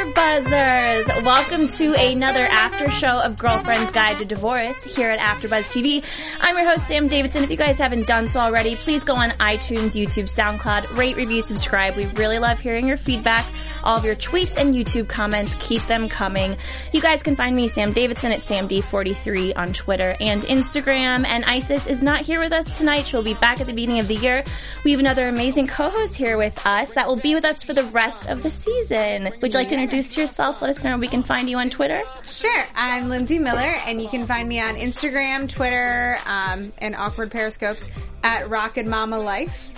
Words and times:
Buzzers! 0.00 1.24
Welcome 1.24 1.68
to 1.68 1.94
another 1.94 2.40
after 2.40 2.88
show 2.88 3.20
of 3.20 3.36
Girlfriend's 3.36 3.90
Guide 3.90 4.16
to 4.16 4.24
Divorce 4.24 4.82
here 4.82 5.10
at 5.10 5.18
AfterBuzz 5.18 5.64
TV. 5.64 6.02
I'm 6.40 6.56
your 6.56 6.66
host, 6.66 6.88
Sam 6.88 7.06
Davidson. 7.06 7.44
If 7.44 7.50
you 7.50 7.58
guys 7.58 7.76
haven't 7.76 8.06
done 8.06 8.26
so 8.26 8.40
already, 8.40 8.76
please 8.76 9.04
go 9.04 9.14
on 9.14 9.28
iTunes, 9.32 9.94
YouTube, 9.94 10.34
SoundCloud, 10.34 10.96
rate, 10.96 11.16
review, 11.16 11.42
subscribe. 11.42 11.96
We 11.96 12.06
really 12.06 12.38
love 12.38 12.58
hearing 12.58 12.88
your 12.88 12.96
feedback. 12.96 13.44
All 13.84 13.98
of 13.98 14.04
your 14.04 14.16
tweets 14.16 14.56
and 14.56 14.74
YouTube 14.74 15.08
comments, 15.08 15.54
keep 15.60 15.82
them 15.82 16.08
coming. 16.08 16.56
You 16.92 17.02
guys 17.02 17.22
can 17.22 17.36
find 17.36 17.54
me, 17.54 17.68
Sam 17.68 17.92
Davidson, 17.92 18.32
at 18.32 18.40
SamD43 18.40 19.52
on 19.56 19.74
Twitter 19.74 20.16
and 20.18 20.42
Instagram. 20.42 21.26
And 21.26 21.44
Isis 21.44 21.86
is 21.86 22.02
not 22.02 22.22
here 22.22 22.40
with 22.40 22.52
us 22.52 22.78
tonight. 22.78 23.06
She'll 23.06 23.22
be 23.22 23.34
back 23.34 23.60
at 23.60 23.66
the 23.66 23.74
beginning 23.74 23.98
of 23.98 24.08
the 24.08 24.16
year. 24.16 24.44
We 24.82 24.92
have 24.92 25.00
another 25.00 25.28
amazing 25.28 25.66
co-host 25.66 26.16
here 26.16 26.38
with 26.38 26.66
us 26.66 26.92
that 26.94 27.06
will 27.06 27.16
be 27.16 27.34
with 27.34 27.44
us 27.44 27.62
for 27.62 27.74
the 27.74 27.84
rest 27.84 28.26
of 28.26 28.42
the 28.42 28.50
season. 28.50 29.30
Would 29.40 29.52
you 29.52 29.58
like 29.58 29.68
to 29.68 29.74
introduce 29.74 29.89
yourself? 29.92 30.62
Let 30.62 30.70
us 30.70 30.84
know 30.84 30.96
we 30.96 31.08
can 31.08 31.24
find 31.24 31.50
you 31.50 31.58
on 31.58 31.68
Twitter. 31.68 32.00
Sure. 32.28 32.64
I'm 32.76 33.08
Lindsey 33.08 33.40
Miller, 33.40 33.74
and 33.86 34.00
you 34.00 34.08
can 34.08 34.24
find 34.24 34.48
me 34.48 34.60
on 34.60 34.76
Instagram, 34.76 35.50
Twitter, 35.50 36.16
um, 36.26 36.72
and 36.78 36.94
awkward 36.94 37.32
periscopes 37.32 37.82
at 38.22 38.48
Rocket 38.48 38.86
Mama 38.86 39.18
Life. 39.18 39.74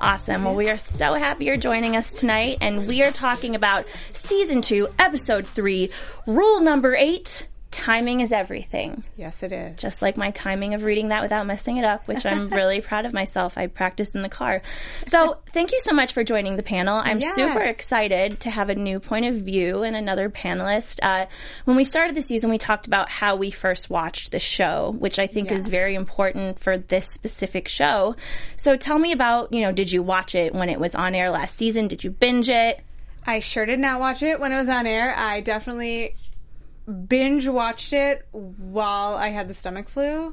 Awesome. 0.00 0.44
Well, 0.44 0.54
we 0.54 0.70
are 0.70 0.78
so 0.78 1.14
happy 1.14 1.46
you're 1.46 1.56
joining 1.56 1.96
us 1.96 2.20
tonight, 2.20 2.58
and 2.60 2.86
we 2.86 3.02
are 3.02 3.10
talking 3.10 3.56
about 3.56 3.84
season 4.12 4.62
two, 4.62 4.88
episode 4.96 5.44
three, 5.44 5.90
rule 6.24 6.60
number 6.60 6.94
eight 6.94 7.47
timing 7.70 8.20
is 8.20 8.32
everything. 8.32 9.04
Yes, 9.16 9.42
it 9.42 9.52
is. 9.52 9.78
Just 9.78 10.00
like 10.00 10.16
my 10.16 10.30
timing 10.30 10.74
of 10.74 10.84
reading 10.84 11.08
that 11.08 11.22
without 11.22 11.46
messing 11.46 11.76
it 11.76 11.84
up, 11.84 12.08
which 12.08 12.24
I'm 12.24 12.48
really 12.50 12.80
proud 12.80 13.04
of 13.04 13.12
myself. 13.12 13.58
I 13.58 13.66
practiced 13.66 14.14
in 14.14 14.22
the 14.22 14.28
car. 14.28 14.62
So 15.06 15.38
thank 15.52 15.72
you 15.72 15.80
so 15.80 15.92
much 15.92 16.12
for 16.12 16.24
joining 16.24 16.56
the 16.56 16.62
panel. 16.62 16.96
I'm 16.96 17.20
yes. 17.20 17.34
super 17.34 17.60
excited 17.60 18.40
to 18.40 18.50
have 18.50 18.70
a 18.70 18.74
new 18.74 19.00
point 19.00 19.26
of 19.26 19.34
view 19.34 19.82
and 19.82 19.94
another 19.94 20.30
panelist. 20.30 21.00
Uh, 21.02 21.26
when 21.64 21.76
we 21.76 21.84
started 21.84 22.14
the 22.14 22.22
season, 22.22 22.48
we 22.48 22.58
talked 22.58 22.86
about 22.86 23.10
how 23.10 23.36
we 23.36 23.50
first 23.50 23.90
watched 23.90 24.32
the 24.32 24.40
show, 24.40 24.94
which 24.98 25.18
I 25.18 25.26
think 25.26 25.50
yeah. 25.50 25.56
is 25.56 25.66
very 25.66 25.94
important 25.94 26.58
for 26.58 26.78
this 26.78 27.06
specific 27.06 27.68
show. 27.68 28.16
So 28.56 28.76
tell 28.76 28.98
me 28.98 29.12
about, 29.12 29.52
you 29.52 29.60
know, 29.62 29.72
did 29.72 29.92
you 29.92 30.02
watch 30.02 30.34
it 30.34 30.54
when 30.54 30.70
it 30.70 30.80
was 30.80 30.94
on 30.94 31.14
air 31.14 31.30
last 31.30 31.56
season? 31.56 31.88
Did 31.88 32.02
you 32.02 32.10
binge 32.10 32.48
it? 32.48 32.80
I 33.26 33.40
sure 33.40 33.66
did 33.66 33.78
not 33.78 34.00
watch 34.00 34.22
it 34.22 34.40
when 34.40 34.52
it 34.52 34.56
was 34.56 34.70
on 34.70 34.86
air. 34.86 35.14
I 35.14 35.42
definitely 35.42 36.14
binge 36.88 37.46
watched 37.46 37.92
it 37.92 38.26
while 38.32 39.14
I 39.14 39.28
had 39.28 39.48
the 39.48 39.54
stomach 39.54 39.88
flu. 39.88 40.32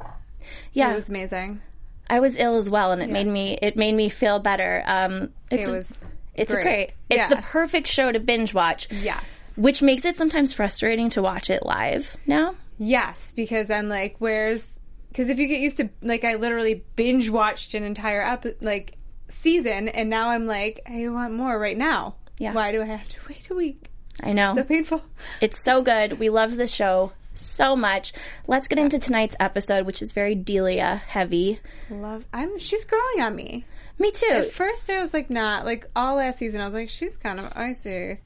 Yeah, 0.73 0.91
it 0.91 0.95
was 0.95 1.09
amazing. 1.09 1.61
I 2.09 2.19
was 2.19 2.37
ill 2.37 2.57
as 2.57 2.69
well, 2.69 2.91
and 2.91 3.01
it 3.01 3.07
yeah. 3.07 3.13
made 3.13 3.27
me 3.27 3.57
it 3.61 3.75
made 3.75 3.93
me 3.93 4.09
feel 4.09 4.39
better. 4.39 4.83
Um, 4.85 5.29
it 5.49 5.67
was. 5.67 5.91
A, 5.91 5.95
it's 6.35 6.51
great. 6.51 6.63
great. 6.63 6.91
It's 7.09 7.17
yeah. 7.17 7.27
the 7.29 7.37
perfect 7.37 7.87
show 7.87 8.11
to 8.11 8.19
binge 8.19 8.53
watch. 8.53 8.91
Yes. 8.91 9.23
Which 9.55 9.81
makes 9.81 10.03
it 10.05 10.17
sometimes 10.17 10.53
frustrating 10.53 11.09
to 11.11 11.21
watch 11.21 11.49
it 11.49 11.65
live 11.65 12.15
now. 12.27 12.55
Yes, 12.77 13.31
because 13.35 13.71
I'm 13.71 13.87
like, 13.87 14.17
where's 14.19 14.63
because 15.09 15.29
if 15.29 15.39
you 15.39 15.47
get 15.47 15.61
used 15.61 15.77
to 15.77 15.89
like 16.01 16.23
I 16.23 16.35
literally 16.35 16.83
binge 16.95 17.29
watched 17.29 17.73
an 17.73 17.83
entire 17.83 18.23
up 18.23 18.45
like 18.61 18.97
season, 19.29 19.87
and 19.87 20.09
now 20.09 20.29
I'm 20.29 20.45
like, 20.45 20.81
I 20.85 21.07
want 21.09 21.33
more 21.33 21.57
right 21.57 21.77
now. 21.77 22.15
Yeah. 22.37 22.53
Why 22.53 22.71
do 22.71 22.81
I 22.81 22.85
have 22.85 23.07
to 23.07 23.17
wait 23.29 23.49
a 23.49 23.55
week? 23.55 23.89
I 24.23 24.33
know. 24.33 24.55
So 24.55 24.63
painful. 24.63 25.01
It's 25.41 25.63
so 25.63 25.81
good. 25.81 26.19
We 26.19 26.29
love 26.29 26.55
this 26.55 26.73
show 26.73 27.11
so 27.33 27.75
much. 27.75 28.13
Let's 28.47 28.67
get 28.67 28.79
into 28.79 28.99
tonight's 28.99 29.35
episode, 29.39 29.85
which 29.85 30.01
is 30.01 30.13
very 30.13 30.35
Delia 30.35 30.95
heavy. 30.95 31.59
Love. 31.89 32.25
I'm. 32.33 32.57
She's 32.59 32.85
growing 32.85 33.21
on 33.21 33.35
me. 33.35 33.65
Me 33.99 34.11
too. 34.11 34.27
At 34.31 34.53
first, 34.53 34.89
I 34.89 35.01
was 35.01 35.13
like, 35.13 35.29
not 35.29 35.65
like 35.65 35.89
all 35.95 36.15
last 36.15 36.39
season. 36.39 36.61
I 36.61 36.65
was 36.65 36.73
like, 36.73 36.89
she's 36.89 37.15
kind 37.17 37.39
of 37.39 37.51
icy. 37.55 38.19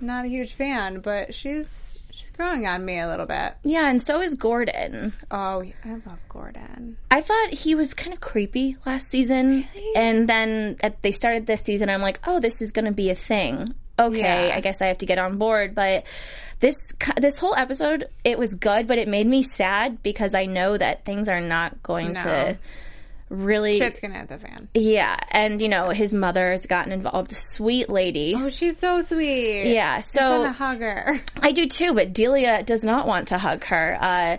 Not 0.00 0.24
a 0.24 0.28
huge 0.28 0.52
fan, 0.54 1.00
but 1.00 1.34
she's 1.34 1.68
she's 2.10 2.30
growing 2.30 2.66
on 2.66 2.84
me 2.84 2.98
a 2.98 3.08
little 3.08 3.26
bit. 3.26 3.54
Yeah, 3.62 3.88
and 3.88 4.00
so 4.00 4.20
is 4.20 4.34
Gordon. 4.34 5.14
Oh, 5.30 5.62
I 5.84 5.90
love 6.06 6.18
Gordon. 6.28 6.98
I 7.10 7.22
thought 7.22 7.50
he 7.50 7.74
was 7.74 7.94
kind 7.94 8.12
of 8.12 8.20
creepy 8.20 8.76
last 8.84 9.08
season, 9.08 9.66
really? 9.74 9.96
and 9.96 10.28
then 10.28 10.76
at, 10.80 11.02
they 11.02 11.12
started 11.12 11.46
this 11.46 11.62
season. 11.62 11.88
I'm 11.88 12.02
like, 12.02 12.20
oh, 12.26 12.40
this 12.40 12.60
is 12.60 12.72
going 12.72 12.84
to 12.86 12.92
be 12.92 13.10
a 13.10 13.14
thing 13.14 13.74
okay, 13.98 14.48
yeah. 14.48 14.56
I 14.56 14.60
guess 14.60 14.80
I 14.80 14.86
have 14.86 14.98
to 14.98 15.06
get 15.06 15.18
on 15.18 15.38
board. 15.38 15.74
But 15.74 16.04
this 16.60 16.76
this 17.16 17.38
whole 17.38 17.54
episode, 17.54 18.08
it 18.24 18.38
was 18.38 18.54
good, 18.54 18.86
but 18.86 18.98
it 18.98 19.08
made 19.08 19.26
me 19.26 19.42
sad 19.42 20.02
because 20.02 20.34
I 20.34 20.46
know 20.46 20.76
that 20.76 21.04
things 21.04 21.28
are 21.28 21.40
not 21.40 21.82
going 21.82 22.12
no. 22.12 22.22
to 22.22 22.58
really 23.28 23.78
shit's 23.78 24.00
gonna 24.00 24.18
hit 24.18 24.28
the 24.28 24.38
fan. 24.38 24.68
Yeah, 24.74 25.16
and 25.30 25.60
you 25.60 25.68
know 25.68 25.90
his 25.90 26.14
mother 26.14 26.52
has 26.52 26.66
gotten 26.66 26.92
involved. 26.92 27.32
Sweet 27.36 27.88
lady. 27.88 28.34
Oh, 28.36 28.48
she's 28.48 28.78
so 28.78 29.00
sweet. 29.00 29.72
Yeah, 29.72 30.00
so 30.00 30.44
I 30.44 30.48
hug 30.48 30.80
her. 30.80 31.20
I 31.40 31.52
do 31.52 31.66
too, 31.66 31.94
but 31.94 32.12
Delia 32.12 32.62
does 32.62 32.82
not 32.82 33.06
want 33.06 33.28
to 33.28 33.38
hug 33.38 33.64
her. 33.64 33.98
Uh, 34.00 34.36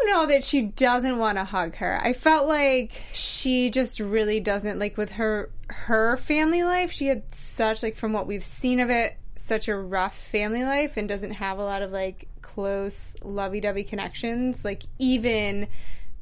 don't 0.00 0.10
know 0.10 0.26
that 0.26 0.44
she 0.44 0.62
doesn't 0.62 1.18
want 1.18 1.38
to 1.38 1.44
hug 1.44 1.76
her. 1.76 2.00
I 2.02 2.12
felt 2.12 2.46
like 2.46 3.00
she 3.12 3.70
just 3.70 4.00
really 4.00 4.40
doesn't 4.40 4.78
like 4.78 4.96
with 4.96 5.12
her 5.12 5.50
her 5.68 6.16
family 6.16 6.62
life. 6.62 6.90
She 6.90 7.06
had 7.06 7.22
such 7.34 7.82
like 7.82 7.96
from 7.96 8.12
what 8.12 8.26
we've 8.26 8.44
seen 8.44 8.80
of 8.80 8.90
it, 8.90 9.16
such 9.36 9.68
a 9.68 9.76
rough 9.76 10.16
family 10.16 10.64
life 10.64 10.96
and 10.96 11.08
doesn't 11.08 11.32
have 11.32 11.58
a 11.58 11.64
lot 11.64 11.82
of 11.82 11.92
like 11.92 12.28
close 12.42 13.14
lovey-dovey 13.22 13.84
connections. 13.84 14.64
Like 14.64 14.82
even 14.98 15.68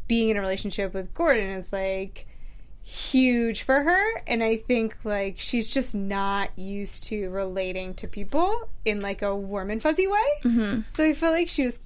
being 0.07 0.31
in 0.31 0.37
a 0.37 0.41
relationship 0.41 0.95
with 0.95 1.15
Gordon 1.15 1.51
is 1.51 1.73
like 1.73 2.27
huge 2.83 3.63
for 3.65 3.83
her 3.83 4.23
and 4.27 4.43
I 4.43 4.57
think 4.57 4.97
like 5.05 5.39
she's 5.39 5.69
just 5.69 5.95
not 5.95 6.59
used 6.59 7.05
to 7.05 7.29
relating 7.29 7.93
to 7.97 8.09
people 8.09 8.71
in 8.87 9.01
like 9.01 9.21
a 9.21 9.37
warm 9.37 9.71
and 9.71 9.83
fuzzy 9.83 10.07
way. 10.07 10.29
Mm-hmm. 10.43 10.81
So 10.95 11.05
I 11.05 11.13
felt 11.13 11.35
like 11.35 11.49
she 11.49 11.65
was 11.65 11.79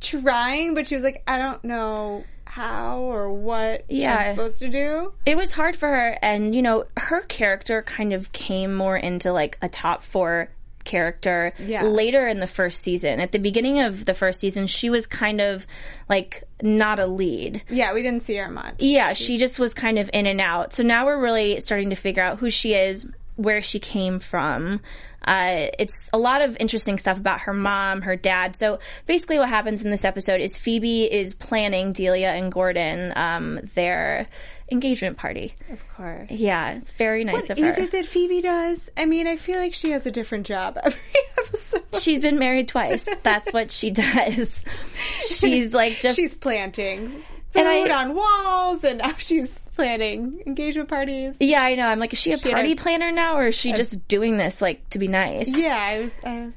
trying, 0.00 0.74
but 0.74 0.86
she 0.86 0.94
was 0.94 1.04
like, 1.04 1.22
I 1.26 1.38
don't 1.38 1.62
know 1.64 2.24
how 2.44 2.98
or 3.00 3.32
what 3.32 3.84
yeah. 3.88 4.16
I'm 4.16 4.34
supposed 4.36 4.58
to 4.60 4.68
do. 4.68 5.12
It 5.26 5.36
was 5.36 5.52
hard 5.52 5.76
for 5.76 5.88
her, 5.88 6.18
and 6.22 6.54
you 6.54 6.62
know, 6.62 6.84
her 6.96 7.20
character 7.22 7.82
kind 7.82 8.12
of 8.12 8.32
came 8.32 8.74
more 8.74 8.96
into 8.96 9.32
like 9.32 9.58
a 9.62 9.68
top 9.68 10.02
four 10.02 10.50
character 10.84 11.52
Yeah. 11.58 11.82
later 11.82 12.26
in 12.26 12.40
the 12.40 12.46
first 12.46 12.80
season. 12.80 13.20
At 13.20 13.30
the 13.32 13.38
beginning 13.38 13.80
of 13.80 14.06
the 14.06 14.14
first 14.14 14.40
season, 14.40 14.66
she 14.66 14.88
was 14.88 15.06
kind 15.06 15.38
of 15.42 15.66
like 16.08 16.44
not 16.62 16.98
a 16.98 17.06
lead. 17.06 17.62
Yeah, 17.68 17.92
we 17.92 18.00
didn't 18.02 18.22
see 18.22 18.36
her 18.36 18.48
much. 18.50 18.76
Yeah, 18.78 19.12
she 19.12 19.36
just 19.36 19.58
was 19.58 19.74
kind 19.74 19.98
of 19.98 20.08
in 20.14 20.26
and 20.26 20.40
out. 20.40 20.72
So 20.72 20.82
now 20.82 21.04
we're 21.04 21.20
really 21.20 21.60
starting 21.60 21.90
to 21.90 21.96
figure 21.96 22.22
out 22.22 22.38
who 22.38 22.48
she 22.50 22.72
is, 22.72 23.06
where 23.38 23.62
she 23.62 23.78
came 23.78 24.18
from. 24.18 24.80
Uh, 25.24 25.66
it's 25.78 25.96
a 26.12 26.18
lot 26.18 26.42
of 26.42 26.56
interesting 26.58 26.98
stuff 26.98 27.18
about 27.18 27.40
her 27.40 27.52
mom, 27.52 28.02
her 28.02 28.16
dad. 28.16 28.56
So 28.56 28.78
basically, 29.06 29.38
what 29.38 29.48
happens 29.48 29.84
in 29.84 29.90
this 29.90 30.04
episode 30.04 30.40
is 30.40 30.58
Phoebe 30.58 31.04
is 31.04 31.34
planning 31.34 31.92
Delia 31.92 32.30
and 32.30 32.50
Gordon 32.52 33.12
um, 33.16 33.60
their 33.74 34.26
engagement 34.70 35.16
party. 35.16 35.54
Of 35.70 35.86
course. 35.96 36.30
Yeah, 36.30 36.72
it's 36.72 36.92
very 36.92 37.24
nice 37.24 37.34
What 37.48 37.50
of 37.50 37.58
her. 37.58 37.68
is 37.70 37.78
it 37.78 37.92
that 37.92 38.06
Phoebe 38.06 38.40
does? 38.42 38.90
I 38.96 39.06
mean, 39.06 39.26
I 39.26 39.36
feel 39.36 39.58
like 39.58 39.74
she 39.74 39.90
has 39.90 40.04
a 40.06 40.10
different 40.10 40.46
job 40.46 40.78
every 40.82 41.00
episode. 41.38 41.82
She's 42.00 42.20
been 42.20 42.38
married 42.38 42.68
twice. 42.68 43.06
That's 43.22 43.52
what 43.52 43.70
she 43.70 43.90
does. 43.90 44.62
She's 45.20 45.72
like 45.72 45.98
just 45.98 46.16
she's 46.16 46.36
planting 46.36 47.22
food 47.52 47.62
I- 47.90 48.02
on 48.04 48.14
walls, 48.14 48.84
and 48.84 48.98
now 48.98 49.14
she's 49.18 49.50
planning 49.78 50.42
engagement 50.46 50.88
parties. 50.88 51.34
yeah. 51.40 51.62
I 51.62 51.74
know. 51.76 51.86
I'm 51.86 51.98
like, 51.98 52.12
is 52.12 52.18
she 52.18 52.32
a 52.32 52.38
had 52.38 52.52
party 52.52 52.72
a- 52.72 52.76
planner 52.76 53.12
now, 53.12 53.36
or 53.38 53.46
is 53.48 53.54
she 53.54 53.72
just 53.72 54.08
doing 54.08 54.36
this 54.36 54.60
like 54.60 54.88
to 54.90 54.98
be 54.98 55.08
nice? 55.08 55.48
Yeah, 55.48 55.76
I 55.76 55.98
was. 56.00 56.12
I, 56.24 56.48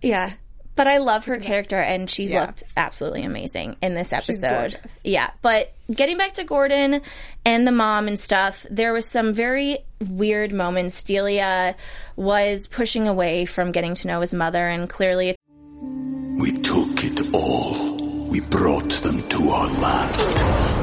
Yeah. 0.00 0.32
But 0.76 0.86
I 0.86 0.98
love 0.98 1.24
her 1.24 1.38
character 1.38 1.74
and 1.76 2.08
she 2.08 2.26
Yeah. 2.26 2.42
looked 2.42 2.62
absolutely 2.76 3.24
amazing 3.24 3.74
in 3.82 3.94
this 3.94 4.12
episode. 4.12 4.70
gorgeous. 4.78 4.92
Yeah. 5.02 5.30
But 5.42 5.72
getting 5.92 6.16
back 6.16 6.34
to 6.34 6.44
Gordon 6.44 7.02
and 7.44 7.66
the 7.66 7.72
mom 7.72 8.06
and 8.06 8.16
stuff, 8.18 8.64
there 8.70 8.92
was 8.92 9.04
some 9.10 9.34
very 9.34 9.78
weird 10.08 10.52
moments. 10.52 11.02
Delia 11.02 11.74
was 12.14 12.68
pushing 12.68 13.08
away 13.08 13.44
from 13.44 13.72
getting 13.72 13.96
to 13.96 14.06
know 14.06 14.20
his 14.20 14.32
mother 14.32 14.68
and 14.68 14.88
clearly 14.88 15.34
We 15.82 16.52
took 16.52 17.02
it 17.02 17.34
all. 17.34 17.96
We 18.28 18.38
brought 18.38 18.90
them 19.02 19.28
to 19.30 19.50
our 19.50 19.66
land. 19.80 20.77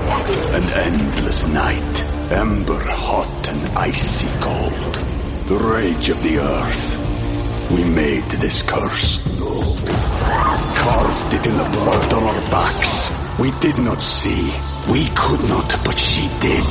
An 0.56 0.64
endless 0.72 1.48
night, 1.48 2.04
ember 2.32 2.84
hot 2.86 3.48
and 3.50 3.66
icy 3.78 4.28
cold. 4.40 4.96
The 5.48 5.58
rage 5.74 6.10
of 6.10 6.24
the 6.24 6.40
earth. 6.40 7.72
We 7.72 7.84
made 7.84 8.30
this 8.32 8.62
curse. 8.64 9.20
Carved 10.78 11.34
it 11.34 11.46
in 11.48 11.58
the 11.58 11.70
blood 11.72 12.14
on 12.14 12.24
our 12.24 12.42
backs. 12.52 13.10
We 13.40 13.52
did 13.60 13.78
not 13.80 14.02
see. 14.02 14.54
We 14.92 15.08
could 15.16 15.42
not, 15.50 15.84
but 15.84 15.98
she 16.00 16.28
did. 16.40 16.62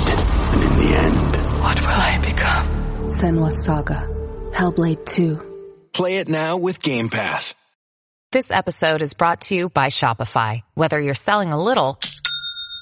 And 0.52 0.62
in 0.64 0.76
the 0.78 0.96
end, 0.96 1.60
What 1.60 1.80
will 1.80 1.88
I 1.88 2.18
become? 2.22 3.08
Senua 3.08 3.52
Saga. 3.52 4.08
Hellblade 4.52 5.04
2. 5.06 5.88
Play 5.92 6.18
it 6.18 6.28
now 6.28 6.56
with 6.56 6.80
Game 6.82 7.08
Pass. 7.10 7.54
This 8.32 8.50
episode 8.50 9.02
is 9.02 9.14
brought 9.14 9.42
to 9.42 9.54
you 9.54 9.68
by 9.68 9.86
Shopify. 9.88 10.62
Whether 10.74 11.00
you're 11.00 11.14
selling 11.14 11.52
a 11.52 11.62
little 11.62 11.98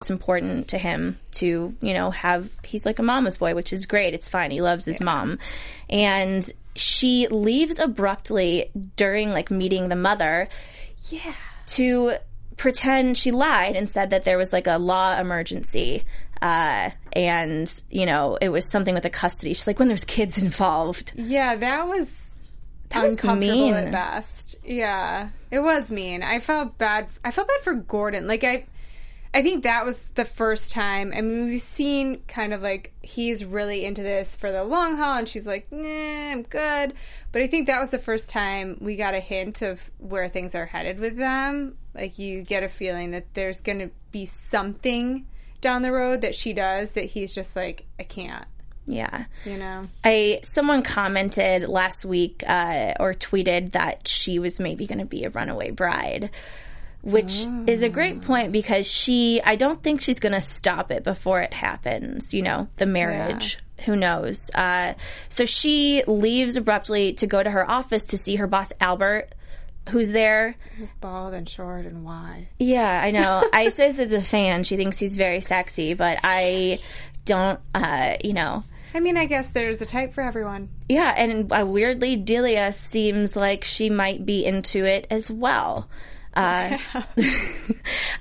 It's 0.00 0.10
important 0.10 0.68
to 0.68 0.78
him 0.78 1.18
to, 1.32 1.74
you 1.80 1.94
know, 1.94 2.10
have 2.12 2.56
he's 2.62 2.86
like 2.86 3.00
a 3.00 3.02
mama's 3.02 3.36
boy, 3.38 3.54
which 3.54 3.72
is 3.72 3.84
great. 3.84 4.14
It's 4.14 4.28
fine. 4.28 4.52
He 4.52 4.60
loves 4.60 4.84
his 4.84 5.00
mom. 5.00 5.38
And 5.90 6.48
she 6.76 7.26
leaves 7.28 7.80
abruptly 7.80 8.70
during 8.96 9.30
like 9.30 9.50
meeting 9.50 9.88
the 9.88 9.96
mother. 9.96 10.48
Yeah. 11.08 11.34
To 11.68 12.12
pretend 12.56 13.18
she 13.18 13.32
lied 13.32 13.74
and 13.74 13.88
said 13.88 14.10
that 14.10 14.22
there 14.22 14.38
was 14.38 14.52
like 14.52 14.68
a 14.68 14.78
law 14.78 15.18
emergency. 15.18 16.04
Uh, 16.40 16.90
and 17.12 17.82
you 17.90 18.06
know, 18.06 18.38
it 18.40 18.50
was 18.50 18.70
something 18.70 18.94
with 18.94 19.02
the 19.02 19.10
custody. 19.10 19.52
She's 19.52 19.66
like, 19.66 19.80
when 19.80 19.88
there's 19.88 20.04
kids 20.04 20.38
involved. 20.38 21.12
yeah, 21.16 21.56
that 21.56 21.88
was 21.88 22.08
That 22.90 23.02
was 23.02 23.24
mean. 23.24 23.74
at 23.74 23.90
best. 23.90 24.54
Yeah, 24.64 25.30
it 25.50 25.58
was 25.58 25.90
mean. 25.90 26.22
I 26.22 26.38
felt 26.38 26.78
bad. 26.78 27.08
I 27.24 27.32
felt 27.32 27.48
bad 27.48 27.62
for 27.62 27.74
Gordon. 27.74 28.28
Like 28.28 28.44
I, 28.44 28.66
I 29.34 29.42
think 29.42 29.64
that 29.64 29.84
was 29.84 29.98
the 30.14 30.24
first 30.24 30.70
time. 30.70 31.12
I 31.14 31.20
mean, 31.20 31.48
we've 31.48 31.60
seen 31.60 32.22
kind 32.26 32.54
of 32.54 32.62
like 32.62 32.92
he's 33.02 33.44
really 33.44 33.84
into 33.84 34.02
this 34.02 34.34
for 34.36 34.50
the 34.50 34.64
long 34.64 34.96
haul, 34.96 35.18
and 35.18 35.28
she's 35.28 35.46
like, 35.46 35.70
"Nah, 35.70 36.32
I'm 36.32 36.42
good." 36.42 36.94
But 37.32 37.42
I 37.42 37.46
think 37.46 37.66
that 37.66 37.80
was 37.80 37.90
the 37.90 37.98
first 37.98 38.30
time 38.30 38.78
we 38.80 38.96
got 38.96 39.14
a 39.14 39.20
hint 39.20 39.62
of 39.62 39.80
where 39.98 40.28
things 40.28 40.54
are 40.54 40.66
headed 40.66 40.98
with 40.98 41.16
them. 41.16 41.76
Like 41.94 42.18
you 42.18 42.42
get 42.42 42.62
a 42.62 42.68
feeling 42.68 43.10
that 43.10 43.34
there's 43.34 43.60
going 43.60 43.80
to 43.80 43.90
be 44.12 44.26
something 44.26 45.26
down 45.60 45.82
the 45.82 45.92
road 45.92 46.22
that 46.22 46.34
she 46.34 46.52
does 46.52 46.90
that 46.92 47.04
he's 47.04 47.34
just 47.34 47.56
like, 47.56 47.84
I 47.98 48.04
can't. 48.04 48.46
Yeah. 48.86 49.26
You 49.44 49.58
know. 49.58 49.82
I 50.02 50.40
someone 50.42 50.82
commented 50.82 51.68
last 51.68 52.04
week 52.04 52.42
uh, 52.46 52.94
or 52.98 53.12
tweeted 53.12 53.72
that 53.72 54.08
she 54.08 54.38
was 54.38 54.58
maybe 54.58 54.86
going 54.86 54.98
to 54.98 55.04
be 55.04 55.24
a 55.24 55.30
runaway 55.30 55.70
bride, 55.70 56.30
which 57.02 57.46
is 57.66 57.82
a 57.82 57.88
great 57.88 58.22
point 58.22 58.52
because 58.52 58.86
she 58.86 59.40
I 59.42 59.56
don't 59.56 59.82
think 59.82 60.00
she's 60.00 60.18
going 60.18 60.32
to 60.32 60.40
stop 60.40 60.90
it 60.90 61.04
before 61.04 61.40
it 61.40 61.54
happens. 61.54 62.34
You 62.34 62.42
know, 62.42 62.68
the 62.76 62.86
marriage. 62.86 63.58
Who 63.84 63.94
knows? 63.94 64.50
Uh, 64.54 64.94
so 65.28 65.44
she 65.44 66.02
leaves 66.06 66.56
abruptly 66.56 67.12
to 67.14 67.26
go 67.26 67.42
to 67.42 67.50
her 67.50 67.68
office 67.70 68.06
to 68.06 68.16
see 68.16 68.34
her 68.36 68.48
boss 68.48 68.72
Albert, 68.80 69.34
who's 69.90 70.08
there. 70.08 70.56
He's 70.76 70.92
bald 70.94 71.32
and 71.32 71.48
short, 71.48 71.86
and 71.86 72.04
why? 72.04 72.48
Yeah, 72.58 73.00
I 73.02 73.12
know. 73.12 73.48
Isis 73.52 74.00
is 74.00 74.12
a 74.12 74.20
fan. 74.20 74.64
She 74.64 74.76
thinks 74.76 74.98
he's 74.98 75.16
very 75.16 75.40
sexy, 75.40 75.94
but 75.94 76.18
I 76.24 76.80
don't. 77.24 77.60
Uh, 77.74 78.16
you 78.24 78.32
know. 78.32 78.64
I 78.94 79.00
mean, 79.00 79.16
I 79.16 79.26
guess 79.26 79.50
there's 79.50 79.80
a 79.82 79.86
type 79.86 80.14
for 80.14 80.22
everyone. 80.22 80.70
Yeah, 80.88 81.14
and 81.16 81.52
uh, 81.52 81.64
weirdly, 81.66 82.16
Delia 82.16 82.72
seems 82.72 83.36
like 83.36 83.62
she 83.62 83.90
might 83.90 84.24
be 84.24 84.44
into 84.44 84.84
it 84.84 85.06
as 85.10 85.30
well. 85.30 85.88
Uh, 86.34 86.78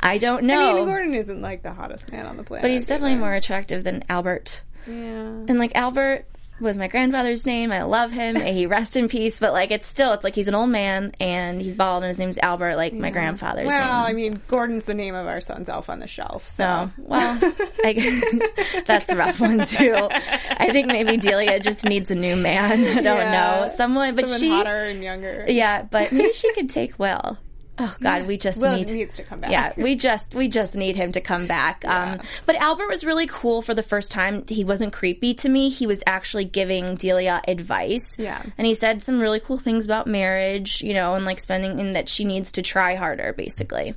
I 0.01 0.17
don't 0.17 0.43
know, 0.43 0.71
I 0.71 0.73
mean, 0.73 0.85
Gordon 0.85 1.13
isn't 1.13 1.41
like 1.41 1.63
the 1.63 1.73
hottest 1.73 2.11
man 2.11 2.25
on 2.25 2.37
the 2.37 2.43
planet. 2.43 2.63
but 2.63 2.71
he's 2.71 2.85
definitely 2.85 3.13
either. 3.13 3.21
more 3.21 3.33
attractive 3.33 3.83
than 3.83 4.03
Albert. 4.09 4.61
Yeah. 4.87 4.93
And 4.93 5.59
like 5.59 5.75
Albert 5.75 6.25
was 6.59 6.75
my 6.77 6.87
grandfather's 6.87 7.45
name. 7.45 7.71
I 7.71 7.83
love 7.83 8.09
him. 8.09 8.33
May 8.35 8.53
he 8.55 8.65
rest 8.65 8.95
in 8.95 9.07
peace. 9.09 9.37
But 9.39 9.53
like, 9.53 9.69
it's 9.69 9.85
still, 9.85 10.13
it's 10.13 10.23
like 10.23 10.33
he's 10.33 10.47
an 10.47 10.55
old 10.55 10.69
man 10.71 11.13
and 11.19 11.61
he's 11.61 11.75
bald 11.75 12.01
and 12.03 12.07
his 12.07 12.17
name's 12.17 12.39
Albert, 12.39 12.77
like 12.77 12.93
my 12.93 13.11
grandfather's 13.11 13.67
Well, 13.67 13.77
name. 13.77 14.09
I 14.09 14.13
mean, 14.13 14.41
Gordon's 14.47 14.85
the 14.85 14.95
name 14.95 15.13
of 15.13 15.27
our 15.27 15.39
son's 15.41 15.69
elf 15.69 15.87
on 15.89 15.99
the 15.99 16.07
shelf. 16.07 16.47
So. 16.55 16.63
Oh, 16.65 16.91
well, 16.97 17.39
I, 17.83 18.81
that's 18.87 19.07
a 19.09 19.15
rough 19.15 19.39
one 19.39 19.65
too. 19.67 20.07
I 20.09 20.71
think 20.71 20.87
maybe 20.87 21.17
Delia 21.17 21.59
just 21.59 21.83
needs 21.83 22.09
a 22.09 22.15
new 22.15 22.35
man. 22.35 22.71
I 22.71 23.01
don't 23.01 23.03
Yeah. 23.03 23.65
know. 23.67 23.73
Someone, 23.75 24.15
but 24.15 24.23
Someone 24.27 24.39
she, 24.39 24.49
hotter 24.49 24.69
and 24.85 25.03
younger. 25.03 25.45
Yeah, 25.47 25.83
but 25.83 26.11
maybe 26.11 26.33
she 26.33 26.51
could 26.53 26.69
take 26.71 26.97
Will. 26.97 27.37
Oh 27.79 27.95
God, 28.01 28.25
we 28.25 28.37
just 28.37 28.57
Will 28.57 28.75
need 28.75 28.89
needs 28.89 29.17
to 29.17 29.23
come 29.23 29.39
back. 29.39 29.51
Yeah, 29.51 29.73
we 29.77 29.95
just 29.95 30.33
we 30.33 30.47
just 30.47 30.75
need 30.75 30.95
him 30.95 31.11
to 31.11 31.21
come 31.21 31.45
back. 31.45 31.85
Um, 31.85 32.19
but 32.45 32.55
Albert 32.55 32.87
was 32.87 33.03
really 33.03 33.27
cool 33.27 33.61
for 33.61 33.73
the 33.73 33.83
first 33.83 34.11
time. 34.11 34.43
He 34.47 34.63
wasn't 34.63 34.93
creepy 34.93 35.33
to 35.35 35.49
me. 35.49 35.69
He 35.69 35.85
was 35.85 36.03
actually 36.07 36.45
giving 36.45 36.95
Delia 36.95 37.41
advice. 37.47 38.05
Yeah. 38.17 38.41
and 38.57 38.65
he 38.65 38.73
said 38.73 39.03
some 39.03 39.19
really 39.19 39.39
cool 39.39 39.59
things 39.59 39.85
about 39.85 40.07
marriage, 40.07 40.81
you 40.81 40.93
know, 40.93 41.13
and 41.15 41.25
like 41.25 41.39
spending 41.39 41.79
and 41.79 41.95
that 41.95 42.09
she 42.09 42.25
needs 42.25 42.51
to 42.53 42.61
try 42.61 42.95
harder, 42.95 43.33
basically. 43.33 43.93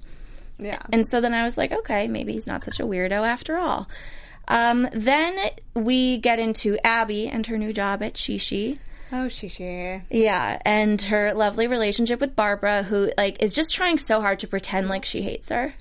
Yeah. 0.59 0.83
And 0.93 1.07
so 1.07 1.21
then 1.21 1.33
I 1.33 1.45
was 1.45 1.57
like, 1.57 1.73
okay, 1.73 2.07
maybe 2.07 2.33
he's 2.33 2.47
not 2.47 2.63
such 2.63 2.81
a 2.81 2.85
weirdo 2.85 3.27
after 3.27 3.57
all. 3.57 3.89
Um, 4.49 4.89
then 4.93 5.37
we 5.75 6.19
get 6.19 6.39
into 6.39 6.77
Abby 6.85 7.29
and 7.29 7.47
her 7.47 7.57
new 7.57 7.73
job 7.73 8.03
at 8.03 8.15
Shishi. 8.15 8.79
Oh, 9.13 9.27
Shishi. 9.27 10.03
Yeah, 10.11 10.61
and 10.65 11.01
her 11.03 11.35
lovely 11.35 11.67
relationship 11.67 12.21
with 12.21 12.37
Barbara, 12.37 12.83
who 12.83 13.11
like 13.19 13.43
is 13.43 13.53
just 13.53 13.75
trying 13.75 13.99
so 13.99 14.21
hard 14.21 14.41
to 14.41 14.47
pretend 14.47 14.89
like 14.89 15.05
she 15.05 15.23
hates 15.23 15.49
her, 15.49 15.75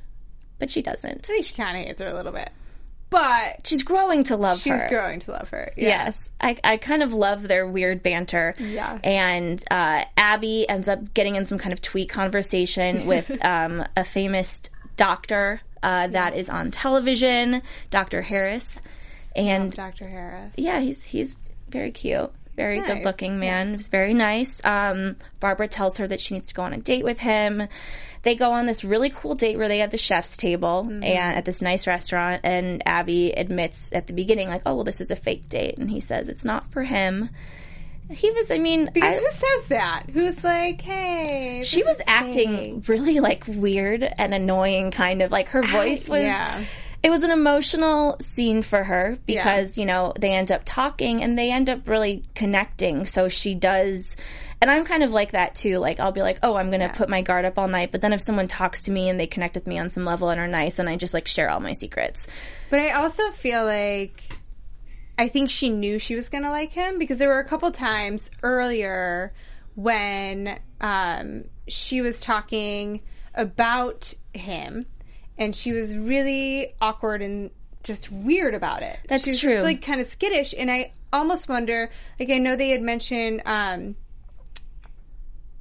but 0.57 0.69
she 0.69 0.81
doesn't. 0.81 1.25
I 1.29 1.33
think 1.33 1.45
she 1.45 1.53
kind 1.53 1.77
of 1.77 1.85
hates 1.85 1.99
her 1.99 2.07
a 2.07 2.13
little 2.13 2.31
bit. 2.31 2.49
But 3.11 3.65
She's 3.65 3.81
growing 3.81 4.23
to 4.25 4.35
love 4.37 4.59
she's 4.61 4.73
her. 4.73 4.79
She's 4.81 4.89
growing 4.89 5.19
to 5.21 5.31
love 5.31 5.49
her. 5.49 5.73
Yeah. 5.75 5.87
Yes, 5.87 6.29
I, 6.39 6.57
I 6.63 6.77
kind 6.77 7.01
of 7.01 7.11
love 7.11 7.47
their 7.47 7.65
weird 7.65 8.03
banter. 8.03 8.53
Yeah. 8.59 8.99
and 9.03 9.63
uh, 9.71 10.03
Abby 10.15 10.69
ends 10.69 10.87
up 10.87 11.13
getting 11.15 11.35
in 11.35 11.45
some 11.45 11.57
kind 11.57 11.73
of 11.73 11.81
tweet 11.81 12.09
conversation 12.09 13.05
with 13.07 13.43
um, 13.43 13.83
a 13.97 14.03
famous 14.03 14.61
doctor 14.95 15.61
uh, 15.81 16.05
that 16.07 16.35
is 16.35 16.49
on 16.49 16.69
television, 16.69 17.63
Dr. 17.89 18.21
Harris, 18.21 18.79
and 19.35 19.71
Dr. 19.71 20.07
Harris. 20.07 20.53
yeah, 20.57 20.79
he's 20.79 21.01
he's 21.03 21.35
very 21.69 21.89
cute, 21.91 22.31
very 22.59 22.79
Nice. 22.79 22.87
good 22.89 23.03
looking 23.05 23.39
man. 23.39 23.73
He's 23.73 23.87
very 23.87 24.13
nice. 24.13 24.61
Um, 24.65 25.15
Barbara 25.39 25.67
tells 25.69 25.97
her 25.97 26.07
that 26.07 26.19
she 26.19 26.33
needs 26.35 26.47
to 26.47 26.53
go 26.53 26.63
on 26.63 26.73
a 26.73 26.77
date 26.77 27.03
with 27.05 27.17
him. 27.19 27.67
they 28.23 28.35
go 28.35 28.51
on 28.51 28.65
this 28.65 28.83
really 28.83 29.09
cool 29.09 29.33
date 29.35 29.57
where 29.57 29.69
they 29.69 29.79
have 29.79 29.91
the 29.91 29.97
chef's 29.97 30.35
table 30.35 30.83
Mm-hmm. 30.85 31.03
and 31.05 31.37
at 31.37 31.45
this 31.45 31.61
nice 31.61 31.87
restaurant 31.87 32.41
and 32.43 32.83
Abby 32.85 33.31
admits 33.31 33.93
at 33.93 34.07
the 34.07 34.13
beginning 34.13 34.49
like, 34.49 34.61
"Oh, 34.65 34.75
well 34.75 34.83
this 34.83 34.99
is 34.99 35.09
a 35.09 35.15
fake 35.15 35.47
date." 35.47 35.77
And 35.77 35.89
he 35.89 36.01
says 36.01 36.27
it's 36.27 36.43
not 36.43 36.69
for 36.71 36.83
him. 36.83 37.29
He 38.11 38.29
was 38.31 38.49
I 38.51 38.57
mean, 38.57 38.89
Because 38.93 39.17
I- 39.19 39.21
who 39.21 39.31
says 39.31 39.67
that? 39.69 40.03
Who's 40.11 40.43
like, 40.43 40.81
hey? 40.81 41.61
she 41.63 41.83
was 41.83 41.97
acting 42.07 42.81
fake. 42.81 42.87
really 42.89 43.19
like 43.19 43.45
weird 43.47 44.03
and 44.03 44.33
annoying 44.33 44.91
kind 44.91 45.21
of 45.21 45.31
like 45.31 45.49
her 45.49 45.61
voice 45.61 46.09
was 46.09 46.23
yeah. 46.23 46.63
It 47.01 47.09
was 47.09 47.23
an 47.23 47.31
emotional 47.31 48.17
scene 48.19 48.61
for 48.61 48.83
her 48.83 49.17
because 49.25 49.77
you 49.77 49.85
know 49.85 50.13
they 50.19 50.33
end 50.33 50.51
up 50.51 50.63
talking 50.65 51.23
and 51.23 51.37
they 51.37 51.51
end 51.51 51.69
up 51.69 51.87
really 51.87 52.23
connecting. 52.35 53.05
So 53.05 53.29
she 53.29 53.55
does 53.55 54.15
and 54.61 54.69
i'm 54.69 54.83
kind 54.83 55.03
of 55.03 55.11
like 55.11 55.31
that 55.31 55.55
too. 55.55 55.79
Like 55.79 55.99
i'll 55.99 56.11
be 56.11 56.21
like 56.21 56.39
oh 56.43 56.55
i'm 56.55 56.69
gonna 56.71 56.91
put 56.93 57.09
my 57.09 57.21
guard 57.21 57.45
up 57.45 57.57
all 57.57 57.67
night. 57.67 57.91
But 57.91 58.01
then 58.01 58.13
if 58.13 58.21
someone 58.21 58.47
talks 58.47 58.83
to 58.83 58.91
me 58.91 59.09
and 59.09 59.19
they 59.19 59.27
connect 59.27 59.55
with 59.55 59.67
me 59.67 59.79
on 59.79 59.89
some 59.89 60.05
level 60.05 60.29
and 60.29 60.39
are 60.39 60.47
nice 60.47 60.79
and 60.79 60.89
i 60.89 60.95
just 60.95 61.13
like 61.13 61.27
share 61.27 61.49
all 61.49 61.59
my 61.59 61.73
secrets. 61.73 62.25
But 62.69 62.79
I 62.79 62.91
also 62.91 63.31
feel 63.31 63.63
like 63.65 64.23
I 65.17 65.27
think 65.27 65.49
she 65.49 65.69
knew 65.69 65.99
she 65.99 66.15
was 66.15 66.29
going 66.29 66.45
to 66.45 66.49
like 66.49 66.71
him 66.71 66.97
because 66.97 67.17
there 67.17 67.27
were 67.27 67.39
a 67.39 67.45
couple 67.45 67.69
times 67.71 68.31
earlier 68.41 69.33
when 69.75 70.57
um, 70.79 71.43
she 71.67 71.99
was 71.99 72.21
talking 72.21 73.01
about 73.35 74.13
him 74.33 74.85
and 75.39 75.55
she 75.55 75.71
was 75.71 75.95
really 75.95 76.75
awkward 76.79 77.23
and 77.23 77.49
just 77.81 78.11
weird 78.11 78.53
about 78.53 78.83
it. 78.83 78.99
That's 79.07 79.23
she 79.23 79.31
was 79.31 79.39
true. 79.39 79.53
Just, 79.53 79.63
like 79.63 79.81
kind 79.81 79.99
of 80.01 80.07
skittish 80.07 80.53
and 80.55 80.69
I 80.69 80.93
almost 81.11 81.49
wonder 81.49 81.89
like 82.19 82.29
I 82.29 82.37
know 82.37 82.55
they 82.55 82.69
had 82.69 82.83
mentioned 82.83 83.41
um 83.45 83.95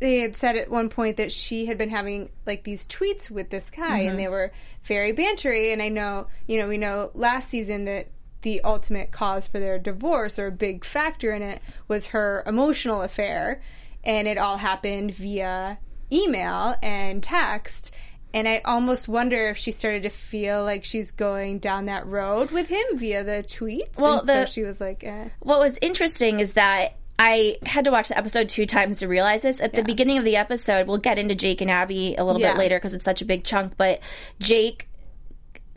they 0.00 0.18
had 0.18 0.36
said 0.36 0.56
at 0.56 0.70
one 0.70 0.88
point 0.88 1.16
that 1.16 1.32
she 1.32 1.66
had 1.66 1.78
been 1.78 1.88
having 1.88 2.28
like 2.46 2.64
these 2.64 2.86
tweets 2.86 3.30
with 3.30 3.50
this 3.50 3.70
guy 3.70 4.00
Mm-hmm. 4.00 4.08
and 4.10 4.18
they 4.18 4.28
were 4.28 4.52
very 4.84 5.12
bantery 5.12 5.72
and 5.72 5.82
i 5.82 5.88
know 5.88 6.26
you 6.46 6.58
know 6.58 6.68
we 6.68 6.78
know 6.78 7.10
last 7.14 7.48
season 7.48 7.84
that 7.86 8.08
the 8.42 8.60
ultimate 8.62 9.10
cause 9.10 9.46
for 9.46 9.58
their 9.58 9.78
divorce 9.78 10.38
or 10.38 10.46
a 10.46 10.52
big 10.52 10.84
factor 10.84 11.32
in 11.32 11.42
it 11.42 11.60
was 11.88 12.06
her 12.06 12.42
emotional 12.46 13.02
affair 13.02 13.60
and 14.04 14.28
it 14.28 14.38
all 14.38 14.58
happened 14.58 15.14
via 15.14 15.78
email 16.12 16.76
and 16.82 17.22
text 17.22 17.90
and 18.34 18.46
I 18.48 18.60
almost 18.64 19.08
wonder 19.08 19.48
if 19.48 19.56
she 19.56 19.72
started 19.72 20.02
to 20.02 20.10
feel 20.10 20.62
like 20.64 20.84
she's 20.84 21.10
going 21.10 21.58
down 21.58 21.86
that 21.86 22.06
road 22.06 22.50
with 22.50 22.68
him 22.68 22.84
via 22.94 23.24
the 23.24 23.42
tweets. 23.46 23.96
Well, 23.96 24.24
the- 24.24 24.46
so 24.46 24.50
she 24.52 24.62
was 24.62 24.80
like, 24.80 25.02
eh. 25.04 25.28
what 25.40 25.60
was 25.60 25.78
interesting 25.80 26.40
is 26.40 26.52
that 26.54 26.94
I 27.18 27.56
had 27.66 27.84
to 27.86 27.90
watch 27.90 28.08
the 28.08 28.16
episode 28.18 28.48
two 28.48 28.64
times 28.64 28.98
to 28.98 29.08
realize 29.08 29.42
this. 29.42 29.60
At 29.60 29.72
the 29.72 29.82
beginning 29.82 30.18
of 30.18 30.24
the 30.24 30.36
episode, 30.36 30.86
we'll 30.86 30.98
get 30.98 31.18
into 31.18 31.34
Jake 31.34 31.60
and 31.60 31.70
Abby 31.70 32.14
a 32.16 32.22
little 32.24 32.40
Yeah. 32.40 32.52
bit 32.52 32.58
later 32.58 32.76
because 32.76 32.94
it's 32.94 33.04
such 33.04 33.22
a 33.22 33.24
big 33.24 33.42
chunk, 33.42 33.76
but 33.76 33.98
Jake 34.38 34.88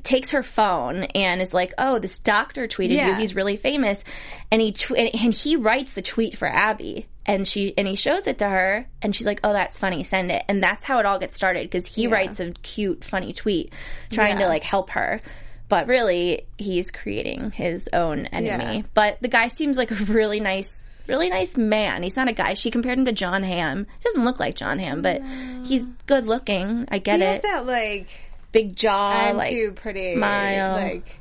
takes 0.04 0.32
her 0.32 0.44
phone 0.44 1.04
and 1.16 1.42
is 1.42 1.54
like, 1.54 1.74
"Oh, 1.78 2.00
this 2.00 2.18
doctor 2.18 2.68
tweeted 2.68 3.06
you. 3.08 3.14
He's 3.16 3.36
really 3.36 3.56
famous." 3.56 4.04
And 4.52 4.62
he 4.62 4.72
tw- 4.72 4.92
and 4.92 5.10
and 5.16 5.34
he 5.34 5.56
writes 5.56 5.94
the 5.94 6.02
tweet 6.02 6.38
for 6.38 6.48
Abby, 6.48 7.08
and 7.26 7.48
she 7.48 7.74
and 7.78 7.88
he 7.88 7.96
shows 7.96 8.28
it 8.28 8.40
to 8.40 8.50
her, 8.50 8.88
and 9.02 9.16
she's 9.16 9.28
like, 9.28 9.40
"Oh, 9.44 9.54
that's 9.54 9.78
funny. 9.78 10.04
Send 10.04 10.32
it." 10.32 10.44
And 10.48 10.62
that's 10.64 10.84
how 10.84 11.00
it 11.00 11.06
all 11.06 11.20
gets 11.20 11.36
started 11.36 11.64
because 11.70 11.86
he 11.86 12.08
writes 12.08 12.40
a 12.40 12.52
cute, 12.52 13.04
funny 13.06 13.34
tweet 13.34 13.74
trying 14.12 14.38
to 14.40 14.48
like 14.48 14.64
help 14.64 14.92
her. 14.92 15.22
But 15.70 15.88
really, 15.88 16.48
he's 16.58 16.92
creating 16.92 17.52
his 17.52 17.88
own 17.94 18.26
enemy. 18.26 18.78
Yeah. 18.78 18.82
But 18.94 19.22
the 19.22 19.28
guy 19.30 19.48
seems 19.48 19.78
like 19.78 19.90
a 19.92 19.96
really 20.06 20.40
nice, 20.42 20.70
really 21.08 21.30
nice 21.30 21.56
man. 21.56 22.04
He's 22.04 22.18
not 22.18 22.28
a 22.28 22.34
guy. 22.34 22.56
She 22.56 22.72
compared 22.72 23.00
him 23.00 23.06
to 23.06 23.14
Jon 23.14 23.42
Hamm. 23.44 23.86
He 23.86 24.04
doesn't 24.04 24.26
look 24.26 24.40
like 24.40 24.56
Jon 24.56 24.80
Hamm, 24.80 25.02
but 25.02 25.22
he's 25.64 25.86
good 26.08 26.26
looking. 26.26 26.86
I 26.92 26.98
get 26.98 27.20
He 27.22 27.26
it. 27.26 27.44
that 27.44 27.66
like 27.66 28.08
Big 28.52 28.76
jaw, 28.76 29.12
I'm 29.30 29.38
like 29.38 29.52
too 29.52 29.72
pretty. 29.74 30.16
smile. 30.16 30.74
Like, 30.74 31.20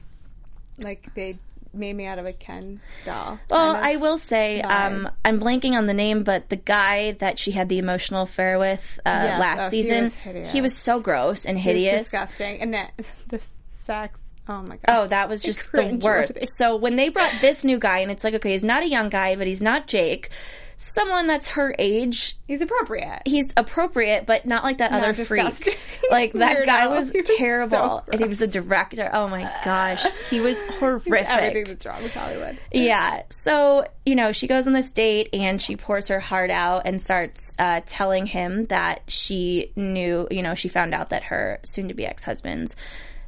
like 0.79 1.15
they 1.15 1.39
made 1.73 1.95
me 1.95 2.07
out 2.07 2.19
of 2.19 2.27
a 2.27 2.33
Ken 2.33 2.81
doll. 3.05 3.39
Well. 3.49 3.77
I 3.77 3.97
will 3.97 4.19
say, 4.19 4.61
um, 4.61 5.09
I'm 5.25 5.39
blanking 5.41 5.73
on 5.73 5.87
the 5.87 5.95
name, 5.95 6.23
but 6.25 6.49
the 6.49 6.57
guy 6.57 7.13
that 7.13 7.39
she 7.39 7.53
had 7.53 7.69
the 7.69 7.79
emotional 7.79 8.23
affair 8.23 8.59
with 8.59 8.99
uh, 9.07 9.11
Yes. 9.11 9.41
last 9.41 9.61
Oh, 9.61 9.71
he 9.77 9.83
season, 9.83 10.05
was 10.05 10.15
hideous. 10.15 10.53
he 10.53 10.61
was 10.63 10.77
so 10.77 11.01
gross 11.01 11.47
and 11.47 11.59
hideous. 11.59 12.03
disgusting, 12.11 12.61
and 12.61 12.75
that 12.75 12.93
the 13.29 13.41
sex. 13.87 14.19
Oh 14.49 14.63
my 14.63 14.77
god. 14.77 14.83
Oh, 14.89 15.07
that 15.07 15.29
was 15.29 15.43
just 15.43 15.71
the 15.71 16.01
worst. 16.03 16.33
So 16.59 16.75
when 16.75 16.97
they 16.97 17.09
brought 17.09 17.33
this 17.41 17.65
new 17.65 17.79
guy, 17.79 17.99
and 17.99 18.11
it's 18.11 18.25
like, 18.25 18.35
okay, 18.35 18.51
he's 18.51 18.65
not 18.65 18.83
a 18.83 18.89
young 18.89 19.09
guy, 19.09 19.37
but 19.37 19.47
he's 19.47 19.63
not 19.63 19.87
Jake. 19.87 20.31
Someone 20.77 21.27
that's 21.27 21.49
her 21.51 21.75
age, 21.79 22.39
He's 22.49 22.63
appropriate. 22.63 23.21
he's 23.27 23.53
appropriate, 23.57 24.25
but 24.25 24.47
not 24.47 24.65
like 24.65 24.79
that 24.79 24.93
other 24.93 25.13
freak. 25.13 25.45
disgusting. 25.45 25.75
Like 26.11 26.33
that 26.35 26.67
guy 26.67 26.89
was 26.89 27.13
was 27.15 27.31
terrible, 27.37 27.71
so 27.71 28.05
and 28.13 28.21
he 28.21 28.27
was 28.27 28.41
a 28.41 28.47
director. 28.47 29.09
Oh 29.13 29.29
my 29.29 29.43
gosh, 29.65 30.05
he 30.31 30.41
was 30.41 30.61
horrific. 30.79 31.29
Everything 31.29 31.65
that's 31.65 31.87
wrong 31.87 32.03
with 32.03 32.13
Hollywood. 32.13 32.59
Yeah. 32.73 33.23
So, 33.43 33.87
you 34.05 34.17
know, 34.17 34.33
she 34.33 34.47
goes 34.47 34.67
on 34.67 34.73
this 34.73 34.91
date 34.93 35.31
and 35.33 35.61
she 35.61 35.77
pours 35.77 36.09
her 36.09 36.21
heart 36.21 36.51
out 36.51 36.83
and 36.85 37.01
starts 37.01 37.55
uh, 37.59 37.81
telling 37.87 38.27
him 38.27 38.67
that 38.67 39.03
she 39.09 39.73
knew, 39.77 40.27
you 40.31 40.43
know, 40.43 40.55
she 40.55 40.69
found 40.69 40.95
out 40.95 41.11
that 41.11 41.25
her 41.25 41.61
soon 41.65 41.89
to 41.89 41.95
be 41.95 42.07
ex 42.07 42.25
husband's 42.25 42.77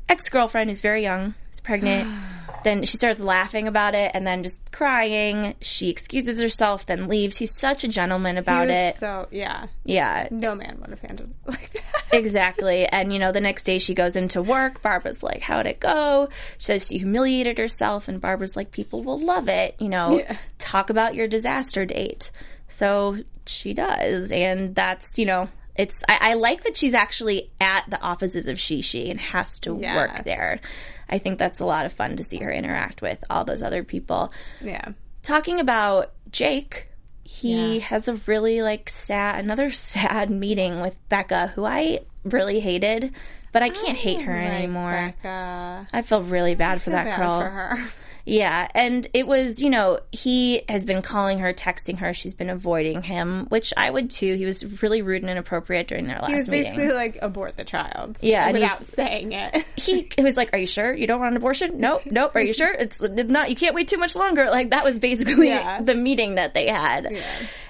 ex 0.09 0.29
girlfriend, 0.29 0.71
who's 0.71 0.81
very 0.81 1.03
young, 1.03 1.35
is 1.53 1.61
pregnant. 1.61 2.13
then 2.65 2.85
she 2.85 2.97
starts 2.97 3.21
laughing 3.21 3.67
about 3.69 3.95
it 3.95 4.11
and 4.15 4.27
then 4.27 4.43
just 4.43 4.73
crying. 4.73 5.55
She 5.61 5.89
excuses 5.91 6.41
herself, 6.41 6.87
then 6.87 7.09
leaves. 7.09 7.37
He's 7.37 7.57
such 7.57 7.85
a 7.85 7.89
gentleman 7.89 8.37
about 8.39 8.69
it. 8.71 8.97
So 8.97 9.29
yeah, 9.31 9.67
yeah. 9.85 10.29
no 10.31 10.55
man 10.55 10.79
would 10.81 10.91
have 10.91 11.01
handled 11.01 11.31
it 11.31 11.49
like 11.51 11.73
that. 11.73 11.83
Exactly. 12.13 12.85
And, 12.87 13.11
you 13.11 13.19
know, 13.19 13.33
the 13.33 13.41
next 13.41 13.63
day 13.63 13.79
she 13.79 13.95
goes 13.95 14.17
into 14.17 14.43
work. 14.43 14.83
Barbara's 14.83 15.23
like, 15.23 15.41
How'd 15.41 15.67
it 15.67 15.81
go? 15.81 16.29
She 16.59 16.65
says 16.67 16.87
she 16.89 16.99
humiliated 16.99 17.57
herself. 17.57 18.07
And 18.07 18.21
Barbara's 18.21 18.55
like, 18.55 18.71
People 18.71 19.03
will 19.03 19.19
love 19.19 19.49
it. 19.49 19.77
You 19.79 19.89
know, 19.89 20.19
Yeah. 20.19 20.37
talk 20.59 20.91
about 20.91 21.15
your 21.15 21.27
disaster 21.27 21.87
date. 21.87 22.31
So 22.69 23.17
she 23.47 23.73
does. 23.73 24.31
And 24.31 24.75
that's, 24.75 25.17
you 25.17 25.25
know, 25.25 25.49
it's, 25.75 25.95
I, 26.07 26.19
I 26.21 26.35
like 26.35 26.65
that 26.65 26.77
she's 26.77 26.93
actually 26.93 27.51
at 27.63 27.89
the 27.89 27.99
offices 28.03 28.47
of 28.47 28.59
Shishi 28.59 29.11
and 29.11 29.19
has 29.19 29.59
to 29.61 29.79
Yeah. 29.81 29.97
work 29.97 30.25
there. 30.25 30.61
I 31.09 31.19
think 31.19 31.39
that's 31.39 31.61
a 31.61 31.65
lot 31.65 31.87
of 31.87 31.93
fun 31.93 32.17
to 32.17 32.25
see 32.25 32.39
her 32.39 32.51
interact 32.53 33.03
with 33.03 33.23
all 33.31 33.45
those 33.45 33.63
other 33.63 33.85
people 33.85 34.33
yeah. 34.61 34.91
talking 35.23 35.61
about 35.61 36.13
Jake, 36.31 36.89
he 37.25 37.75
Yes. 37.79 37.83
has 37.85 38.09
a 38.09 38.15
really 38.27 38.63
like 38.63 38.89
sad 38.89 39.45
another 39.45 39.71
sad 39.73 40.31
meeting 40.31 40.81
with 40.81 40.97
Becca, 41.09 41.49
who 41.55 41.65
I 41.65 42.01
really 42.25 42.61
hated, 42.61 43.13
but 43.53 43.63
I 43.63 43.69
can't 43.69 43.97
hate 43.99 44.23
her 44.23 44.35
Like 44.43 44.53
anymore. 44.53 45.15
Becca. 45.23 45.89
I 45.93 46.03
feel 46.03 46.23
really 46.23 46.55
bad 46.55 46.81
for 46.81 46.91
Feel 46.91 46.95
that 47.05 47.19
girl. 47.19 47.41
For 47.41 47.49
her. 47.49 47.89
Yeah, 48.25 48.69
and 48.75 49.07
it 49.15 49.27
was, 49.27 49.61
you 49.61 49.69
know, 49.69 49.99
he 50.13 50.63
has 50.69 50.85
been 50.85 51.03
calling 51.03 51.41
her, 51.41 51.53
texting 51.53 51.99
her. 51.99 52.15
She's 52.15 52.35
been 52.35 52.51
avoiding 52.51 53.03
him, 53.03 53.47
which 53.47 53.73
I 53.77 53.91
would 53.91 54.11
too. 54.11 54.35
He 54.35 54.45
was 54.45 54.81
really 54.83 55.03
rude 55.03 55.23
and 55.23 55.31
inappropriate 55.31 55.89
during 55.89 56.05
their 56.07 56.19
last 56.19 56.29
meeting. 56.31 56.35
He 56.37 56.41
was 56.41 56.49
meeting. 56.49 56.73
basically 56.77 56.95
like 56.95 57.19
abort 57.21 57.57
the 57.57 57.65
child. 57.65 58.19
Yeah, 58.21 58.51
without 58.53 58.81
saying 58.95 59.33
it. 59.33 59.65
he 59.77 60.09
he 60.17 60.23
was 60.23 60.37
like, 60.37 60.51
"Are 60.53 60.59
you 60.59 60.67
sure 60.69 60.95
you 60.95 61.07
don't 61.09 61.19
want 61.21 61.33
an 61.33 61.37
abortion? 61.37 61.81
Nope, 61.81 62.03
nope. 62.07 62.37
Are 62.37 62.41
you 62.43 62.53
sure 62.53 62.73
it's 62.73 63.01
it's 63.01 63.25
not? 63.31 63.51
You 63.51 63.57
can't 63.57 63.75
wait 63.75 63.89
too 63.89 63.99
much 63.99 64.15
longer." 64.15 64.51
Like 64.51 64.71
that 64.71 64.85
was 64.85 64.99
basically 65.01 65.49
Yeah. 65.49 65.81
the 65.83 65.95
meeting 65.97 66.37
that 66.37 66.55
they 66.55 66.69
had, 66.69 67.09
Yeah. 67.11 67.23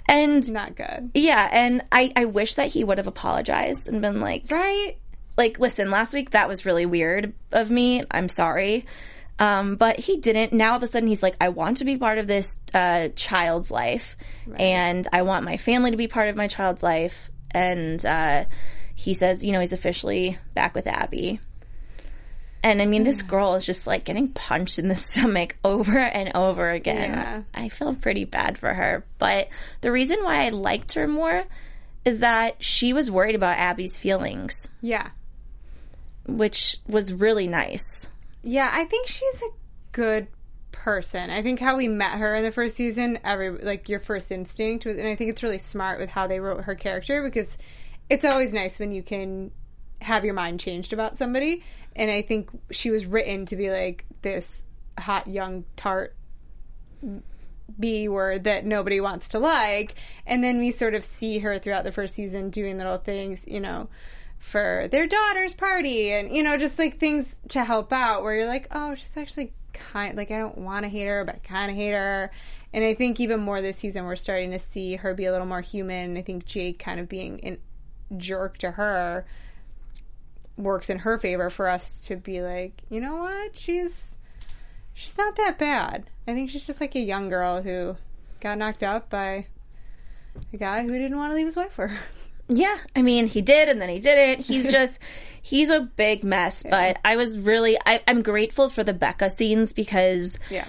and 0.07 0.53
Not 0.53 0.77
good. 0.77 1.13
yeah, 1.15 1.49
and 1.51 1.83
I 1.91 2.13
I 2.15 2.27
wish 2.27 2.57
that 2.57 2.67
he 2.67 2.85
would 2.85 2.99
have 2.99 3.07
apologized 3.07 3.89
and 3.89 4.03
been 4.03 4.21
like, 4.21 4.45
Right? 4.51 4.97
like, 5.39 5.59
listen, 5.59 5.91
last 5.91 6.13
week 6.13 6.33
that 6.33 6.47
was 6.47 6.67
really 6.67 6.85
weird 6.85 7.33
of 7.53 7.71
me. 7.71 8.05
I'm 8.11 8.29
sorry. 8.29 8.85
Um, 9.39 9.77
but 9.77 9.99
he 9.99 10.19
didn't. 10.19 10.53
Now 10.53 10.71
all 10.73 10.77
of 10.77 10.83
a 10.83 10.87
sudden 10.87 11.09
he's 11.09 11.23
like, 11.23 11.37
I 11.41 11.49
want 11.49 11.79
to 11.79 11.85
be 11.85 11.97
part 11.97 12.19
of 12.19 12.27
this 12.27 12.59
uh, 12.75 13.09
child's 13.17 13.71
life, 13.71 14.17
and 14.57 15.07
I 15.13 15.23
want 15.23 15.45
my 15.45 15.57
family 15.57 15.91
to 15.91 15.97
be 15.97 16.07
part 16.07 16.29
of 16.29 16.37
my 16.37 16.47
child's 16.49 16.83
life. 16.83 17.31
And 17.51 18.05
uh, 18.07 18.45
he 18.95 19.15
says, 19.15 19.43
you 19.45 19.53
know, 19.53 19.61
he's 19.61 19.73
officially 19.73 20.39
back 20.55 20.75
with 20.75 20.87
Abby. 20.87 21.41
And 22.65 22.81
I 22.81 22.87
mean, 22.87 23.03
this 23.03 23.23
girl 23.23 23.57
is 23.57 23.65
just 23.67 23.89
like 23.89 24.05
getting 24.05 24.29
punched 24.29 24.79
in 24.79 24.87
the 24.87 24.95
stomach 24.97 25.57
over 25.65 25.99
and 25.99 26.31
over 26.37 26.71
again. 26.71 27.11
Yeah. 27.11 27.43
I 27.53 27.69
feel 27.69 27.95
pretty 27.95 28.25
bad 28.25 28.57
for 28.57 28.73
her. 28.73 29.05
But 29.19 29.49
the 29.81 29.91
reason 29.91 30.23
why 30.23 30.47
I 30.47 30.51
liked 30.51 30.93
her 30.95 31.09
more 31.09 31.43
is 32.05 32.19
that 32.21 32.63
she 32.63 32.93
was 32.93 33.11
worried 33.11 33.35
about 33.35 33.59
Abby's 33.59 33.99
feelings, 33.99 34.69
Yeah. 34.81 35.09
which 36.27 36.77
was 36.87 37.13
really 37.13 37.49
nice. 37.49 38.07
Yeah, 38.43 38.71
I 38.73 38.85
think 38.85 39.09
she's 39.09 39.43
a 39.43 39.51
good 39.93 40.29
person. 40.73 41.31
I 41.31 41.43
think 41.43 41.61
how 41.61 41.77
we 41.77 41.87
met 41.87 42.19
her 42.19 42.35
in 42.35 42.43
the 42.43 42.51
first 42.51 42.77
season, 42.77 43.19
every 43.23 43.51
like 43.51 43.89
your 43.89 44.01
first 44.01 44.33
instinct 44.33 44.85
was, 44.85 44.97
and 44.97 45.07
I 45.07 45.15
think 45.15 45.31
it's 45.31 45.43
really 45.43 45.59
smart 45.59 46.01
with 46.01 46.09
how 46.09 46.27
they 46.27 46.41
wrote 46.41 46.65
her 46.65 46.75
character 46.75 47.23
because 47.23 47.57
it's 48.11 48.25
always 48.25 48.53
nice 48.53 48.79
when 48.79 48.93
you 48.93 49.03
can 49.03 49.53
have 50.01 50.25
your 50.25 50.35
mind 50.35 50.61
changed 50.61 50.93
about 50.93 51.17
somebody. 51.17 51.63
And 51.95 52.11
I 52.11 52.23
think 52.23 52.51
she 52.71 52.91
was 52.91 53.07
written 53.07 53.47
to 53.47 53.57
be 53.57 53.71
like 53.71 54.05
this 54.23 54.47
hot 54.99 55.29
young 55.29 55.65
tart 55.77 56.17
B 57.79 58.09
word 58.09 58.45
that 58.45 58.65
nobody 58.65 59.01
wants 59.01 59.31
to 59.31 59.39
like. 59.39 59.95
And 60.27 60.43
then 60.43 60.59
we 60.59 60.71
sort 60.71 60.95
of 60.95 61.05
see 61.05 61.39
her 61.39 61.59
throughout 61.59 61.85
the 61.85 61.93
first 61.93 62.15
season 62.15 62.51
doing 62.51 62.79
little 62.79 62.99
things, 62.99 63.45
you 63.47 63.61
know, 63.61 63.89
for 64.43 64.89
their 64.91 65.07
daughter's 65.07 65.55
party 65.55 66.13
and 66.13 66.35
you 66.37 66.43
know 66.43 66.57
just 66.57 66.77
like 66.77 66.99
things 66.99 67.33
to 67.49 67.63
help 67.63 67.93
out 67.93 68.25
where 68.25 68.35
you're 68.35 68.47
like 68.47 68.67
oh 68.73 68.93
she's 68.93 69.17
actually 69.17 69.53
kind 69.73 70.17
like 70.17 70.33
I 70.33 70.39
don't 70.39 70.59
want 70.59 70.85
to 70.85 70.89
hate 70.89 71.07
her 71.07 71.25
but 71.25 71.37
I 71.37 71.39
kind 71.39 71.71
of 71.71 71.77
hate 71.77 71.93
her. 71.93 72.31
And 72.75 72.85
I 72.85 72.95
think 72.95 73.21
even 73.21 73.41
more 73.41 73.61
this 73.61 73.77
season 73.77 74.05
we're 74.05 74.17
starting 74.17 74.51
to 74.51 74.59
see 74.59 74.97
her 74.97 75.15
be 75.15 75.27
a 75.27 75.33
little 75.33 75.47
more 75.47 75.61
human. 75.61 76.17
I 76.17 76.23
think 76.23 76.45
Jake 76.45 76.79
kind 76.79 77.01
of 77.01 77.09
being 77.09 77.41
a 78.11 78.17
jerk 78.17 78.59
to 78.59 78.73
her 78.73 79.27
works 80.57 80.91
in 80.91 80.99
her 80.99 81.19
favor 81.19 81.49
for 81.49 81.69
us 81.69 82.03
to 82.07 82.17
be 82.17 82.43
like 82.43 82.83
you 82.89 83.01
know 83.01 83.17
what? 83.17 83.57
She's 83.57 83.95
she's 84.93 85.17
not 85.17 85.37
that 85.37 85.59
bad. 85.59 86.11
I 86.27 86.35
think 86.35 86.51
she's 86.51 86.67
just 86.67 86.81
like 86.81 86.95
a 86.95 87.01
young 87.01 87.29
girl 87.29 87.63
who 87.63 87.97
got 88.41 88.59
knocked 88.59 88.83
up 88.83 89.09
by 89.09 89.47
a 90.53 90.57
guy 90.57 90.83
who 90.83 90.93
didn't 90.93 91.17
want 91.17 91.31
to 91.31 91.37
leave 91.37 91.47
his 91.47 91.57
wife 91.57 91.73
for 91.73 91.89
her 91.89 91.99
Yeah, 92.57 92.77
I 92.97 93.03
mean, 93.03 93.27
he 93.27 93.41
did 93.41 93.69
and 93.69 93.81
then 93.81 93.89
he 93.89 93.99
didn't. 93.99 94.45
He's 94.45 94.71
just, 94.79 94.99
he's 95.43 95.69
a 95.71 95.81
big 95.81 96.25
mess. 96.25 96.63
But 96.69 96.99
I 97.05 97.17
was 97.17 97.39
really, 97.39 97.79
I, 97.85 98.03
I'm 98.07 98.23
grateful 98.23 98.69
for 98.69 98.85
the 98.85 98.95
Becca 98.95 99.31
scenes 99.31 99.73
because, 99.73 100.39
yeah 100.51 100.67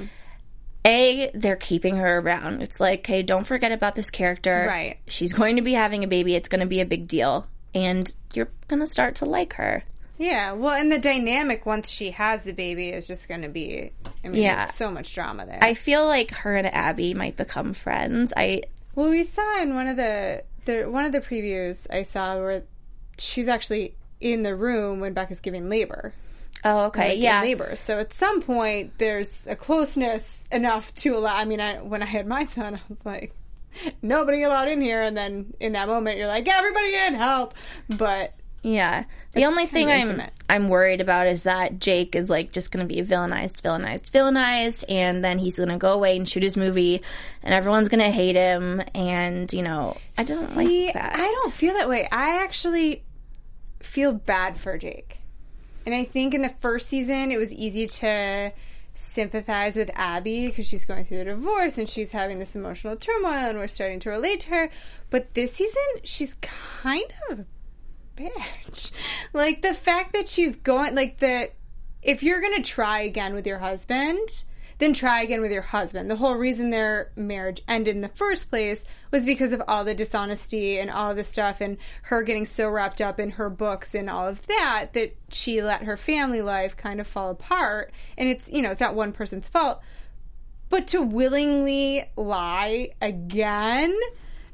A, 0.86 1.32
they're 1.34 1.56
keeping 1.56 1.98
her 1.98 2.20
around. 2.20 2.62
It's 2.62 2.80
like, 2.80 3.06
hey, 3.08 3.24
don't 3.24 3.46
forget 3.48 3.72
about 3.72 3.96
this 3.96 4.10
character. 4.12 4.66
Right. 4.68 4.98
She's 5.08 5.34
going 5.34 5.56
to 5.56 5.62
be 5.62 5.74
having 5.74 6.04
a 6.04 6.08
baby. 6.08 6.36
It's 6.36 6.50
going 6.50 6.62
to 6.62 6.68
be 6.68 6.82
a 6.82 6.86
big 6.86 7.08
deal. 7.08 7.48
And 7.74 8.14
you're 8.34 8.50
going 8.68 8.82
to 8.82 8.88
start 8.88 9.16
to 9.16 9.26
like 9.26 9.54
her. 9.54 9.84
Yeah, 10.20 10.52
well, 10.54 10.74
and 10.80 10.92
the 10.92 11.00
dynamic 11.00 11.66
once 11.66 11.90
she 11.90 12.12
has 12.12 12.44
the 12.44 12.52
baby 12.54 12.90
is 12.90 13.08
just 13.08 13.28
going 13.28 13.42
to 13.42 13.50
be. 13.50 13.92
I 14.24 14.28
mean, 14.28 14.42
Yeah. 14.44 14.66
there's 14.66 14.76
so 14.76 14.92
much 14.92 15.14
drama 15.16 15.46
there. 15.46 15.60
I 15.62 15.74
feel 15.74 16.06
like 16.06 16.32
her 16.32 16.56
and 16.56 16.68
Abby 16.68 17.14
might 17.14 17.36
become 17.36 17.74
friends. 17.74 18.32
I, 18.38 18.62
well, 18.96 19.10
we 19.10 19.24
saw 19.24 19.62
in 19.62 19.74
one 19.74 19.88
of 19.88 19.98
the, 19.98 20.44
one 20.68 21.06
of 21.06 21.12
the 21.12 21.22
previews 21.22 21.86
I 21.90 22.04
saw 22.04 22.38
where 22.38 22.64
she's 23.18 23.48
actually 23.48 23.96
in 24.20 24.44
the 24.44 24.56
room 24.56 25.00
when 25.00 25.14
Beck 25.14 25.32
is 25.32 25.40
giving 25.40 25.70
labor. 25.70 26.14
oh, 26.64 26.86
okay. 26.86 27.10
like, 27.10 27.20
yeah. 27.20 27.42
labor. 27.42 27.76
So 27.76 28.00
at 28.00 28.14
some 28.14 28.42
point, 28.42 28.94
there's 28.98 29.30
a 29.48 29.56
closeness 29.56 30.24
enough 30.52 30.94
to 30.96 31.16
allow. 31.16 31.36
I 31.36 31.46
mean, 31.46 31.60
I, 31.60 31.82
when 31.82 32.02
I 32.02 32.06
had 32.06 32.26
my 32.26 32.46
son, 32.46 32.76
I 32.76 32.82
was 32.88 33.06
like, 33.06 33.36
nobody 34.02 34.44
allowed 34.44 34.70
in 34.70 34.82
here, 34.82 35.02
and 35.02 35.16
then 35.18 35.54
in 35.60 35.74
that 35.74 35.88
moment, 35.88 36.18
you're 36.18 36.28
like, 36.28 36.48
everybody 36.48 36.96
in, 36.96 37.16
help. 37.16 37.56
But 37.90 38.34
Yeah. 38.64 39.04
The 39.34 39.46
only 39.46 39.66
thing 39.66 39.92
I'm 39.92 40.02
intimate. 40.02 40.32
I'm 40.50 40.70
worried 40.70 41.02
about 41.02 41.28
is 41.28 41.44
that 41.44 41.80
Jake 41.80 42.16
is 42.16 42.30
like 42.30 42.52
just 42.54 42.72
going 42.72 42.88
to 42.88 42.94
be 42.94 43.02
villainized, 43.02 43.62
villainized, 43.62 44.12
villainized, 44.12 44.86
and 44.88 45.24
then 45.24 45.38
he's 45.38 45.58
going 45.58 45.70
to 45.70 45.78
go 45.78 45.92
away 45.92 46.16
and 46.16 46.28
shoot 46.28 46.44
his 46.44 46.56
movie, 46.56 47.02
and 47.44 47.54
everyone's 47.54 47.90
going 47.90 48.04
to 48.04 48.12
hate 48.12 48.36
him, 48.36 48.82
and 48.96 49.52
you 49.52 49.62
know 49.62 49.98
I 50.18 50.24
don't 50.24 50.50
See, 50.54 50.86
like 50.86 50.94
that. 50.94 51.16
I 51.16 51.26
don't 51.26 51.54
feel 51.54 51.74
that 51.74 51.90
way. 51.90 52.08
I 52.10 52.44
actually 52.44 53.04
feel 53.82 54.14
bad 54.14 54.58
for 54.58 54.78
Jake. 54.78 55.18
And 55.86 55.94
I 55.94 56.06
think 56.06 56.34
in 56.34 56.42
the 56.42 56.54
first 56.62 56.88
season, 56.88 57.32
it 57.32 57.38
was 57.38 57.52
easy 57.52 57.88
to 57.88 58.54
sympathize 58.94 59.76
with 59.76 59.92
Abby 59.96 60.48
because 60.48 60.66
she's 60.66 60.86
going 60.86 61.04
through 61.04 61.18
the 61.18 61.26
divorce 61.26 61.78
and 61.78 61.90
she's 61.90 62.12
having 62.12 62.40
this 62.40 62.56
emotional 62.56 62.96
turmoil 62.96 63.50
and 63.50 63.58
we're 63.58 63.68
starting 63.68 64.00
to 64.02 64.10
relate 64.10 64.42
to 64.42 64.50
her. 64.50 64.70
But 65.10 65.34
this 65.34 65.52
season, 65.54 65.84
she's 66.04 66.36
kind 66.42 67.12
of 67.30 67.46
bitch. 68.16 68.92
Like 69.36 69.64
the 69.64 69.74
fact 69.74 70.14
that 70.14 70.30
she's 70.30 70.58
going, 70.58 70.94
like 70.94 71.18
the, 71.18 71.50
if 72.04 72.22
you're 72.22 72.40
going 72.40 72.62
to 72.62 72.70
try 72.70 73.02
again 73.02 73.34
with 73.34 73.48
your 73.48 73.58
husband, 73.58 74.30
then 74.78 74.94
try 74.94 75.22
again 75.22 75.42
with 75.42 75.52
your 75.52 75.62
husband. 75.62 76.10
The 76.10 76.16
whole 76.16 76.36
reason 76.36 76.70
their 76.70 77.12
marriage 77.16 77.62
ended 77.68 77.96
in 77.96 78.02
the 78.02 78.10
first 78.10 78.50
place 78.50 78.84
was 79.12 79.26
because 79.26 79.54
of 79.54 79.62
all 79.68 79.84
the 79.84 79.96
dishonesty 79.96 80.78
and 80.78 80.92
all 80.92 81.16
the 81.16 81.24
stuff 81.24 81.62
and 81.62 81.78
her 82.04 82.22
getting 82.22 82.46
so 82.46 82.70
wrapped 82.70 83.02
up 83.02 83.20
in 83.20 83.32
her 83.32 83.50
books 83.50 83.96
and 83.96 84.10
all 84.10 84.28
of 84.28 84.46
that 84.48 84.90
that 84.94 85.16
she 85.30 85.62
let 85.62 85.84
her 85.84 85.98
family 85.98 86.42
life 86.42 86.76
kind 86.76 87.00
of 87.00 87.08
fall 87.08 87.32
apart. 87.32 87.92
And 88.18 88.28
it's, 88.30 88.50
you 88.50 88.62
know, 88.62 88.72
it's 88.72 88.82
not 88.82 88.94
one 88.94 89.14
person's 89.14 89.48
fault. 89.48 89.82
But 90.70 90.88
to 90.88 91.02
willingly 91.02 92.10
lie 92.16 92.90
again 93.02 93.98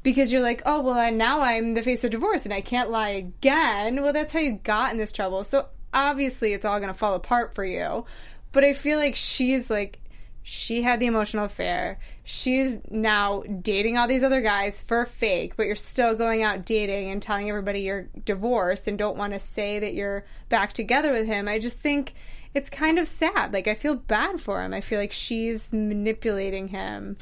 because 0.02 0.32
you're 0.32 0.40
like, 0.40 0.62
oh, 0.66 0.80
well, 0.80 0.98
I, 0.98 1.10
now 1.10 1.40
I'm 1.40 1.74
the 1.74 1.82
face 1.82 2.04
of 2.04 2.10
divorce 2.10 2.44
and 2.44 2.54
I 2.54 2.60
can't 2.60 2.90
lie 2.90 3.10
again. 3.10 4.02
Well, 4.02 4.12
that's 4.12 4.32
how 4.32 4.40
you 4.40 4.52
got 4.52 4.92
in 4.92 4.98
this 4.98 5.12
trouble. 5.12 5.44
So 5.44 5.66
obviously 5.92 6.52
it's 6.52 6.64
all 6.64 6.78
going 6.78 6.92
to 6.92 6.98
fall 6.98 7.14
apart 7.14 7.54
for 7.54 7.64
you. 7.64 8.04
But 8.52 8.64
I 8.64 8.72
feel 8.72 8.98
like 8.98 9.16
she's 9.16 9.70
like, 9.70 10.00
she 10.42 10.82
had 10.82 11.00
the 11.00 11.06
emotional 11.06 11.44
affair. 11.44 11.98
She's 12.24 12.78
now 12.90 13.42
dating 13.42 13.98
all 13.98 14.08
these 14.08 14.22
other 14.22 14.40
guys 14.40 14.80
for 14.80 15.04
fake, 15.04 15.56
but 15.56 15.66
you're 15.66 15.76
still 15.76 16.14
going 16.14 16.42
out 16.42 16.64
dating 16.64 17.10
and 17.10 17.20
telling 17.20 17.48
everybody 17.48 17.80
you're 17.80 18.08
divorced 18.24 18.88
and 18.88 18.98
don't 18.98 19.18
want 19.18 19.34
to 19.34 19.40
say 19.40 19.78
that 19.78 19.94
you're 19.94 20.24
back 20.48 20.72
together 20.72 21.12
with 21.12 21.26
him. 21.26 21.46
I 21.46 21.58
just 21.58 21.78
think 21.78 22.14
it's 22.54 22.70
kind 22.70 22.98
of 22.98 23.06
sad. 23.06 23.52
Like, 23.52 23.68
I 23.68 23.74
feel 23.74 23.94
bad 23.94 24.40
for 24.40 24.62
him. 24.62 24.72
I 24.72 24.80
feel 24.80 24.98
like 24.98 25.12
she's 25.12 25.72
manipulating 25.72 26.68
him 26.68 27.18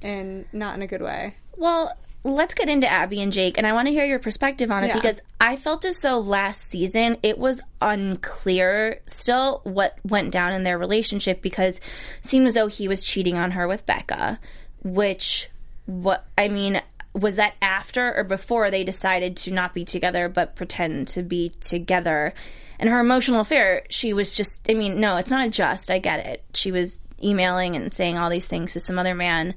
and 0.00 0.46
not 0.52 0.76
in 0.76 0.82
a 0.82 0.86
good 0.86 1.02
way. 1.02 1.34
Well, 1.56 1.92
let's 2.24 2.54
get 2.54 2.68
into 2.68 2.86
Abby 2.88 3.20
and 3.20 3.32
Jake, 3.32 3.58
and 3.58 3.66
I 3.66 3.72
want 3.72 3.88
to 3.88 3.92
hear 3.92 4.04
your 4.04 4.18
perspective 4.18 4.70
on 4.70 4.84
it 4.84 4.88
Yeah. 4.88 4.94
because 4.94 5.20
I 5.40 5.56
felt 5.56 5.84
as 5.84 6.00
though 6.00 6.20
last 6.20 6.70
season 6.70 7.16
it 7.22 7.36
was 7.38 7.62
unclear 7.80 9.00
still 9.06 9.60
what 9.64 9.98
went 10.04 10.30
down 10.30 10.52
in 10.52 10.62
their 10.62 10.78
relationship 10.78 11.42
because 11.42 11.78
it 11.78 11.82
seemed 12.26 12.46
as 12.46 12.54
though 12.54 12.68
he 12.68 12.86
was 12.88 13.02
cheating 13.02 13.36
on 13.36 13.52
her 13.52 13.66
with 13.66 13.86
Becca, 13.86 14.38
which 14.84 15.48
what 15.86 16.24
I 16.38 16.48
mean 16.48 16.80
was 17.14 17.36
that 17.36 17.54
after 17.60 18.14
or 18.16 18.24
before 18.24 18.70
they 18.70 18.84
decided 18.84 19.36
to 19.36 19.50
not 19.50 19.74
be 19.74 19.84
together 19.84 20.28
but 20.28 20.54
pretend 20.56 21.08
to 21.08 21.22
be 21.22 21.50
together. 21.60 22.32
And 22.78 22.88
her 22.88 23.00
emotional 23.00 23.40
affair, 23.40 23.82
she 23.90 24.12
was 24.12 24.34
just 24.34 24.60
I 24.70 24.74
mean, 24.74 25.00
no, 25.00 25.16
it's 25.16 25.30
not 25.30 25.46
a 25.46 25.50
just, 25.50 25.90
I 25.90 25.98
get 25.98 26.24
it. 26.24 26.44
She 26.54 26.70
was 26.72 27.00
emailing 27.22 27.76
and 27.76 27.92
saying 27.92 28.16
all 28.16 28.30
these 28.30 28.46
things 28.46 28.72
to 28.72 28.80
some 28.80 28.98
other 28.98 29.14
man 29.14 29.54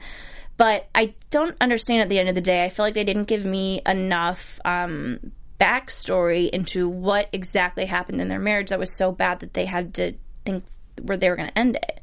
but 0.57 0.87
I 0.95 1.13
don't 1.29 1.55
understand 1.59 2.01
at 2.01 2.09
the 2.09 2.19
end 2.19 2.29
of 2.29 2.35
the 2.35 2.41
day. 2.41 2.63
I 2.63 2.69
feel 2.69 2.85
like 2.85 2.93
they 2.93 3.03
didn't 3.03 3.25
give 3.25 3.45
me 3.45 3.81
enough 3.85 4.59
um, 4.63 5.31
backstory 5.59 6.49
into 6.49 6.87
what 6.87 7.29
exactly 7.33 7.85
happened 7.85 8.21
in 8.21 8.27
their 8.27 8.39
marriage 8.39 8.69
that 8.69 8.79
was 8.79 8.95
so 8.95 9.11
bad 9.11 9.39
that 9.39 9.53
they 9.53 9.65
had 9.65 9.93
to 9.95 10.13
think 10.45 10.63
where 11.01 11.17
they 11.17 11.29
were 11.29 11.35
going 11.35 11.49
to 11.49 11.57
end 11.57 11.75
it. 11.75 12.01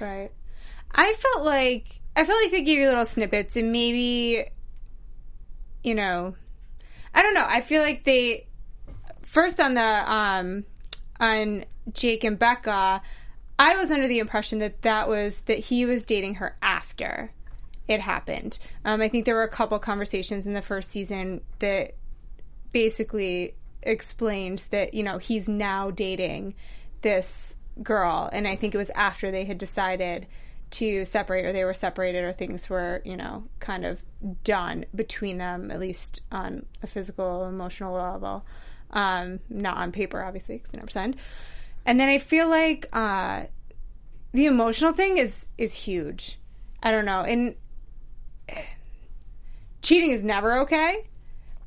Right. 0.00 0.30
I 0.92 1.14
felt 1.14 1.44
like 1.44 2.00
I 2.16 2.24
felt 2.24 2.40
like 2.42 2.52
they 2.52 2.62
gave 2.62 2.78
you 2.78 2.88
little 2.88 3.04
snippets 3.04 3.56
and 3.56 3.72
maybe 3.72 4.44
you 5.82 5.94
know 5.94 6.36
I 7.14 7.22
don't 7.22 7.34
know. 7.34 7.46
I 7.46 7.60
feel 7.60 7.82
like 7.82 8.04
they 8.04 8.46
first 9.22 9.60
on 9.60 9.74
the 9.74 10.12
um 10.12 10.64
on 11.20 11.64
Jake 11.92 12.24
and 12.24 12.38
Becca, 12.38 13.02
I 13.58 13.76
was 13.76 13.90
under 13.90 14.08
the 14.08 14.18
impression 14.18 14.58
that 14.60 14.82
that 14.82 15.08
was 15.08 15.38
that 15.42 15.58
he 15.58 15.86
was 15.86 16.04
dating 16.04 16.36
her 16.36 16.56
after 16.60 17.32
it 17.86 18.00
happened. 18.00 18.58
Um, 18.84 19.00
I 19.00 19.08
think 19.08 19.24
there 19.24 19.34
were 19.34 19.42
a 19.42 19.48
couple 19.48 19.78
conversations 19.78 20.46
in 20.46 20.54
the 20.54 20.62
first 20.62 20.90
season 20.90 21.42
that 21.58 21.94
basically 22.72 23.54
explained 23.82 24.64
that 24.70 24.94
you 24.94 25.02
know 25.02 25.18
he's 25.18 25.48
now 25.48 25.90
dating 25.90 26.54
this 27.02 27.54
girl. 27.82 28.28
And 28.32 28.46
i 28.48 28.56
think 28.56 28.74
it 28.74 28.78
was 28.78 28.90
after 28.90 29.30
they 29.30 29.44
had 29.44 29.58
decided 29.58 30.26
to 30.70 31.04
separate 31.04 31.44
or 31.44 31.52
they 31.52 31.64
were 31.64 31.74
separated 31.74 32.24
or 32.24 32.32
things 32.32 32.68
were 32.68 33.00
you 33.04 33.16
know 33.16 33.44
kind 33.60 33.84
of 33.84 34.02
done 34.42 34.86
between 34.94 35.38
them 35.38 35.70
at 35.70 35.78
least 35.78 36.22
on 36.32 36.66
a 36.82 36.86
physical 36.86 37.46
emotional 37.46 37.94
level. 37.94 38.44
Um 38.90 39.40
not 39.48 39.76
on 39.76 39.92
paper 39.92 40.22
obviously 40.22 40.56
because 40.56 40.70
they 40.70 40.78
never 40.78 40.90
signed. 40.90 41.16
And 41.86 42.00
then 42.00 42.08
i 42.08 42.18
feel 42.18 42.48
like 42.48 42.88
uh 42.92 43.44
the 44.32 44.46
emotional 44.46 44.92
thing 44.92 45.18
is 45.18 45.46
is 45.58 45.74
huge. 45.74 46.38
I 46.82 46.90
don't 46.90 47.04
know. 47.04 47.20
And 47.20 47.54
cheating 49.82 50.10
is 50.10 50.22
never 50.22 50.60
okay 50.60 51.04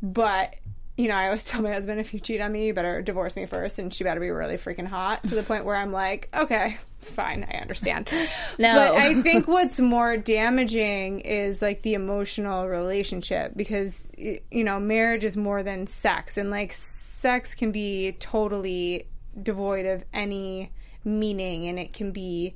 but 0.02 0.56
you 0.98 1.08
know, 1.08 1.16
I 1.16 1.26
always 1.26 1.46
tell 1.46 1.62
my 1.62 1.72
husband, 1.72 2.00
if 2.00 2.14
you 2.14 2.20
cheat 2.20 2.42
on 2.42 2.52
me, 2.52 2.68
you 2.68 2.74
better 2.74 3.02
divorce 3.02 3.36
me 3.36 3.46
first, 3.46 3.80
and 3.80 3.94
she 3.94 4.04
better 4.04 4.20
be 4.20 4.30
really 4.30 4.58
freaking 4.58 4.88
hot 4.88 5.24
to 5.24 5.36
the 5.36 5.44
point 5.44 5.64
where 5.64 5.76
I'm 5.76 5.92
like, 5.92 6.30
okay, 6.34 6.78
fine, 7.00 7.48
I 7.50 7.58
understand. 7.58 8.10
No. 8.60 8.74
but 8.74 8.96
I 8.96 9.22
think 9.22 9.48
what's 9.48 9.80
more 9.80 10.18
damaging 10.18 11.20
is 11.20 11.62
like 11.62 11.84
the 11.84 11.94
emotional 11.94 12.68
relationship 12.68 13.54
because 13.56 14.02
you 14.18 14.64
know, 14.64 14.80
marriage 14.80 15.24
is 15.24 15.38
more 15.38 15.62
than 15.62 15.86
sex, 15.88 16.38
and 16.38 16.50
like 16.50 16.74
sex 16.74 17.54
can 17.54 17.72
be 17.72 18.14
totally 18.14 19.08
devoid 19.42 19.86
of 19.86 20.04
any 20.12 20.72
meaning, 21.04 21.68
and 21.68 21.78
it 21.78 21.94
can 21.94 22.12
be, 22.12 22.56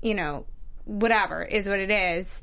you 0.00 0.14
know, 0.14 0.46
whatever 0.86 1.42
is 1.42 1.68
what 1.68 1.78
it 1.78 1.90
is 1.90 2.40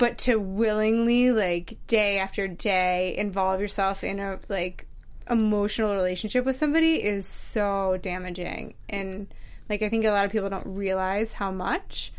but 0.00 0.16
to 0.16 0.36
willingly 0.36 1.30
like 1.30 1.76
day 1.86 2.18
after 2.18 2.48
day 2.48 3.14
involve 3.18 3.60
yourself 3.60 4.02
in 4.02 4.18
a 4.18 4.40
like 4.48 4.86
emotional 5.28 5.94
relationship 5.94 6.46
with 6.46 6.56
somebody 6.56 6.94
is 6.94 7.28
so 7.28 7.98
damaging. 8.00 8.72
And 8.88 9.32
like 9.68 9.82
i 9.82 9.90
think 9.90 10.06
a 10.06 10.10
lot 10.10 10.24
of 10.24 10.32
people 10.32 10.48
don't 10.48 10.66
realize 10.66 11.32
how 11.32 11.52
much 11.52 12.12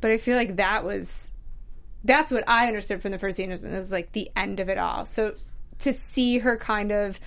but 0.00 0.12
i 0.12 0.16
feel 0.16 0.36
like 0.36 0.56
that 0.56 0.84
was 0.84 1.30
that's 2.04 2.30
what 2.30 2.48
i 2.48 2.68
understood 2.68 3.02
from 3.02 3.10
the 3.10 3.18
first 3.18 3.36
season 3.36 3.74
is 3.74 3.90
like 3.90 4.12
the 4.12 4.30
end 4.36 4.60
of 4.60 4.68
it 4.68 4.78
all. 4.78 5.04
So 5.04 5.34
to 5.80 5.92
see 5.92 6.38
her 6.38 6.56
kind 6.56 6.92
of 6.92 7.18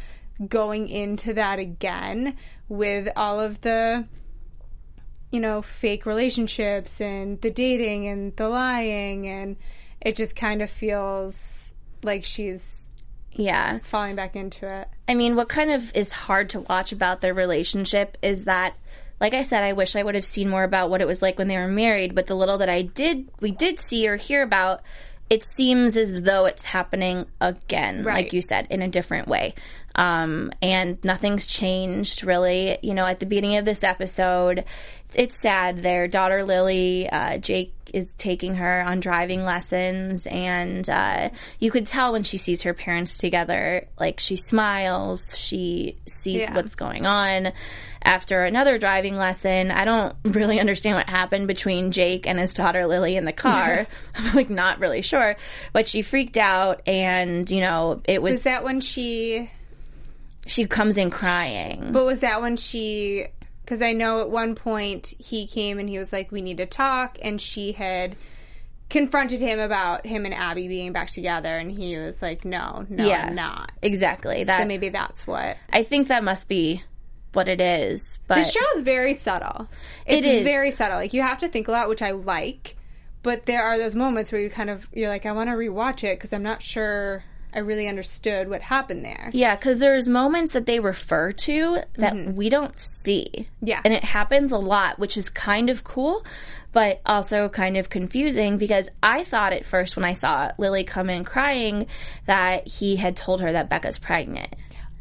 going 0.48 0.88
into 0.88 1.34
that 1.34 1.60
again 1.60 2.38
with 2.70 3.10
all 3.18 3.42
of 3.42 3.60
the 3.60 4.08
you 5.32 5.42
know, 5.42 5.62
fake 5.62 6.06
relationships 6.06 7.02
and 7.02 7.42
the 7.42 7.52
dating 7.52 8.08
and 8.08 8.34
the 8.38 8.48
lying 8.48 9.28
and 9.28 9.58
it 10.02 10.16
just 10.16 10.36
kind 10.36 10.62
of 10.62 10.70
feels 10.70 11.74
like 12.04 12.24
she's 12.24 12.86
Yeah. 13.32 13.80
falling 13.90 14.16
back 14.16 14.36
into 14.36 14.68
it. 14.68 14.88
I 15.08 15.14
mean, 15.16 15.36
what 15.36 15.50
kind 15.50 15.72
of 15.72 15.96
is 15.96 16.12
hard 16.12 16.50
to 16.52 16.62
watch 16.62 16.92
about 16.92 17.22
their 17.22 17.34
relationship 17.34 18.18
is 18.22 18.46
that, 18.46 18.76
like 19.20 19.34
I 19.34 19.44
said, 19.44 19.64
I 19.64 19.74
wish 19.74 19.96
I 19.96 20.04
would 20.04 20.16
have 20.16 20.26
seen 20.26 20.50
more 20.50 20.64
about 20.64 20.90
what 20.90 21.02
it 21.02 21.08
was 21.08 21.22
like 21.22 21.38
when 21.38 21.48
they 21.48 21.58
were 21.58 21.68
married. 21.68 22.14
But 22.16 22.28
the 22.28 22.36
little 22.36 22.60
that 22.60 22.70
I 22.70 22.82
did, 22.84 23.30
we 23.40 23.52
did 23.52 23.80
see 23.80 24.08
or 24.08 24.16
hear 24.16 24.42
about, 24.44 24.82
it 25.30 25.44
seems 25.44 25.98
as 25.98 26.22
though 26.22 26.46
it's 26.46 26.64
happening 26.64 27.26
again, 27.42 28.04
Right. 28.04 28.24
like 28.26 28.34
you 28.34 28.42
said, 28.42 28.68
in 28.70 28.82
a 28.82 28.88
different 28.88 29.28
way. 29.28 29.56
Um, 29.98 30.52
and 30.62 31.04
nothing's 31.04 31.48
changed 31.48 32.24
really. 32.24 32.78
You 32.84 32.94
know, 32.94 33.06
at 33.06 33.20
the 33.20 33.26
beginning 33.26 33.58
of 33.58 33.66
this 33.66 33.84
episode, 33.84 34.60
it's, 35.06 35.16
it's 35.16 35.42
sad. 35.42 35.82
Their 35.82 36.08
daughter 36.08 36.44
Lily, 36.44 37.10
uh, 37.10 37.38
Jake 37.40 37.74
is 37.94 38.10
taking 38.18 38.56
her 38.56 38.82
on 38.86 39.00
driving 39.00 39.42
lessons, 39.44 40.28
and 40.28 40.88
uh, 40.90 41.30
you 41.60 41.72
could 41.72 41.88
tell 41.88 42.12
when 42.12 42.24
she 42.24 42.38
sees 42.38 42.64
her 42.64 42.74
parents 42.74 43.18
together, 43.18 43.88
like 43.98 44.20
she 44.20 44.36
smiles, 44.36 45.22
she 45.38 45.96
sees 46.06 46.42
Yeah. 46.42 46.54
what's 46.54 46.76
going 46.76 47.06
on. 47.06 47.54
After 48.04 48.44
another 48.44 48.78
driving 48.78 49.16
lesson, 49.16 49.72
I 49.72 49.86
don't 49.86 50.14
really 50.26 50.60
understand 50.60 50.98
what 50.98 51.10
happened 51.10 51.48
between 51.48 51.92
Jake 51.94 52.28
and 52.28 52.38
his 52.38 52.54
daughter 52.54 52.86
Lily 52.88 53.16
in 53.16 53.24
the 53.26 53.32
car. 53.48 53.88
I'm 54.16 54.36
like 54.36 54.50
not 54.50 54.80
really 54.80 55.02
sure, 55.02 55.38
but 55.74 55.88
she 55.88 56.02
freaked 56.02 56.38
out, 56.38 56.82
and 56.88 57.50
you 57.50 57.62
know 57.62 58.02
it 58.06 58.22
was 58.22 58.34
Was 58.36 58.42
that 58.44 58.64
when 58.66 58.82
she 58.82 59.50
she 60.48 60.66
comes 60.66 60.98
in 60.98 61.10
crying. 61.10 61.92
But 61.92 62.06
was 62.06 62.20
that 62.20 62.42
when 62.42 62.58
she? 62.58 63.28
Because 63.64 63.82
I 63.82 63.92
know 63.94 64.22
at 64.22 64.30
one 64.30 64.56
point 64.56 65.14
he 65.20 65.46
came 65.48 65.80
and 65.80 65.90
he 65.90 66.00
was 66.00 66.14
like, 66.14 66.32
"We 66.32 66.42
need 66.42 66.58
to 66.58 66.66
talk," 66.66 67.18
and 67.22 67.40
she 67.40 67.74
had 67.74 68.16
confronted 68.90 69.42
him 69.42 69.60
about 69.60 70.06
him 70.06 70.26
and 70.26 70.34
Abby 70.34 70.68
being 70.68 70.94
back 70.94 71.10
together, 71.12 71.58
and 71.58 71.72
he 71.72 71.98
was 71.98 72.22
like, 72.22 72.46
"No, 72.46 72.86
no, 72.90 73.06
Yeah. 73.06 73.28
I'm 73.28 73.36
not." 73.36 73.72
exactly 73.82 74.44
that. 74.46 74.62
So 74.62 74.66
maybe 74.66 74.90
that's 74.90 75.28
what 75.28 75.58
I 75.72 75.84
think 75.84 76.08
that 76.08 76.24
must 76.24 76.48
be 76.48 76.84
what 77.34 77.48
it 77.48 77.62
is. 77.62 78.20
But 78.28 78.38
the 78.38 78.44
show 78.46 78.78
is 78.78 78.84
very 78.84 79.14
subtle. 79.14 79.68
It 80.06 80.26
It's 80.26 80.46
very 80.46 80.72
subtle. 80.72 80.98
Like 80.98 81.14
you 81.14 81.22
have 81.22 81.40
to 81.40 81.50
think 81.50 81.68
a 81.68 81.72
lot, 81.72 81.90
which 81.90 82.02
I 82.02 82.12
like. 82.12 82.76
But 83.24 83.46
there 83.46 83.64
are 83.64 83.78
those 83.78 83.96
moments 83.96 84.32
where 84.32 84.40
you 84.40 84.50
kind 84.50 84.70
of 84.70 84.88
you're 84.94 85.10
like, 85.10 85.26
I 85.26 85.34
want 85.34 85.50
to 85.50 85.56
rewatch 85.56 86.04
it 86.04 86.18
because 86.18 86.32
I'm 86.32 86.44
not 86.44 86.64
sure 86.64 87.24
I 87.58 87.62
really 87.62 87.88
understood 87.88 88.50
what 88.50 88.62
happened 88.62 89.04
there. 89.04 89.32
Yeah, 89.34 89.56
because 89.56 89.80
there's 89.80 90.08
moments 90.08 90.54
that 90.54 90.68
they 90.68 90.80
refer 90.80 91.32
to 91.32 91.80
that 91.96 92.36
we 92.36 92.50
don't 92.50 92.80
see. 92.80 93.28
Mm-hmm. 93.34 93.68
Yeah. 93.68 93.82
And 93.84 93.96
it 93.96 94.04
happens 94.04 94.52
a 94.52 94.60
lot, 94.60 95.00
which 95.00 95.18
is 95.18 95.28
kind 95.30 95.72
of 95.72 95.84
cool, 95.84 96.24
but 96.72 97.02
also 97.04 97.50
kind 97.50 97.76
of 97.76 97.90
confusing 97.90 98.58
because 98.58 98.90
I 99.02 99.24
thought 99.24 99.54
at 99.54 99.66
first 99.66 99.96
when 99.96 100.06
I 100.06 100.14
saw 100.14 100.52
Lily 100.60 100.84
come 100.84 101.10
in 101.10 101.24
crying 101.24 101.88
that 102.28 102.68
he 102.68 102.96
had 102.96 103.18
told 103.18 103.42
her 103.42 103.52
that 103.52 103.70
Becca's 103.70 103.98
pregnant. 103.98 104.54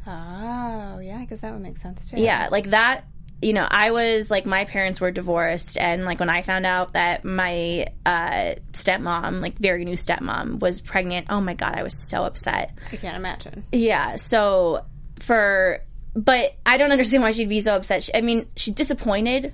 Oh, 0.07 0.99
yeah, 0.99 1.19
I 1.21 1.27
guess 1.29 1.41
that 1.41 1.53
would 1.53 1.61
make 1.61 1.77
sense 1.77 2.09
too. 2.09 2.19
Yeah, 2.19 2.49
like 2.51 2.71
that. 2.71 3.05
You 3.43 3.53
know, 3.53 3.67
I 3.69 3.91
was 3.91 4.31
like, 4.31 4.47
my 4.47 4.65
parents 4.65 5.01
were 5.01 5.11
divorced, 5.11 5.77
and 5.77 6.05
like 6.05 6.21
when 6.21 6.31
I 6.31 6.43
found 6.43 6.65
out 6.65 6.95
that 6.95 7.25
my 7.25 7.87
uh, 8.07 8.55
stepmom, 8.73 9.43
like 9.43 9.59
very 9.59 9.85
new 9.85 9.97
stepmom, 9.97 10.59
was 10.61 10.81
pregnant, 10.81 11.27
oh 11.29 11.41
my 11.41 11.55
god, 11.55 11.75
I 11.77 11.83
was 11.83 12.09
so 12.09 12.25
upset. 12.25 12.73
I 12.91 12.97
can't 12.97 13.17
imagine. 13.17 13.65
Yeah. 13.73 14.17
So 14.17 14.87
for, 15.21 15.83
but 16.15 16.55
I 16.65 16.79
don't 16.79 16.93
understand 16.93 17.23
why 17.23 17.33
she'd 17.33 17.49
be 17.49 17.61
so 17.61 17.77
upset. 17.77 18.05
She, 18.05 18.15
I 18.15 18.23
mean, 18.23 18.47
she's 18.57 18.75
disappointed. 18.75 19.53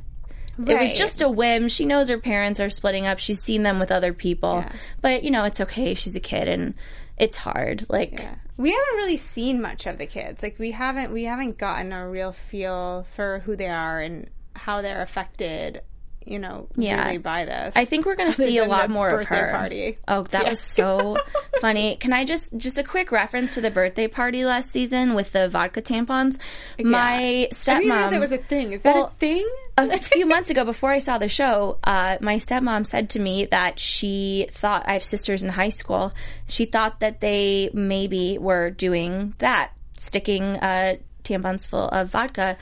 It 0.59 0.79
was 0.79 0.93
just 0.93 1.23
a 1.23 1.29
whim. 1.29 1.69
She 1.69 1.85
knows 1.85 2.09
her 2.09 2.19
parents 2.19 2.61
are 2.61 2.71
splitting 2.71 3.07
up. 3.07 3.19
She's 3.19 3.43
seen 3.43 3.63
them 3.63 3.79
with 3.79 3.91
other 3.91 4.13
people. 4.13 4.65
Yeah. 4.67 4.73
But, 5.01 5.23
you 5.25 5.31
know, 5.31 5.45
it's 5.45 5.61
okay. 5.61 5.95
She's 5.95 6.17
a 6.17 6.21
kid 6.21 6.49
and 6.49 6.75
it's 7.17 7.37
hard. 7.37 7.87
Like, 7.89 8.21
We 8.57 8.71
haven't 8.71 8.97
really 8.97 9.17
seen 9.17 9.61
much 9.61 9.87
of 9.87 9.99
the 9.99 10.07
kids. 10.07 10.43
Like 10.43 10.59
we 10.59 10.71
haven't 10.73 11.13
we 11.13 11.25
haven't 11.25 11.59
gotten 11.59 11.93
a 11.93 12.09
real 12.09 12.33
feel 12.33 13.07
for 13.17 13.41
who 13.41 13.57
they 13.57 13.69
are 13.69 14.01
and 14.01 14.29
how 14.55 14.83
they're 14.83 15.03
affected, 15.03 15.81
you 16.27 16.39
know, 16.39 16.69
Yeah. 16.77 17.05
really 17.07 17.19
by 17.19 17.45
this. 17.45 17.73
I 17.77 17.85
think 17.85 18.07
we're 18.07 18.15
going 18.17 18.31
to 18.33 18.43
see 18.43 18.59
a 18.59 18.65
lot 18.65 18.91
more 18.91 19.09
of 19.09 19.19
birthday 19.21 19.37
her. 19.37 19.51
party. 19.51 19.99
Oh, 20.09 20.23
that 20.25 20.49
was 20.49 20.61
so 20.61 21.17
funny. 21.61 21.97
Can 21.97 22.13
I 22.13 22.25
just 22.25 22.57
just 22.57 22.79
a 22.79 22.83
quick 22.85 23.13
reference 23.13 23.55
to 23.55 23.61
the 23.61 23.71
birthday 23.71 24.09
party 24.09 24.45
last 24.45 24.71
season 24.71 25.15
with 25.15 25.33
the 25.33 25.49
vodka 25.49 25.83
tampons? 25.83 26.39
My 26.79 27.13
I 27.15 27.49
stepmom 27.53 27.79
didn't 27.81 27.89
know 27.89 28.11
that 28.11 28.21
was 28.21 28.33
a 28.33 28.39
thing. 28.39 28.73
Is 28.73 28.83
that 28.83 28.95
Well, 28.95 29.07
a 29.07 29.11
thing? 29.19 29.49
a 29.79 29.99
few 30.01 30.27
months 30.27 30.51
ago, 30.51 30.65
before 30.65 30.91
I 30.91 30.99
saw 30.99 31.19
the 31.19 31.29
show, 31.29 31.79
uh, 31.85 32.19
my 32.21 32.37
stepmom 32.37 32.87
said 32.87 33.11
to 33.11 33.19
me 33.19 33.47
that 33.47 33.79
she 33.79 34.47
thought 34.51 34.85
I 34.87 34.93
have 34.93 35.03
sisters 35.03 35.43
in 35.43 35.49
high 35.49 35.71
school. 35.71 36.13
She 36.47 36.67
thought 36.67 37.01
that 37.01 37.21
they 37.21 37.71
maybe 37.73 38.37
were 38.39 38.71
doing 38.71 39.35
that, 39.39 39.73
sticking 39.97 40.57
uh, 40.57 40.97
tampons 41.25 41.67
full 41.67 41.89
of 41.89 42.11
vodka 42.11 42.57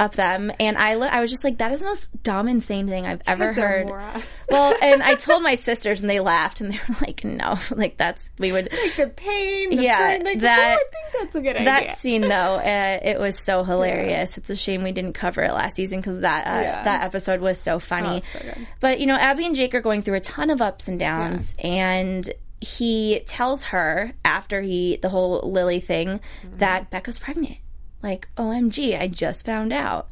up 0.00 0.14
them, 0.14 0.50
and 0.58 0.76
I 0.78 0.96
li- 0.96 1.08
I 1.08 1.20
was 1.20 1.30
just 1.30 1.44
like, 1.44 1.58
that 1.58 1.70
is 1.72 1.80
the 1.80 1.86
most 1.86 2.08
dumb, 2.22 2.48
insane 2.48 2.88
thing 2.88 3.06
I've 3.06 3.20
ever 3.26 3.52
heard. 3.52 3.88
well, 4.50 4.74
and 4.82 5.02
I 5.02 5.14
told 5.14 5.42
my 5.42 5.54
sisters, 5.54 6.00
and 6.00 6.08
they 6.10 6.18
laughed, 6.20 6.60
and 6.60 6.72
they 6.72 6.80
were 6.88 6.94
like, 7.02 7.22
no, 7.24 7.58
like 7.70 7.96
that's 7.98 8.28
we 8.38 8.50
would. 8.52 8.70
the 8.96 9.06
pain, 9.14 9.70
the 9.70 9.82
Yeah, 9.82 10.08
pain, 10.16 10.24
like, 10.24 10.40
that- 10.40 10.78
oh, 10.80 10.84
I 10.84 11.10
think 11.12 11.22
that's 11.24 11.34
a 11.36 11.40
good 11.42 11.56
idea. 11.56 11.64
That 11.66 11.98
scene 11.98 12.22
though, 12.22 12.28
uh, 12.56 12.98
it 13.02 13.20
was 13.20 13.38
so 13.38 13.62
hilarious. 13.62 14.38
It's 14.38 14.50
a 14.50 14.56
shame 14.56 14.82
we 14.82 14.92
didn't 14.92 15.12
cover 15.12 15.42
it 15.42 15.52
last 15.52 15.76
season 15.76 16.00
because 16.00 16.20
that 16.20 16.46
uh, 16.46 16.60
Yeah. 16.62 16.84
that 16.84 17.04
episode 17.04 17.40
was 17.40 17.58
so 17.60 17.78
funny. 17.78 18.22
Oh, 18.34 18.38
so. 18.40 18.54
But 18.80 19.00
you 19.00 19.06
know, 19.06 19.16
Abby 19.16 19.46
and 19.46 19.54
Jake 19.54 19.74
are 19.74 19.80
going 19.82 20.02
through 20.02 20.16
a 20.16 20.20
ton 20.20 20.50
of 20.50 20.60
ups 20.62 20.88
and 20.88 20.98
downs, 20.98 21.54
and 21.58 22.28
he 22.62 23.20
tells 23.26 23.64
her 23.64 24.12
after 24.24 24.60
he 24.60 24.96
the 24.96 25.08
whole 25.08 25.40
Lily 25.50 25.80
thing 25.80 26.20
Mm-hmm. 26.42 26.58
that 26.58 26.90
Becca's 26.90 27.18
pregnant. 27.18 27.56
Like, 28.02 28.28
OMG, 28.36 28.98
I 29.00 29.08
just 29.08 29.44
found 29.46 29.72
out. 29.72 30.08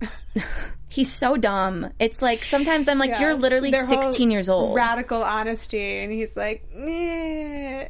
He's 0.88 1.12
so 1.12 1.36
dumb. 1.36 1.90
It's 1.98 2.22
like 2.22 2.44
sometimes 2.44 2.88
I'm 2.88 2.98
like, 2.98 3.10
Yeah. 3.10 3.20
you're 3.20 3.34
literally 3.34 3.70
Their 3.70 3.84
whole 3.84 4.02
16 4.02 4.30
years 4.30 4.48
old. 4.48 4.74
Radical 4.74 5.22
honesty, 5.22 5.98
and 5.98 6.10
he's 6.12 6.34
like, 6.36 6.64
Meh. 6.74 7.86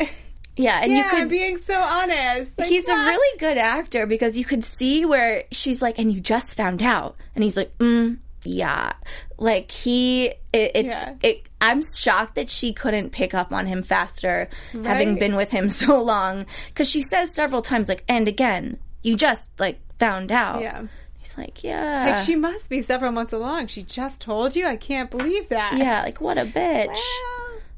yeah, 0.57 0.81
and 0.83 0.91
yeah, 0.93 0.97
you 0.97 1.05
could 1.11 1.29
being 1.29 1.59
so 1.64 1.81
honest. 1.81 2.51
Like, 2.59 2.69
he's 2.69 2.88
a 2.88 2.95
really 2.95 3.38
good 3.38 3.57
actor 3.57 4.07
because 4.07 4.37
you 4.37 4.45
could 4.45 4.64
see 4.64 5.05
where 5.05 5.45
she's 5.53 5.81
like, 5.81 5.99
and 5.99 6.12
you 6.12 6.21
just 6.21 6.57
found 6.57 6.83
out, 6.83 7.17
and 7.37 7.45
he's 7.45 7.57
like, 7.57 7.77
mm, 7.79 8.19
yeah, 8.43 8.93
like 9.38 9.71
he, 9.71 10.27
it, 10.27 10.73
it's, 10.75 10.88
Yeah. 10.88 11.14
it. 11.23 11.49
I'm 11.61 11.83
shocked 11.97 12.35
that 12.37 12.49
she 12.51 12.73
couldn't 12.73 13.11
pick 13.11 13.33
up 13.35 13.53
on 13.53 13.67
him 13.67 13.83
faster, 13.85 14.49
having 14.73 15.19
been 15.19 15.37
with 15.37 15.51
him 15.53 15.71
so 15.71 16.03
long, 16.03 16.47
because 16.69 16.88
she 16.91 17.01
says 17.01 17.33
several 17.35 17.62
times, 17.62 17.88
like, 17.88 18.03
and 18.09 18.27
again, 18.27 18.79
you 19.02 19.16
just 19.16 19.50
like 19.58 19.78
found 19.98 20.30
out. 20.32 20.61
Yeah. 20.62 20.84
He's 21.18 21.37
like, 21.37 21.62
yeah, 21.64 22.14
Like 22.16 22.24
she 22.24 22.37
must 22.37 22.70
be 22.70 22.80
several 22.80 23.12
months 23.12 23.32
along. 23.32 23.66
She 23.66 23.82
just 23.82 24.20
told 24.20 24.54
you. 24.56 24.66
I 24.66 24.76
can't 24.76 25.11
believe 25.11 25.48
that. 25.50 25.76
yeah, 25.76 26.02
like 26.02 26.20
what 26.20 26.38
a 26.38 26.44
bitch. 26.44 26.96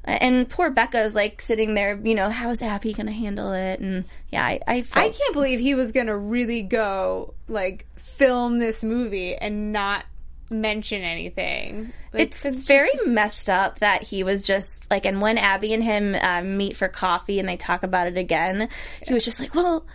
And 0.04 0.48
poor 0.48 0.70
Becca's 0.70 1.14
like 1.14 1.40
sitting 1.42 1.74
there, 1.74 1.98
you 2.02 2.14
know, 2.14 2.30
how's 2.30 2.62
Abby 2.62 2.92
gonna 2.92 3.12
handle 3.12 3.52
it? 3.52 3.80
And 3.80 4.04
yeah, 4.30 4.44
I, 4.44 4.60
I, 4.66 4.82
felt, 4.82 5.04
I 5.06 5.08
can't 5.10 5.32
believe 5.34 5.60
he 5.60 5.74
was 5.74 5.92
gonna 5.92 6.16
really 6.16 6.62
go 6.62 7.34
like 7.48 7.86
film 7.96 8.58
this 8.58 8.82
movie 8.82 9.34
and 9.34 9.72
not 9.72 10.04
mention 10.48 11.02
anything. 11.02 11.92
Like, 12.12 12.22
it's 12.22 12.42
just- 12.42 12.66
very 12.66 12.90
messed 13.06 13.48
up 13.50 13.80
that 13.80 14.02
he 14.02 14.22
was 14.24 14.44
just 14.44 14.90
like, 14.90 15.06
and 15.06 15.20
when 15.20 15.38
Abby 15.38 15.72
and 15.74 15.82
him 15.84 16.14
uh, 16.14 16.42
meet 16.42 16.76
for 16.76 16.88
coffee 16.88 17.38
and 17.38 17.48
they 17.48 17.56
talk 17.56 17.82
about 17.82 18.06
it 18.06 18.16
again, 18.16 18.68
he 19.06 19.14
was 19.14 19.24
just 19.24 19.38
like, 19.38 19.54
well, 19.54 19.86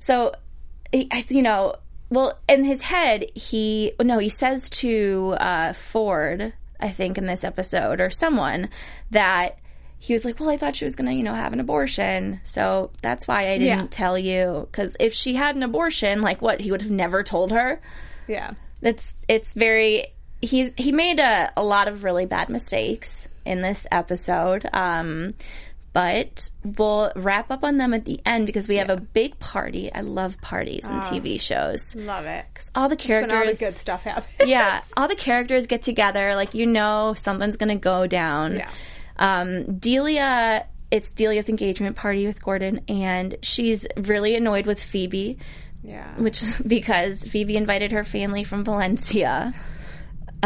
so, 0.00 0.32
you 0.92 1.42
know, 1.42 1.74
well, 2.10 2.38
in 2.48 2.64
his 2.64 2.82
head, 2.82 3.26
he, 3.34 3.92
no, 4.02 4.18
he 4.18 4.28
says 4.28 4.70
to 4.70 5.34
uh, 5.40 5.72
Ford, 5.72 6.52
I 6.80 6.90
think 6.90 7.18
in 7.18 7.26
this 7.26 7.42
episode, 7.44 8.00
or 8.00 8.10
someone, 8.10 8.68
that 9.10 9.58
he 9.98 10.12
was 10.12 10.24
like, 10.24 10.38
well, 10.38 10.50
I 10.50 10.56
thought 10.56 10.76
she 10.76 10.84
was 10.84 10.94
going 10.94 11.08
to, 11.10 11.14
you 11.14 11.22
know, 11.24 11.34
have 11.34 11.52
an 11.52 11.58
abortion. 11.60 12.40
So 12.44 12.90
that's 13.02 13.26
why 13.26 13.48
I 13.50 13.58
didn't 13.58 13.66
Yeah. 13.80 13.86
tell 13.90 14.18
you. 14.18 14.68
Because 14.70 14.96
if 15.00 15.14
she 15.14 15.34
had 15.34 15.56
an 15.56 15.62
abortion, 15.62 16.20
like 16.22 16.40
what, 16.42 16.60
he 16.60 16.70
would 16.70 16.82
have 16.82 16.90
never 16.90 17.22
told 17.22 17.50
her? 17.52 17.80
yeah. 18.28 18.52
That's 18.82 19.02
it's 19.26 19.54
very 19.54 20.08
he 20.42 20.70
he 20.76 20.92
made 20.92 21.18
a, 21.18 21.50
a 21.56 21.64
lot 21.64 21.88
of 21.88 22.04
really 22.04 22.26
bad 22.26 22.50
mistakes 22.50 23.26
in 23.46 23.62
this 23.62 23.86
episode. 23.90 24.68
Um 24.70 25.32
but 25.96 26.50
we'll 26.62 27.10
wrap 27.16 27.50
up 27.50 27.64
on 27.64 27.78
them 27.78 27.94
at 27.94 28.04
the 28.04 28.20
end 28.26 28.44
because 28.44 28.68
we 28.68 28.76
have 28.76 28.90
a 28.90 28.98
big 28.98 29.38
party. 29.38 29.90
I 29.90 30.02
love 30.02 30.38
parties 30.42 30.84
in 30.84 30.90
TV 31.00 31.40
shows. 31.40 31.94
Love 31.94 32.26
it. 32.26 32.44
All 32.74 32.90
the 32.90 32.96
When 32.96 33.22
all 33.22 33.28
the 33.28 33.28
characters 33.28 33.58
good 33.58 33.76
stuff 33.76 34.02
happens. 34.02 34.28
yeah, 34.46 34.82
all 34.94 35.08
the 35.08 35.16
characters 35.16 35.66
get 35.66 35.80
together. 35.80 36.34
Like 36.34 36.52
you 36.52 36.66
know, 36.66 37.14
something's 37.16 37.56
gonna 37.56 37.76
go 37.76 38.06
down. 38.06 38.56
Yeah. 38.56 38.70
Um, 39.18 39.78
Delia 39.78 40.66
it's 40.90 41.10
Delia's 41.12 41.48
engagement 41.48 41.96
party 41.96 42.26
with 42.26 42.44
Gordon, 42.44 42.82
and 42.88 43.38
she's 43.40 43.86
really 43.96 44.36
annoyed 44.36 44.66
with 44.66 44.82
Phoebe, 44.82 45.38
Yeah. 45.82 46.14
which 46.18 46.42
because 46.66 47.20
Phoebe 47.20 47.56
invited 47.56 47.92
her 47.92 48.04
family 48.04 48.44
from 48.44 48.64
Valencia 48.64 49.54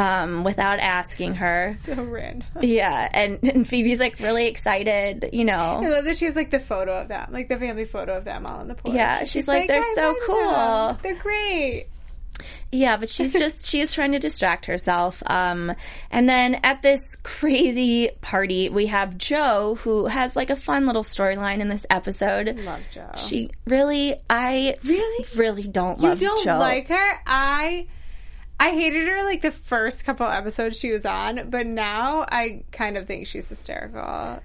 um, 0.01 0.45
without 0.45 0.79
asking 0.79 1.35
her. 1.35 1.79
so 1.85 2.03
random. 2.03 2.49
Yeah, 2.61 3.09
and, 3.13 3.39
and 3.43 3.69
Phoebe's 3.69 4.01
like 4.01 4.19
really 4.21 4.47
excited, 4.47 5.31
you 5.33 5.45
know. 5.45 5.81
I 5.83 5.89
love 5.89 6.05
that 6.05 6.17
she 6.17 6.25
has 6.25 6.37
like 6.37 6.51
the 6.51 6.61
photo 6.61 7.01
of 7.01 7.09
them, 7.09 7.29
like 7.33 7.49
the 7.49 7.59
family 7.59 7.85
photo 7.85 8.17
of 8.17 8.25
them 8.25 8.47
all 8.47 8.61
on 8.61 8.69
the 8.69 8.75
porch. 8.75 8.95
Yeah, 8.95 9.25
she's 9.25 9.47
like, 9.47 9.69
"They're 9.69 9.83
"I 9.83 9.93
so 9.95 10.17
cool." 10.27 10.51
them. 10.51 10.99
They're 11.03 11.15
great. 11.15 11.87
Yeah, 12.73 12.97
but 12.97 13.11
she's 13.11 13.33
just 13.39 13.67
she 13.67 13.81
is 13.81 13.93
trying 13.93 14.13
to 14.13 14.19
distract 14.19 14.67
herself. 14.67 15.23
Um, 15.27 15.75
and 16.11 16.29
then 16.29 16.61
at 16.63 16.81
this 16.83 17.01
crazy 17.23 18.11
party, 18.21 18.69
we 18.71 18.87
have 18.87 19.19
Joe, 19.19 19.77
who 19.83 20.07
has 20.07 20.37
like 20.37 20.51
a 20.51 20.57
fun 20.57 20.87
little 20.87 21.03
storyline 21.03 21.61
in 21.61 21.69
this 21.69 21.85
episode. 21.91 22.59
Love 22.61 22.81
Joe. 22.91 23.11
She 23.17 23.51
really, 23.67 24.15
I 24.31 24.77
really, 24.85 25.27
really 25.37 25.69
don't 25.69 26.01
you 26.01 26.09
love 26.09 26.21
don't 26.21 26.45
Joe. 26.45 26.59
like 26.59 26.89
her? 26.89 27.21
I 27.27 27.87
I 28.61 28.73
hated 28.73 29.09
her 29.09 29.25
like 29.25 29.41
the 29.41 29.53
first 29.53 30.05
couple 30.05 30.27
episodes 30.27 30.79
she 30.79 30.91
was 30.91 31.07
on, 31.07 31.49
but 31.49 31.67
now 31.67 32.27
I 32.29 32.65
kind 32.71 32.99
of 32.99 33.07
think 33.07 33.27
she's 33.27 33.49
hysterical 33.49 34.43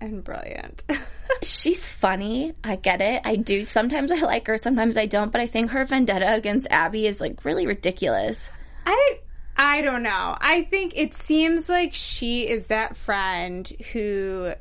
and 0.00 0.24
brilliant. 0.24 0.82
She's 1.42 1.86
funny. 1.86 2.54
I 2.64 2.76
get 2.76 3.00
it. 3.00 3.22
I 3.24 3.36
do. 3.36 3.64
Sometimes 3.64 4.10
I 4.10 4.16
like 4.16 4.46
her. 4.48 4.58
Sometimes 4.58 4.96
I 4.96 5.06
don't. 5.06 5.30
But 5.30 5.40
I 5.40 5.46
think 5.46 5.70
her 5.70 5.84
vendetta 5.84 6.34
against 6.34 6.66
Abby 6.70 7.06
is 7.06 7.20
like 7.20 7.44
really 7.44 7.66
ridiculous. 7.66 8.50
I 8.84 9.20
I 9.56 9.80
don't 9.82 10.02
know. 10.02 10.36
I 10.40 10.64
think 10.64 10.94
it 10.96 11.14
seems 11.22 11.68
like 11.68 11.94
she 11.94 12.48
is 12.48 12.66
that 12.66 12.96
friend 12.96 13.66
who 13.92 14.54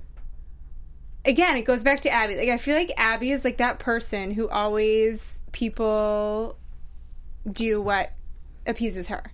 again, 1.25 1.57
it 1.57 1.63
goes 1.63 1.83
back 1.83 2.01
to 2.01 2.09
Abby. 2.09 2.37
Like 2.37 2.49
I 2.49 2.57
feel 2.57 2.75
like 2.75 2.91
Abby 2.97 3.31
is 3.31 3.43
like 3.43 3.57
that 3.57 3.79
person 3.79 4.31
who 4.31 4.47
always 4.47 5.23
people 5.51 6.57
do 7.51 7.81
what 7.81 8.11
appeases 8.65 9.07
her. 9.07 9.31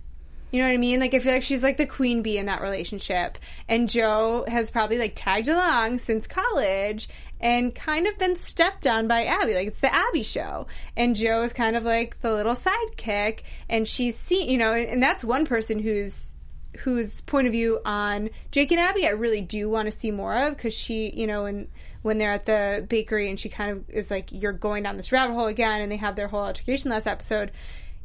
You 0.50 0.62
know 0.62 0.68
what 0.68 0.74
I 0.74 0.78
mean? 0.78 0.98
Like 0.98 1.12
I 1.12 1.18
feel 1.18 1.34
like 1.34 1.42
she's 1.42 1.62
like 1.62 1.76
the 1.76 1.86
queen 1.86 2.22
bee 2.22 2.38
in 2.38 2.46
that 2.46 2.62
relationship. 2.62 3.38
And 3.68 3.90
Joe 3.90 4.46
has 4.48 4.70
probably 4.70 4.98
like 4.98 5.12
tagged 5.14 5.48
along 5.48 5.98
since 5.98 6.26
college 6.26 7.08
and 7.40 7.74
kind 7.74 8.06
of 8.06 8.16
been 8.18 8.36
stepped 8.36 8.86
on 8.86 9.08
by 9.08 9.26
Abby. 9.26 9.54
Like 9.54 9.68
it's 9.68 9.80
the 9.80 9.94
Abby 9.94 10.22
show. 10.22 10.66
And 10.96 11.16
Joe 11.16 11.42
is 11.42 11.52
kind 11.52 11.76
of 11.76 11.84
like 11.84 12.20
the 12.22 12.32
little 12.32 12.54
sidekick 12.54 13.40
and 13.68 13.86
she's 13.86 14.16
seen, 14.16 14.48
you 14.48 14.56
know, 14.56 14.72
and, 14.72 14.88
and 14.88 15.02
that's 15.02 15.22
one 15.22 15.44
person 15.44 15.78
who's 15.78 16.34
whose 16.78 17.20
point 17.22 17.46
of 17.46 17.52
view 17.52 17.80
on 17.84 18.30
Jake 18.50 18.70
and 18.70 18.80
Abby 18.80 19.06
I 19.06 19.10
really 19.10 19.40
do 19.40 19.68
want 19.68 19.86
to 19.86 19.92
see 19.92 20.10
more 20.10 20.34
of 20.34 20.56
because 20.56 20.72
she, 20.72 21.10
you 21.10 21.26
know, 21.26 21.42
when 21.42 21.68
when 22.02 22.18
they're 22.18 22.32
at 22.32 22.46
the 22.46 22.86
bakery 22.88 23.28
and 23.28 23.38
she 23.38 23.48
kind 23.48 23.72
of 23.72 23.90
is 23.90 24.10
like, 24.10 24.30
"You're 24.30 24.52
going 24.52 24.84
down 24.84 24.96
this 24.96 25.12
rabbit 25.12 25.34
hole 25.34 25.46
again," 25.46 25.80
and 25.80 25.90
they 25.90 25.96
have 25.96 26.16
their 26.16 26.28
whole 26.28 26.42
altercation 26.42 26.90
last 26.90 27.06
episode. 27.06 27.50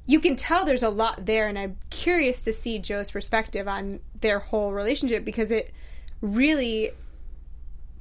You 0.05 0.19
can 0.19 0.35
tell 0.35 0.65
there's 0.65 0.83
a 0.83 0.89
lot 0.89 1.25
there, 1.25 1.47
and 1.47 1.57
I'm 1.57 1.77
curious 1.89 2.41
to 2.41 2.53
see 2.53 2.79
Joe's 2.79 3.11
perspective 3.11 3.67
on 3.67 3.99
their 4.19 4.39
whole 4.39 4.73
relationship 4.73 5.23
because 5.23 5.49
it 5.49 5.73
really 6.21 6.91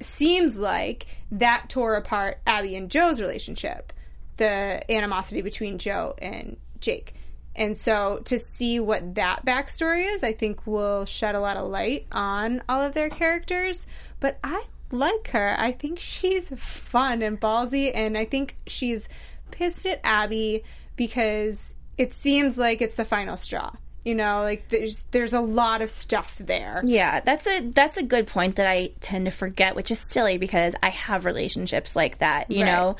seems 0.01 0.57
like 0.57 1.07
that 1.31 1.69
tore 1.69 1.95
apart 1.95 2.39
Abby 2.45 2.75
and 2.75 2.89
Joe's 2.89 3.21
relationship, 3.21 3.93
the 4.37 4.91
animosity 4.91 5.41
between 5.41 5.77
Joe 5.77 6.15
and 6.17 6.57
Jake. 6.81 7.13
And 7.55 7.77
so 7.77 8.21
to 8.25 8.39
see 8.39 8.79
what 8.79 9.15
that 9.15 9.45
backstory 9.45 10.13
is, 10.13 10.23
I 10.23 10.33
think 10.33 10.65
will 10.65 11.05
shed 11.05 11.35
a 11.35 11.39
lot 11.39 11.55
of 11.55 11.69
light 11.69 12.07
on 12.11 12.63
all 12.67 12.81
of 12.81 12.93
their 12.93 13.09
characters. 13.09 13.85
But 14.19 14.39
I 14.43 14.65
like 14.91 15.29
her. 15.29 15.55
I 15.57 15.71
think 15.71 15.99
she's 15.99 16.51
fun 16.57 17.21
and 17.21 17.39
ballsy, 17.39 17.91
and 17.93 18.17
I 18.17 18.25
think 18.25 18.57
she's 18.67 19.07
pissed 19.51 19.85
at 19.85 20.01
Abby 20.03 20.63
because 20.95 21.72
it 21.97 22.13
seems 22.13 22.57
like 22.57 22.81
it's 22.81 22.95
the 22.95 23.05
final 23.05 23.37
straw. 23.37 23.71
You 24.03 24.15
know, 24.15 24.41
like 24.41 24.67
there's 24.67 25.01
there's 25.11 25.31
a 25.33 25.39
lot 25.39 25.81
of 25.81 25.89
stuff 25.89 26.35
there. 26.37 26.81
Yeah, 26.85 27.21
that's 27.21 27.47
a 27.47 27.61
that's 27.69 27.95
a 27.97 28.03
good 28.03 28.27
point 28.27 28.57
that 28.57 28.67
I 28.67 28.91
tend 28.99 29.25
to 29.25 29.31
forget, 29.31 29.75
which 29.75 29.91
is 29.91 30.03
silly 30.09 30.37
because 30.37 30.73
I 30.83 30.89
have 30.89 31.23
relationships 31.25 31.95
like 31.95 32.17
that, 32.19 32.51
you 32.51 32.63
Right. 32.63 32.71
know. 32.71 32.95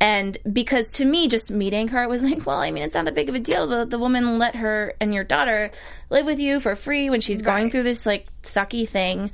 And 0.00 0.36
because 0.52 0.92
to 0.94 1.04
me, 1.04 1.26
just 1.28 1.50
meeting 1.50 1.88
her 1.88 2.06
was 2.08 2.22
like, 2.22 2.46
well, 2.46 2.58
I 2.58 2.70
mean, 2.70 2.84
it's 2.84 2.94
not 2.94 3.04
that 3.04 3.14
big 3.14 3.28
of 3.28 3.34
a 3.36 3.40
deal. 3.40 3.66
The 3.68 3.84
the 3.84 3.98
woman 4.00 4.38
let 4.38 4.56
her 4.56 4.94
and 5.00 5.14
your 5.14 5.24
daughter 5.24 5.70
live 6.10 6.26
with 6.26 6.40
you 6.40 6.58
for 6.58 6.74
free 6.74 7.08
when 7.10 7.20
she's 7.20 7.42
going 7.42 7.70
through 7.70 7.84
this 7.84 8.04
like 8.04 8.26
sucky 8.42 8.88
thing. 8.88 9.30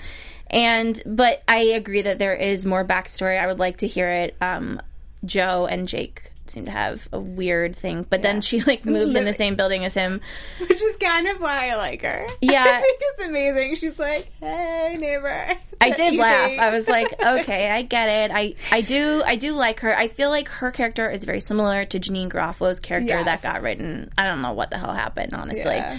And 0.50 1.00
but 1.06 1.42
I 1.48 1.58
agree 1.74 2.02
that 2.02 2.18
there 2.18 2.34
is 2.34 2.66
more 2.66 2.84
backstory. 2.84 3.40
I 3.40 3.46
would 3.46 3.58
like 3.58 3.78
to 3.78 3.86
hear 3.86 4.10
it. 4.10 4.36
Um, 4.42 4.80
Joe 5.24 5.66
and 5.66 5.88
Jake 5.88 6.30
seem 6.46 6.66
to 6.66 6.70
have 6.70 7.08
a 7.12 7.18
weird 7.18 7.74
thing, 7.74 8.04
but 8.08 8.20
then 8.22 8.40
she 8.40 8.60
like 8.62 8.84
moved 8.86 9.16
in 9.16 9.24
the 9.24 9.32
same 9.32 9.54
building 9.56 9.84
as 9.84 9.94
him. 9.94 10.20
which 10.60 10.82
is 10.82 10.96
kind 10.98 11.26
of 11.28 11.40
why 11.40 11.70
I 11.70 11.76
like 11.76 12.02
her. 12.02 12.26
Yeah. 12.40 12.64
I 12.66 12.80
think 12.80 13.00
it's 13.00 13.24
amazing. 13.24 13.76
She's 13.76 13.98
like, 13.98 14.30
"Hey, 14.40 14.96
neighbor." 14.98 15.54
I 15.80 15.90
did 15.90 16.16
laugh. 16.16 16.46
think? 16.48 16.60
I 16.60 16.70
was 16.70 16.86
like, 16.88 17.12
okay, 17.22 17.70
I 17.70 17.82
get 17.82 18.08
it. 18.08 18.30
I, 18.34 18.54
I 18.70 18.80
do 18.82 19.22
I 19.24 19.36
do 19.36 19.52
like 19.54 19.80
her. 19.80 19.96
I 19.96 20.08
feel 20.08 20.30
like 20.30 20.48
her 20.48 20.70
character 20.70 21.10
is 21.10 21.24
very 21.24 21.40
similar 21.40 21.84
to 21.86 21.98
Janeane 22.00 22.28
Garofalo's 22.28 22.80
character 22.80 23.08
Yes. 23.14 23.24
that 23.24 23.42
got 23.42 23.62
written. 23.62 24.10
I 24.16 24.26
don't 24.26 24.42
know 24.42 24.52
what 24.52 24.70
the 24.70 24.78
hell 24.78 24.92
happened, 24.94 25.34
honestly. 25.34 25.64
Yeah. 25.76 25.98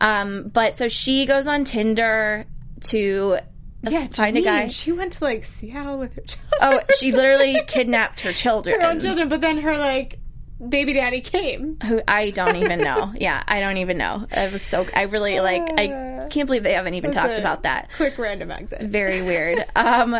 Um, 0.00 0.48
but 0.52 0.76
so 0.76 0.88
she 0.88 1.26
goes 1.26 1.46
on 1.46 1.64
Tinder 1.64 2.44
to 2.88 3.38
yeah, 3.82 4.06
find 4.08 4.36
a 4.36 4.42
guy. 4.42 4.68
She 4.68 4.92
went 4.92 5.14
to 5.14 5.24
like 5.24 5.44
Seattle 5.44 5.98
with 5.98 6.14
her 6.14 6.22
children. 6.22 6.50
Oh, 6.60 6.80
she 6.98 7.12
literally 7.12 7.62
kidnapped 7.66 8.20
her 8.20 8.32
children. 8.32 8.80
her 8.80 8.86
own 8.86 9.00
children, 9.00 9.28
but 9.28 9.40
then 9.40 9.58
her 9.58 9.76
like 9.76 10.18
baby 10.66 10.92
daddy 10.92 11.20
came. 11.20 11.78
Who 11.84 12.00
I 12.06 12.30
don't 12.30 12.56
even 12.56 12.80
know. 12.80 13.12
Yeah, 13.16 13.42
I 13.46 13.60
don't 13.60 13.78
even 13.78 13.98
know. 13.98 14.26
I 14.34 14.48
was 14.48 14.62
so 14.62 14.86
I 14.94 15.02
really 15.02 15.40
like 15.40 15.62
I 15.78 16.28
can't 16.30 16.46
believe 16.46 16.62
they 16.62 16.74
haven't 16.74 16.94
even 16.94 17.10
talked 17.10 17.38
about 17.38 17.64
that. 17.64 17.90
Quick 17.96 18.16
random 18.18 18.50
exit. 18.50 18.82
very 18.82 19.22
weird. 19.22 19.64
Um, 19.74 20.16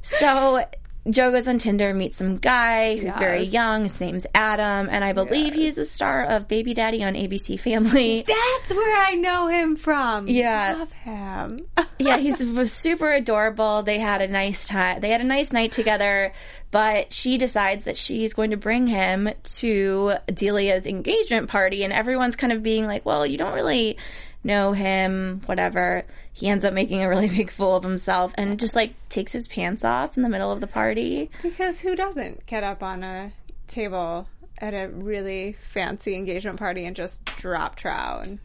so 0.00 0.64
Joe 1.10 1.32
goes 1.32 1.48
on 1.48 1.58
Tinder, 1.58 1.92
meets 1.92 2.18
some 2.18 2.36
guy 2.36 2.96
who's 2.96 3.16
very 3.16 3.42
young. 3.42 3.82
His 3.82 4.00
name's 4.00 4.24
Adam, 4.36 4.88
and 4.88 5.02
I 5.04 5.12
believe 5.12 5.52
he's 5.52 5.74
the 5.74 5.84
star 5.84 6.24
of 6.24 6.46
Baby 6.46 6.74
Daddy 6.74 7.02
on 7.02 7.14
ABC 7.14 7.58
Family. 7.58 8.24
That's 8.28 8.72
where 8.72 8.96
I 8.96 9.14
know 9.14 9.48
him 9.48 9.74
from. 9.74 10.28
Yeah. 10.28 10.76
love 10.78 10.92
him. 10.92 11.58
yeah, 11.98 12.18
he 12.18 12.32
was 12.44 12.72
super 12.72 13.10
adorable. 13.10 13.82
They 13.82 13.98
had 13.98 14.22
a 14.22 14.28
nice 14.28 14.64
time. 14.64 15.00
They 15.00 15.10
had 15.10 15.20
a 15.20 15.24
nice 15.24 15.52
night 15.52 15.72
together, 15.72 16.32
but 16.70 17.12
she 17.12 17.36
decides 17.36 17.86
that 17.86 17.96
she's 17.96 18.32
going 18.32 18.52
to 18.52 18.56
bring 18.56 18.86
him 18.86 19.28
to 19.42 20.14
Delia's 20.32 20.86
engagement 20.86 21.48
party, 21.48 21.82
and 21.82 21.92
everyone's 21.92 22.36
kind 22.36 22.52
of 22.52 22.62
being 22.62 22.86
like, 22.86 23.04
"Well, 23.04 23.26
you 23.26 23.38
don't 23.38 23.54
really 23.54 23.96
know 24.44 24.72
him, 24.72 25.42
whatever." 25.46 26.04
He 26.32 26.48
ends 26.48 26.64
up 26.64 26.72
making 26.72 27.02
a 27.02 27.08
really 27.08 27.28
big 27.36 27.50
fool 27.50 27.76
of 27.76 27.84
himself 27.84 28.32
and 28.36 28.58
just 28.58 28.74
like 28.74 28.94
takes 29.08 29.32
his 29.32 29.48
pants 29.48 29.84
off 29.84 30.16
in 30.16 30.22
the 30.22 30.28
middle 30.28 30.50
of 30.50 30.60
the 30.60 30.66
party. 30.66 31.30
because 31.42 31.80
who 31.80 31.94
doesn't 31.96 32.46
get 32.46 32.64
up 32.64 32.82
on 32.82 33.02
a 33.04 33.32
table 33.66 34.28
at 34.58 34.74
a 34.74 34.88
really 34.88 35.56
fancy 35.70 36.14
engagement 36.14 36.58
party 36.58 36.84
and 36.84 36.94
just 36.94 37.24
drop 37.24 37.74
trow 37.76 38.20
and 38.22 38.38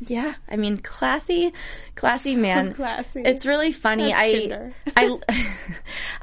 Yeah, 0.00 0.34
I 0.48 0.56
mean, 0.56 0.78
classy, 0.78 1.52
classy 1.94 2.36
man. 2.36 2.74
classy. 2.74 3.22
It's 3.22 3.46
really 3.46 3.72
funny. 3.72 4.12
That's 4.12 4.96
I, 4.96 5.18
I, 5.30 5.54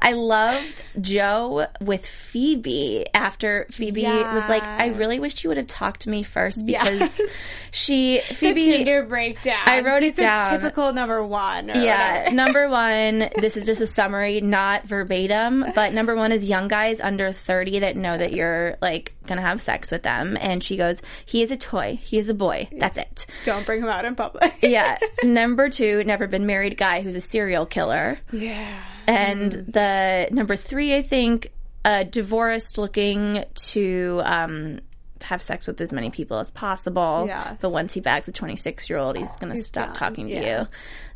I 0.00 0.12
loved 0.12 0.84
Joe 1.00 1.66
with 1.80 2.06
Phoebe 2.06 3.06
after 3.14 3.66
Phoebe 3.70 4.04
was 4.04 4.48
like, 4.48 4.62
"I 4.62 4.88
really 4.88 5.18
wish 5.18 5.42
you 5.42 5.48
would 5.48 5.56
have 5.56 5.66
talked 5.66 6.02
to 6.02 6.10
me 6.10 6.22
first 6.22 6.64
because 6.64 7.18
Yes. 7.18 7.20
she 7.70 8.20
Phoebe." 8.20 8.64
Tinder 8.64 9.04
breakdown. 9.04 9.64
I 9.66 9.80
wrote 9.80 10.02
it 10.02 10.16
This 10.16 10.24
down. 10.26 10.50
Typical 10.50 10.92
number 10.92 11.24
one. 11.26 11.68
Yeah, 11.68 12.28
number 12.32 12.68
one, 12.68 13.30
this 13.36 13.56
is 13.56 13.64
just 13.64 13.80
a 13.80 13.86
summary, 13.86 14.40
not 14.40 14.84
verbatim, 14.84 15.64
but 15.74 15.92
number 15.94 16.14
one 16.14 16.30
is 16.30 16.48
young 16.48 16.68
guys 16.68 17.00
under 17.00 17.32
30 17.32 17.80
that 17.80 17.96
know 17.96 18.16
that 18.16 18.32
you're 18.32 18.76
like 18.82 19.14
gonna 19.26 19.40
have 19.40 19.62
sex 19.62 19.90
with 19.90 20.02
them. 20.02 20.36
And 20.40 20.62
she 20.62 20.76
goes, 20.76 21.00
he 21.24 21.42
is 21.42 21.50
a 21.50 21.56
toy. 21.56 21.98
He 22.02 22.18
is 22.18 22.28
a 22.28 22.34
boy. 22.34 22.68
That's 22.72 22.98
it. 22.98 23.26
Don't 23.44 23.64
bring 23.72 23.82
him 23.82 23.88
out 23.88 24.04
in 24.04 24.14
public. 24.14 24.52
Yeah. 24.62 24.98
number 25.22 25.68
two, 25.70 26.04
never 26.04 26.26
been 26.26 26.46
married 26.46 26.76
guy 26.76 27.00
who's 27.00 27.16
a 27.16 27.20
serial 27.20 27.66
killer. 27.66 28.18
yeah. 28.32 28.82
And 29.06 29.50
the 29.50 30.28
number 30.30 30.56
three, 30.56 30.94
I 30.94 31.02
think, 31.02 31.50
a 31.84 32.04
divorced 32.04 32.78
looking 32.78 33.44
to 33.54 34.22
um, 34.24 34.80
have 35.22 35.42
sex 35.42 35.66
with 35.66 35.80
as 35.80 35.92
many 35.92 36.10
people 36.10 36.38
as 36.38 36.50
possible. 36.50 37.24
Yes. 37.26 37.56
But 37.60 37.70
once 37.70 37.94
he 37.94 38.00
bags 38.00 38.28
a 38.28 38.32
26 38.32 38.88
year 38.88 38.98
old, 38.98 39.16
he's 39.16 39.36
going 39.36 39.56
to 39.56 39.62
stop 39.62 39.88
done, 39.88 39.96
talking 39.96 40.26
to 40.28 40.32
yeah. 40.32 40.60
you. 40.60 40.68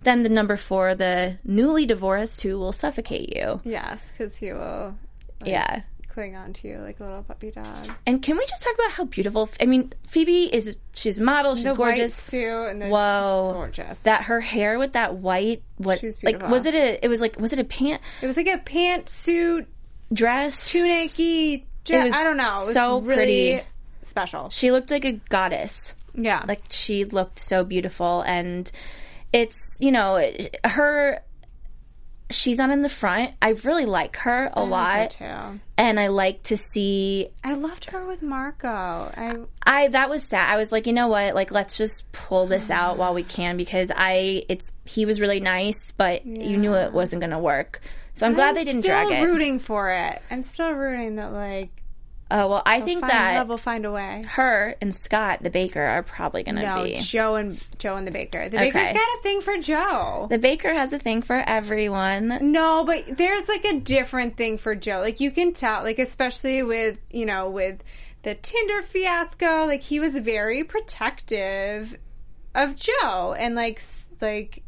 Then 0.02 0.22
the 0.22 0.28
number 0.28 0.56
four, 0.56 0.94
the 0.94 1.38
newly 1.44 1.86
divorced 1.86 2.40
who 2.42 2.58
will 2.58 2.72
suffocate 2.72 3.36
you. 3.36 3.60
Yes, 3.64 4.00
because 4.10 4.36
he 4.36 4.52
will 4.52 4.96
yeah. 5.44 5.82
Cling 6.16 6.34
on 6.34 6.54
to 6.54 6.66
you 6.66 6.78
like 6.78 6.98
a 6.98 7.04
little 7.04 7.22
puppy 7.22 7.50
dog. 7.50 7.90
And 8.06 8.22
can 8.22 8.38
we 8.38 8.46
just 8.46 8.62
talk 8.62 8.74
about 8.74 8.92
how 8.92 9.04
beautiful? 9.04 9.50
I 9.60 9.66
mean, 9.66 9.92
Phoebe 10.06 10.44
is 10.44 10.78
she's 10.94 11.20
a 11.20 11.22
model. 11.22 11.56
She's 11.56 11.64
the 11.64 11.74
gorgeous. 11.74 12.16
white 12.16 12.30
suit 12.30 12.66
and 12.68 12.90
Whoa, 12.90 13.50
gorgeous. 13.52 13.98
That 14.00 14.22
her 14.22 14.40
hair 14.40 14.78
with 14.78 14.94
that 14.94 15.16
white 15.16 15.62
what 15.76 16.02
like 16.22 16.40
was 16.48 16.64
it 16.64 16.74
a 16.74 17.04
it 17.04 17.08
was 17.08 17.20
like 17.20 17.38
was 17.38 17.52
it 17.52 17.58
a 17.58 17.64
pant 17.64 18.00
it 18.22 18.26
was 18.26 18.38
like 18.38 18.46
a 18.46 18.56
pantsuit, 18.56 19.66
dress 20.10 20.72
tunicky. 20.72 21.64
Was 21.90 22.14
I 22.14 22.24
don't 22.24 22.38
know. 22.38 22.54
It 22.54 22.66
was 22.66 22.72
so 22.72 22.98
really 23.00 23.56
pretty. 23.56 23.66
special. 24.04 24.48
She 24.48 24.72
looked 24.72 24.90
like 24.90 25.04
a 25.04 25.12
goddess. 25.12 25.94
Yeah, 26.14 26.44
Like 26.48 26.62
she 26.70 27.04
looked 27.04 27.38
so 27.38 27.62
beautiful 27.62 28.22
and 28.22 28.72
it's, 29.34 29.56
you 29.78 29.92
know, 29.92 30.18
her 30.64 31.20
she's 32.30 32.58
not 32.58 32.70
in 32.70 32.82
the 32.82 32.88
front. 32.88 33.32
I 33.40 33.50
really 33.50 33.86
like 33.86 34.16
her 34.18 34.46
a 34.46 34.58
I 34.58 34.62
like 34.62 34.70
lot. 34.70 35.12
her 35.14 35.52
too. 35.54 35.60
And 35.78 36.00
I 36.00 36.08
like 36.08 36.42
to 36.44 36.56
see 36.56 37.28
I 37.44 37.54
loved 37.54 37.90
her 37.90 38.06
with 38.06 38.22
Marco. 38.22 38.68
I 38.68 39.36
I 39.64 39.88
that 39.88 40.08
was 40.08 40.22
sad. 40.24 40.52
I 40.52 40.56
was 40.56 40.72
like, 40.72 40.86
you 40.86 40.92
know 40.92 41.08
what? 41.08 41.34
Like 41.34 41.50
let's 41.50 41.76
just 41.76 42.10
pull 42.12 42.46
this 42.46 42.70
out 42.70 42.96
while 42.98 43.14
we 43.14 43.22
can 43.22 43.56
because 43.56 43.90
I 43.94 44.44
it's 44.48 44.72
he 44.84 45.06
was 45.06 45.20
really 45.20 45.40
nice, 45.40 45.92
but 45.92 46.26
you 46.26 46.56
knew 46.56 46.74
it 46.74 46.92
wasn't 46.92 47.20
going 47.20 47.30
to 47.30 47.38
work. 47.38 47.80
So 48.14 48.26
I'm 48.26 48.32
glad 48.34 48.56
they 48.56 48.64
didn't 48.64 48.84
drag 48.84 49.10
it. 49.10 49.22
rooting 49.22 49.58
for 49.58 49.90
it. 49.92 50.22
I'm 50.30 50.42
still 50.42 50.72
rooting 50.72 51.16
that 51.16 51.32
like 51.32 51.70
Oh, 52.28 52.48
well, 52.48 52.62
I 52.66 52.80
think 52.80 53.02
that 53.06 53.36
love 53.38 53.48
will 53.48 53.56
find 53.56 53.84
a 53.86 53.92
way. 53.92 54.24
her 54.30 54.74
and 54.80 54.92
Scott 54.92 55.44
the 55.44 55.50
baker 55.50 55.80
are 55.82 56.02
probably 56.02 56.42
going 56.42 56.56
to 56.56 56.62
No, 56.62 56.82
be 56.82 56.98
Joe 56.98 57.36
and 57.36 57.64
Joe 57.78 57.94
and 57.94 58.04
the 58.04 58.10
baker. 58.10 58.48
The 58.48 58.56
Okay. 58.56 58.70
baker's 58.72 58.92
got 58.92 59.18
a 59.18 59.22
thing 59.22 59.40
for 59.42 59.56
Joe. 59.58 60.26
The 60.28 60.38
baker 60.38 60.72
has 60.74 60.92
a 60.92 60.98
thing 60.98 61.22
for 61.22 61.36
everyone. 61.36 62.38
No, 62.52 62.84
but 62.84 63.16
there's 63.16 63.48
like 63.48 63.64
a 63.64 63.78
different 63.78 64.36
thing 64.36 64.58
for 64.58 64.74
Joe. 64.74 64.98
Like 64.98 65.20
you 65.20 65.30
can 65.30 65.52
tell, 65.52 65.84
like 65.84 66.00
especially 66.00 66.64
with 66.64 66.98
you 67.12 67.26
know 67.26 67.48
with 67.48 67.84
the 68.24 68.34
Tinder 68.34 68.82
fiasco, 68.82 69.66
like 69.66 69.82
he 69.82 70.00
was 70.00 70.16
very 70.16 70.64
protective 70.64 71.94
of 72.56 72.74
Joe, 72.74 73.34
and 73.38 73.54
like 73.54 73.80
like 74.20 74.62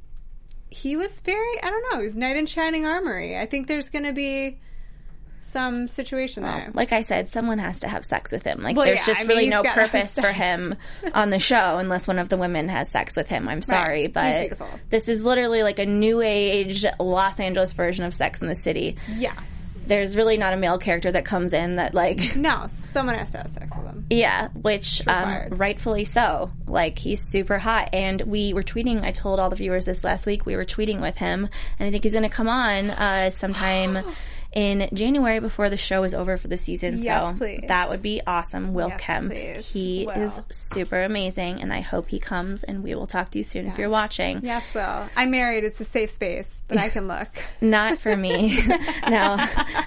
he 0.71 0.97
was 0.97 1.19
very 1.21 1.61
I 1.63 1.71
don't 1.71 1.83
know, 1.91 1.99
he 1.99 2.05
was 2.05 2.15
knight 2.17 2.37
in 2.37 2.47
shining 2.47 2.87
armory. 2.87 3.37
I 3.37 3.47
think 3.47 3.67
there's 3.67 3.91
gonna 3.91 4.13
be 4.13 4.61
some 5.49 5.89
situation 5.89 6.43
there. 6.43 6.71
Like 6.75 6.93
I 6.93 7.03
said, 7.03 7.29
someone 7.29 7.59
has 7.59 7.81
to 7.81 7.89
have 7.89 8.05
sex 8.05 8.33
with 8.33 8.45
him. 8.45 8.63
Like 8.63 8.77
Well, 8.77 8.87
there's 8.87 9.01
yeah, 9.01 9.07
just 9.07 9.21
I 9.21 9.23
mean, 9.25 9.29
really 9.37 9.49
no 9.49 9.63
purpose 9.63 10.15
for 10.15 10.33
him 10.33 10.75
on 11.15 11.31
the 11.31 11.39
show 11.39 11.79
unless 11.79 12.07
one 12.07 12.19
of 12.19 12.29
the 12.29 12.37
women 12.37 12.69
has 12.69 12.91
sex 12.91 13.17
with 13.17 13.29
him. 13.29 13.49
I'm 13.49 13.63
sorry, 13.63 14.03
He's 14.03 14.13
but 14.13 14.59
this 14.91 15.09
is 15.09 15.25
literally 15.25 15.63
like 15.63 15.79
a 15.79 15.87
new 15.87 16.21
age 16.21 16.85
Los 16.99 17.41
Angeles 17.41 17.73
version 17.73 18.05
of 18.05 18.15
Sex 18.15 18.41
in 18.41 18.49
the 18.49 18.55
City. 18.55 18.97
Yes. 19.09 19.37
There's 19.87 20.17
really 20.17 20.37
not 20.37 20.53
a 20.53 20.59
male 20.59 20.77
character 20.77 21.11
that 21.11 21.25
comes 21.25 21.55
in 21.55 21.77
that 21.77 21.95
like 21.95 22.21
No, 22.37 22.67
someone 22.69 23.15
has 23.15 23.31
to 23.31 23.39
have 23.39 23.51
sex 23.51 23.73
with 23.75 23.87
him. 23.87 24.07
Yeah, 24.11 24.49
which 24.49 25.03
um, 25.09 25.49
rightfully 25.49 26.05
so. 26.05 26.51
Like 26.67 26.99
he's 26.99 27.23
super 27.23 27.59
hot, 27.59 27.89
and 27.95 28.21
we 28.21 28.53
were 28.53 28.63
tweeting. 28.63 29.03
I 29.03 29.13
told 29.13 29.41
all 29.41 29.49
the 29.49 29.57
viewers 29.57 29.87
this 29.87 30.05
last 30.05 30.27
week. 30.27 30.45
We 30.45 30.57
were 30.57 30.67
tweeting 30.67 31.01
with 31.01 31.17
him, 31.17 31.49
and 31.79 31.89
I 31.89 31.91
think 31.91 32.05
he's 32.05 32.13
going 32.13 32.25
to 32.25 32.29
come 32.29 32.49
on 32.49 32.91
uh, 32.91 33.31
sometime 33.31 34.05
in 34.59 34.89
January 34.93 35.39
before 35.39 35.71
the 35.71 35.77
show 35.77 36.03
is 36.03 36.15
over 36.15 36.37
for 36.37 36.49
the 36.49 36.57
season. 36.57 36.99
Yes, 36.99 37.31
so 37.31 37.37
please. 37.37 37.65
that 37.69 37.91
would 37.91 38.03
be 38.03 38.21
awesome. 38.27 38.75
Will 38.75 38.89
Yes, 38.89 39.01
Kemp, 39.01 39.31
please. 39.31 39.69
he 39.71 40.05
Will. 40.05 40.21
is 40.21 40.41
super 40.51 41.01
amazing, 41.05 41.63
and 41.63 41.73
I 41.73 41.81
hope 41.81 42.09
he 42.09 42.19
comes. 42.19 42.65
And 42.65 42.83
we 42.83 42.97
will 42.97 43.07
talk 43.07 43.31
to 43.31 43.39
you 43.39 43.45
soon 43.45 43.69
if 43.69 43.79
you're 43.79 43.89
watching. 43.89 44.41
Yes, 44.43 44.75
Will. 44.75 45.09
I'm 45.15 45.31
married. 45.31 45.63
It's 45.63 45.81
a 45.81 45.85
safe 45.85 46.11
space, 46.11 46.51
but 46.67 46.77
I 46.77 46.89
can 46.89 47.07
look. 47.07 47.29
Not 47.61 48.01
for 48.01 48.17
me. 48.17 48.61
no, 49.09 49.37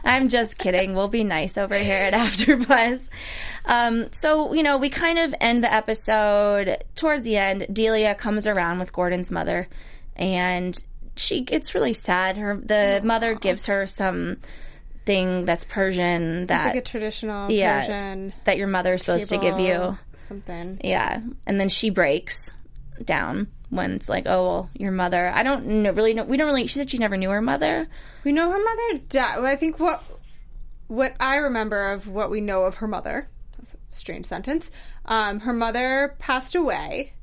I'm 0.06 0.30
just 0.30 0.58
kidding. 0.58 0.94
We'll 0.94 1.10
be 1.10 1.26
nice 1.26 1.58
over 1.58 1.78
here 1.78 1.98
at 1.98 2.14
AfterBuzz. 2.14 3.10
Um, 3.66 4.14
so 4.14 4.54
you 4.54 4.64
know, 4.64 4.78
we 4.78 4.90
kind 4.90 5.20
of 5.20 5.36
end 5.42 5.66
the 5.66 5.74
episode 5.74 6.82
towards 6.96 7.24
the 7.24 7.36
end. 7.36 7.68
Delia 7.74 8.16
comes 8.16 8.48
around 8.48 8.80
with 8.80 8.94
Gordon's 8.94 9.32
mother, 9.32 9.68
and 10.16 10.82
she 11.22 11.42
gets 11.42 11.74
really 11.76 11.94
sad. 11.94 12.38
Her 12.38 12.56
the 12.56 13.02
mother 13.04 13.34
gives 13.36 13.68
her 13.68 13.88
some 13.88 14.38
thing 15.06 15.46
that's 15.46 15.64
Persian 15.64 16.42
It's 16.42 16.48
that 16.50 16.68
like 16.68 16.76
a 16.76 16.82
traditional 16.82 17.50
yeah 17.52 17.80
Persian 17.82 18.34
that 18.44 18.58
your 18.58 18.68
mother's 18.68 19.02
supposed 19.02 19.30
to 19.30 19.38
give 19.38 19.60
you. 19.60 19.98
something. 20.28 20.80
Yeah, 20.84 21.22
and 21.46 21.60
then 21.60 21.70
she 21.70 21.90
breaks 21.90 22.52
down 23.04 23.48
when 23.70 23.94
it's 23.94 24.08
like, 24.10 24.26
oh 24.28 24.46
well, 24.46 24.70
your 24.78 24.92
mother. 24.92 25.30
I 25.34 25.44
don't 25.44 25.66
know, 25.66 25.92
really 25.92 26.14
know. 26.14 26.24
We 26.24 26.38
don't 26.38 26.48
really. 26.48 26.68
She 26.68 26.78
said 26.78 26.90
she 26.92 26.98
never 26.98 27.18
knew 27.18 27.30
her 27.30 27.42
mother. 27.42 27.88
We 28.24 28.32
know 28.32 28.52
her 28.52 28.64
mother 28.64 29.04
died. 29.10 29.38
Well, 29.38 29.46
I 29.46 29.56
think 29.56 29.80
what 29.80 30.04
what 30.88 31.16
I 31.20 31.38
remember 31.38 31.92
of 31.92 32.08
what 32.08 32.30
we 32.30 32.42
know 32.42 32.64
of 32.64 32.76
her 32.76 32.88
mother. 32.88 33.28
That's 33.58 33.74
a 33.74 33.78
strange 33.92 34.26
sentence. 34.26 34.70
Um, 35.06 35.40
her 35.42 35.54
mother 35.54 36.16
passed 36.20 36.54
away, 36.56 37.14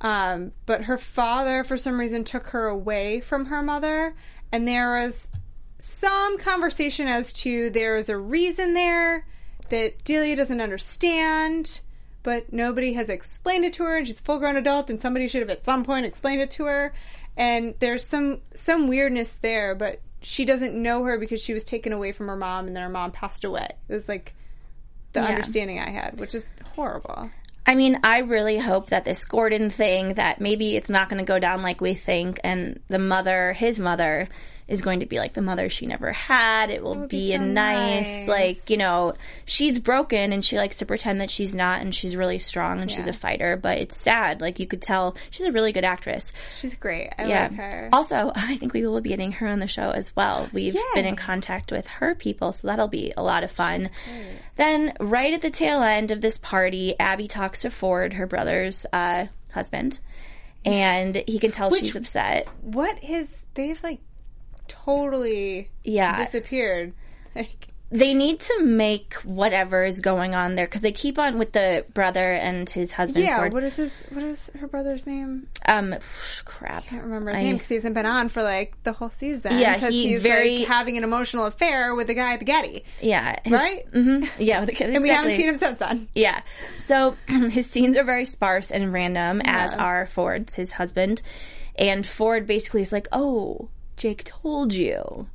um, 0.00 0.52
but 0.66 0.82
her 0.84 0.98
father, 0.98 1.64
for 1.64 1.76
some 1.76 1.98
reason, 1.98 2.24
took 2.24 2.48
her 2.48 2.66
away 2.66 3.20
from 3.20 3.46
her 3.46 3.62
mother, 3.62 4.14
and 4.52 4.66
there 4.66 5.02
was 5.02 5.28
some 5.78 6.38
conversation 6.38 7.08
as 7.08 7.32
to 7.32 7.70
there 7.70 7.96
is 7.96 8.08
a 8.08 8.16
reason 8.16 8.74
there 8.74 9.26
that 9.70 10.04
Delia 10.04 10.36
doesn't 10.36 10.60
understand. 10.60 11.80
But 12.22 12.54
nobody 12.54 12.94
has 12.94 13.10
explained 13.10 13.66
it 13.66 13.74
to 13.74 13.82
her, 13.82 13.98
and 13.98 14.06
she's 14.06 14.18
a 14.18 14.22
full-grown 14.22 14.56
adult, 14.56 14.88
and 14.88 14.98
somebody 14.98 15.28
should 15.28 15.42
have 15.42 15.50
at 15.50 15.62
some 15.62 15.84
point 15.84 16.06
explained 16.06 16.40
it 16.40 16.50
to 16.52 16.64
her. 16.64 16.94
And 17.36 17.74
there's 17.80 18.06
some 18.06 18.40
some 18.54 18.88
weirdness 18.88 19.30
there, 19.42 19.74
but 19.74 20.00
she 20.22 20.46
doesn't 20.46 20.74
know 20.74 21.04
her 21.04 21.18
because 21.18 21.42
she 21.42 21.52
was 21.52 21.64
taken 21.64 21.92
away 21.92 22.12
from 22.12 22.28
her 22.28 22.36
mom, 22.36 22.66
and 22.66 22.74
then 22.74 22.82
her 22.82 22.88
mom 22.88 23.10
passed 23.10 23.44
away. 23.44 23.68
It 23.88 23.92
was 23.92 24.08
like 24.08 24.32
the 25.12 25.20
Yeah. 25.20 25.26
understanding 25.26 25.78
I 25.78 25.90
had, 25.90 26.18
which 26.18 26.34
is 26.34 26.46
horrible. 26.74 27.28
I 27.66 27.74
mean, 27.74 27.98
I 28.04 28.18
really 28.18 28.58
hope 28.58 28.90
that 28.90 29.04
this 29.04 29.24
Gordon 29.24 29.70
thing 29.70 30.14
that 30.14 30.40
maybe 30.40 30.76
it's 30.76 30.90
not 30.90 31.08
going 31.08 31.18
to 31.18 31.26
go 31.26 31.38
down 31.38 31.62
like 31.62 31.80
we 31.80 31.94
think, 31.94 32.38
and 32.44 32.80
the 32.88 32.98
mother, 32.98 33.54
his 33.54 33.80
mother, 33.80 34.28
is 34.66 34.80
going 34.80 35.00
to 35.00 35.06
be 35.06 35.18
like 35.18 35.34
the 35.34 35.42
mother 35.42 35.68
she 35.68 35.84
never 35.86 36.10
had. 36.10 36.70
It 36.70 36.82
will 36.82 36.94
be, 37.06 37.28
be 37.28 37.32
a 37.34 37.38
nice, 37.38 38.06
nice. 38.08 38.28
like 38.28 38.70
you 38.70 38.76
know, 38.78 39.12
she's 39.44 39.78
broken 39.78 40.32
and 40.32 40.44
she 40.44 40.56
likes 40.56 40.76
to 40.78 40.86
pretend 40.86 41.20
that 41.20 41.30
she's 41.30 41.54
not, 41.54 41.80
and 41.82 41.94
she's 41.94 42.16
really 42.16 42.38
strong 42.38 42.80
and 42.80 42.90
she's 42.90 43.06
a 43.06 43.12
fighter. 43.12 43.56
But 43.56 43.78
it's 43.78 43.96
sad. 44.00 44.40
Like 44.40 44.58
you 44.58 44.66
could 44.66 44.80
tell, 44.80 45.16
she's 45.30 45.44
a 45.46 45.52
really 45.52 45.72
good 45.72 45.84
actress. 45.84 46.32
She's 46.58 46.76
great. 46.76 47.10
I 47.18 47.24
Yeah. 47.26 47.42
like 47.48 47.56
her. 47.58 47.88
Also, 47.92 48.32
I 48.36 48.56
think 48.56 48.72
we 48.72 48.86
will 48.86 49.00
be 49.00 49.10
getting 49.10 49.32
her 49.32 49.46
on 49.48 49.58
the 49.58 49.68
show 49.68 49.90
as 49.90 50.14
well. 50.16 50.48
We've 50.52 50.76
been 50.94 51.04
in 51.06 51.16
contact 51.16 51.70
with 51.70 51.86
her 51.86 52.14
people, 52.14 52.52
so 52.52 52.66
that'll 52.68 52.88
be 52.88 53.12
a 53.16 53.22
lot 53.22 53.44
of 53.44 53.50
fun. 53.50 53.90
Then, 54.56 54.94
right 55.00 55.34
at 55.34 55.42
the 55.42 55.50
tail 55.50 55.82
end 55.82 56.10
of 56.10 56.20
this 56.20 56.38
party, 56.38 56.94
Abby 56.98 57.28
talks 57.28 57.60
to 57.60 57.70
Ford, 57.70 58.14
her 58.14 58.26
brother's 58.26 58.86
uh, 58.92 59.26
husband, 59.52 59.98
and 60.64 61.22
he 61.26 61.38
can 61.38 61.50
tell 61.50 61.70
she's 61.74 61.96
upset. 61.96 62.46
What 62.62 63.02
is 63.04 63.26
they've 63.54 63.82
like 63.82 64.00
totally 64.68 65.70
Yeah. 65.82 66.24
disappeared. 66.24 66.92
Like 67.34 67.68
They 67.90 68.12
need 68.14 68.40
to 68.40 68.64
make 68.64 69.14
whatever 69.24 69.84
is 69.84 70.00
going 70.00 70.34
on 70.34 70.56
there 70.56 70.66
because 70.66 70.80
they 70.80 70.90
keep 70.90 71.16
on 71.16 71.38
with 71.38 71.52
the 71.52 71.84
brother 71.94 72.22
and 72.22 72.68
his 72.68 72.90
husband. 72.90 73.24
yeah, 73.24 73.38
Ford. 73.38 73.52
what 73.52 73.62
is 73.62 73.76
his? 73.76 73.92
What 74.10 74.24
is 74.24 74.50
her 74.58 74.66
brother's 74.66 75.06
name? 75.06 75.46
um, 75.66 75.94
crap. 76.44 76.82
I 76.82 76.86
can't 76.86 77.04
remember 77.04 77.30
his 77.30 77.38
I- 77.38 77.42
name 77.44 77.54
because 77.56 77.68
he 77.68 77.74
hasn't 77.76 77.94
been 77.94 78.06
on 78.06 78.28
for 78.30 78.42
like 78.42 78.74
the 78.82 78.92
whole 78.92 79.10
season. 79.10 79.58
Yeah, 79.58 79.78
'cause 79.78 79.90
he 79.90 80.08
he's 80.08 80.22
very- 80.22 80.58
like 80.60 80.68
having 80.68 80.96
an 80.96 81.04
emotional 81.04 81.46
affair 81.46 81.94
with 81.94 82.08
the 82.08 82.14
guy 82.14 82.32
at 82.32 82.40
the 82.40 82.44
Getty, 82.46 82.84
Yeah, 83.00 83.36
his- 83.44 83.52
right? 83.52 83.86
mhm, 83.92 84.28
yeah, 84.38 84.60
with 84.60 84.70
the 84.70 84.74
kid, 84.74 84.90
And 84.90 85.02
we 85.02 85.10
haven't 85.10 85.36
seen 85.36 85.48
him 85.48 85.56
since 85.58 85.78
then. 85.78 86.08
Yeah. 86.16 86.40
So 86.78 87.16
his 87.28 87.70
scenes 87.70 87.96
are 87.96 88.04
very 88.04 88.24
sparse 88.24 88.72
and 88.72 88.92
random, 88.92 89.40
as 89.44 89.72
are 89.72 90.06
Ford's, 90.06 90.54
his 90.54 90.72
husband. 90.72 91.22
And 91.76 92.04
Ford 92.04 92.46
basically 92.46 92.82
is 92.82 92.92
like, 92.92 93.06
"Oh, 93.12 93.68
Jake 93.96 94.24
told 94.24 94.72
you," 94.74 95.28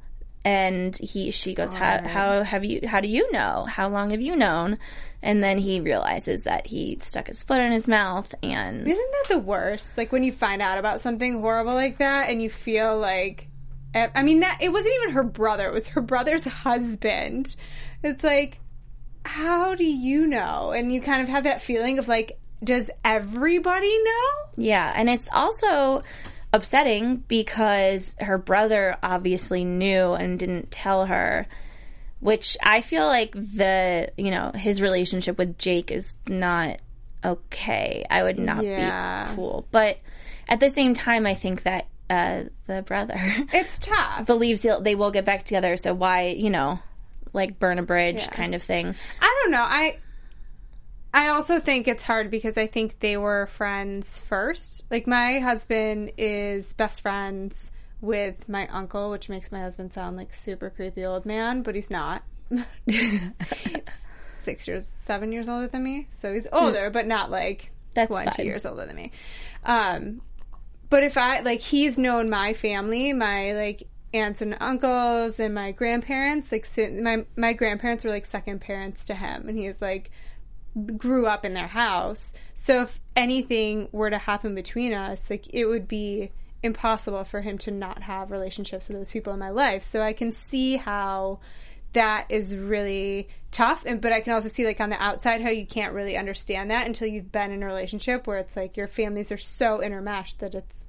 and 0.45 0.95
he 0.97 1.31
she 1.31 1.53
goes, 1.53 1.73
"How 1.73 2.07
how 2.07 2.43
have 2.43 2.63
you? 2.63 2.87
How 2.87 3.01
do 3.01 3.07
you 3.07 3.31
know? 3.31 3.65
How 3.69 3.89
long 3.89 4.11
have 4.11 4.21
you 4.21 4.35
known?" 4.35 4.77
And 5.21 5.43
then 5.43 5.57
he 5.57 5.81
realizes 5.81 6.43
that 6.43 6.67
he 6.67 6.97
stuck 7.01 7.27
his 7.27 7.43
foot 7.43 7.59
in 7.59 7.71
his 7.71 7.87
mouth, 7.87 8.33
and 8.41 8.87
Isn't 8.87 9.11
that 9.11 9.25
the 9.29 9.39
worst? 9.39 9.97
Like 9.97 10.11
when 10.11 10.23
you 10.23 10.31
find 10.31 10.61
out 10.61 10.77
about 10.77 11.01
something 11.01 11.41
horrible 11.41 11.73
like 11.73 11.97
that, 11.97 12.29
and 12.29 12.41
you 12.41 12.49
feel 12.49 12.97
like, 12.97 13.47
eh, 13.93 14.07
I 14.15 14.23
mean, 14.23 14.39
that 14.41 14.59
it 14.61 14.71
wasn't 14.71 14.95
even 15.01 15.15
her 15.15 15.23
brother; 15.23 15.67
it 15.67 15.73
was 15.73 15.87
her 15.89 16.01
brother's 16.01 16.45
husband. 16.45 17.55
It's 18.01 18.23
like, 18.23 18.59
how 19.25 19.75
do 19.75 19.83
you 19.83 20.25
know? 20.25 20.71
And 20.71 20.93
you 20.93 21.01
kind 21.01 21.21
of 21.21 21.27
have 21.27 21.43
that 21.43 21.61
feeling 21.61 21.99
of 21.99 22.07
like, 22.07 22.39
does 22.63 22.89
everybody 23.03 23.97
know? 24.03 24.29
Yeah, 24.55 24.93
and 24.95 25.09
it's 25.09 25.27
also 25.33 26.01
upsetting 26.53 27.17
because 27.27 28.15
her 28.19 28.37
brother 28.37 28.97
obviously 29.03 29.63
knew 29.65 30.13
and 30.13 30.39
didn't 30.39 30.71
tell 30.71 31.05
her, 31.05 31.47
which 32.19 32.57
I 32.63 32.81
feel 32.81 33.05
like 33.05 33.31
the, 33.33 34.11
you 34.17 34.31
know, 34.31 34.51
his 34.53 34.81
relationship 34.81 35.37
with 35.37 35.57
Jake 35.57 35.91
is 35.91 36.17
not 36.27 36.79
okay. 37.23 38.05
I 38.09 38.23
would 38.23 38.39
not 38.39 38.63
Yeah. 38.63 39.29
be 39.29 39.35
cool. 39.35 39.67
But 39.71 39.99
at 40.47 40.59
the 40.59 40.69
same 40.69 40.93
time, 40.93 41.25
I 41.27 41.35
think 41.35 41.63
that 41.63 41.87
uh, 42.09 42.43
the 42.65 42.81
brother 42.81 43.15
It's 43.53 43.77
tough. 43.77 44.25
believes 44.25 44.63
he'll, 44.63 44.81
they 44.81 44.95
will 44.95 45.11
get 45.11 45.25
back 45.25 45.43
together, 45.43 45.77
so 45.77 45.93
why, 45.93 46.27
you 46.29 46.49
know, 46.49 46.79
like 47.33 47.59
burn 47.59 47.77
a 47.77 47.83
bridge 47.83 48.21
Yeah. 48.21 48.29
kind 48.29 48.55
of 48.55 48.63
thing. 48.63 48.95
I 49.21 49.39
don't 49.43 49.51
know. 49.51 49.61
I 49.63 49.97
I 51.13 51.29
also 51.29 51.59
think 51.59 51.87
it's 51.87 52.03
hard 52.03 52.29
because 52.29 52.57
I 52.57 52.67
think 52.67 52.99
they 52.99 53.17
were 53.17 53.47
friends 53.47 54.19
first. 54.27 54.83
Like 54.91 55.07
my 55.07 55.39
husband 55.39 56.11
is 56.17 56.73
best 56.73 57.01
friends 57.01 57.71
with 58.01 58.47
my 58.47 58.67
uncle, 58.67 59.09
which 59.11 59.27
makes 59.27 59.51
my 59.51 59.59
husband 59.61 59.91
sound 59.91 60.17
like 60.17 60.33
super 60.33 60.69
creepy 60.69 61.05
old 61.05 61.25
man, 61.25 61.63
but 61.63 61.75
he's 61.75 61.89
not. 61.89 62.23
Six 64.43 64.67
years, 64.67 64.87
seven 64.87 65.31
years 65.31 65.49
older 65.49 65.67
than 65.67 65.83
me, 65.83 66.07
so 66.21 66.33
he's 66.33 66.47
older, 66.51 66.89
but 66.89 67.05
not 67.05 67.29
like 67.29 67.71
That's 67.93 68.07
twenty 68.07 68.31
fine. 68.31 68.45
years 68.45 68.65
older 68.65 68.85
than 68.85 68.95
me. 68.95 69.11
Um, 69.63 70.21
but 70.89 71.03
if 71.03 71.17
I 71.17 71.41
like, 71.41 71.61
he's 71.61 71.97
known 71.97 72.29
my 72.29 72.53
family, 72.53 73.13
my 73.13 73.51
like 73.51 73.83
aunts 74.13 74.41
and 74.41 74.57
uncles 74.59 75.39
and 75.39 75.53
my 75.53 75.71
grandparents. 75.71 76.51
Like 76.51 76.65
my 76.93 77.25
my 77.35 77.53
grandparents 77.53 78.03
were 78.05 78.09
like 78.09 78.25
second 78.25 78.61
parents 78.61 79.05
to 79.05 79.13
him, 79.13 79.49
and 79.49 79.57
he's 79.57 79.81
like 79.81 80.09
grew 80.97 81.25
up 81.27 81.45
in 81.45 81.53
their 81.53 81.67
house. 81.67 82.31
So 82.55 82.83
if 82.83 82.99
anything 83.15 83.87
were 83.91 84.09
to 84.09 84.17
happen 84.17 84.55
between 84.55 84.93
us, 84.93 85.29
like 85.29 85.53
it 85.53 85.65
would 85.65 85.87
be 85.87 86.31
impossible 86.61 87.23
for 87.23 87.41
him 87.41 87.57
to 87.59 87.71
not 87.71 88.03
have 88.03 88.31
relationships 88.31 88.87
with 88.89 88.97
those 88.97 89.11
people 89.11 89.31
in 89.33 89.39
my 89.39 89.49
life. 89.49 89.83
So 89.83 90.01
I 90.01 90.13
can 90.13 90.33
see 90.49 90.75
how 90.77 91.39
that 91.93 92.25
is 92.29 92.55
really 92.55 93.27
tough 93.49 93.83
and 93.87 93.99
but 93.99 94.13
I 94.13 94.21
can 94.21 94.33
also 94.33 94.47
see 94.47 94.63
like 94.63 94.79
on 94.79 94.91
the 94.91 95.01
outside 95.01 95.41
how 95.41 95.49
you 95.49 95.65
can't 95.65 95.91
really 95.95 96.15
understand 96.15 96.69
that 96.69 96.85
until 96.85 97.07
you've 97.07 97.31
been 97.31 97.51
in 97.51 97.63
a 97.63 97.65
relationship 97.65 98.27
where 98.27 98.37
it's 98.37 98.55
like 98.55 98.77
your 98.77 98.85
families 98.87 99.31
are 99.31 99.37
so 99.37 99.79
intermeshed 99.79 100.37
that 100.37 100.53
it's 100.53 100.85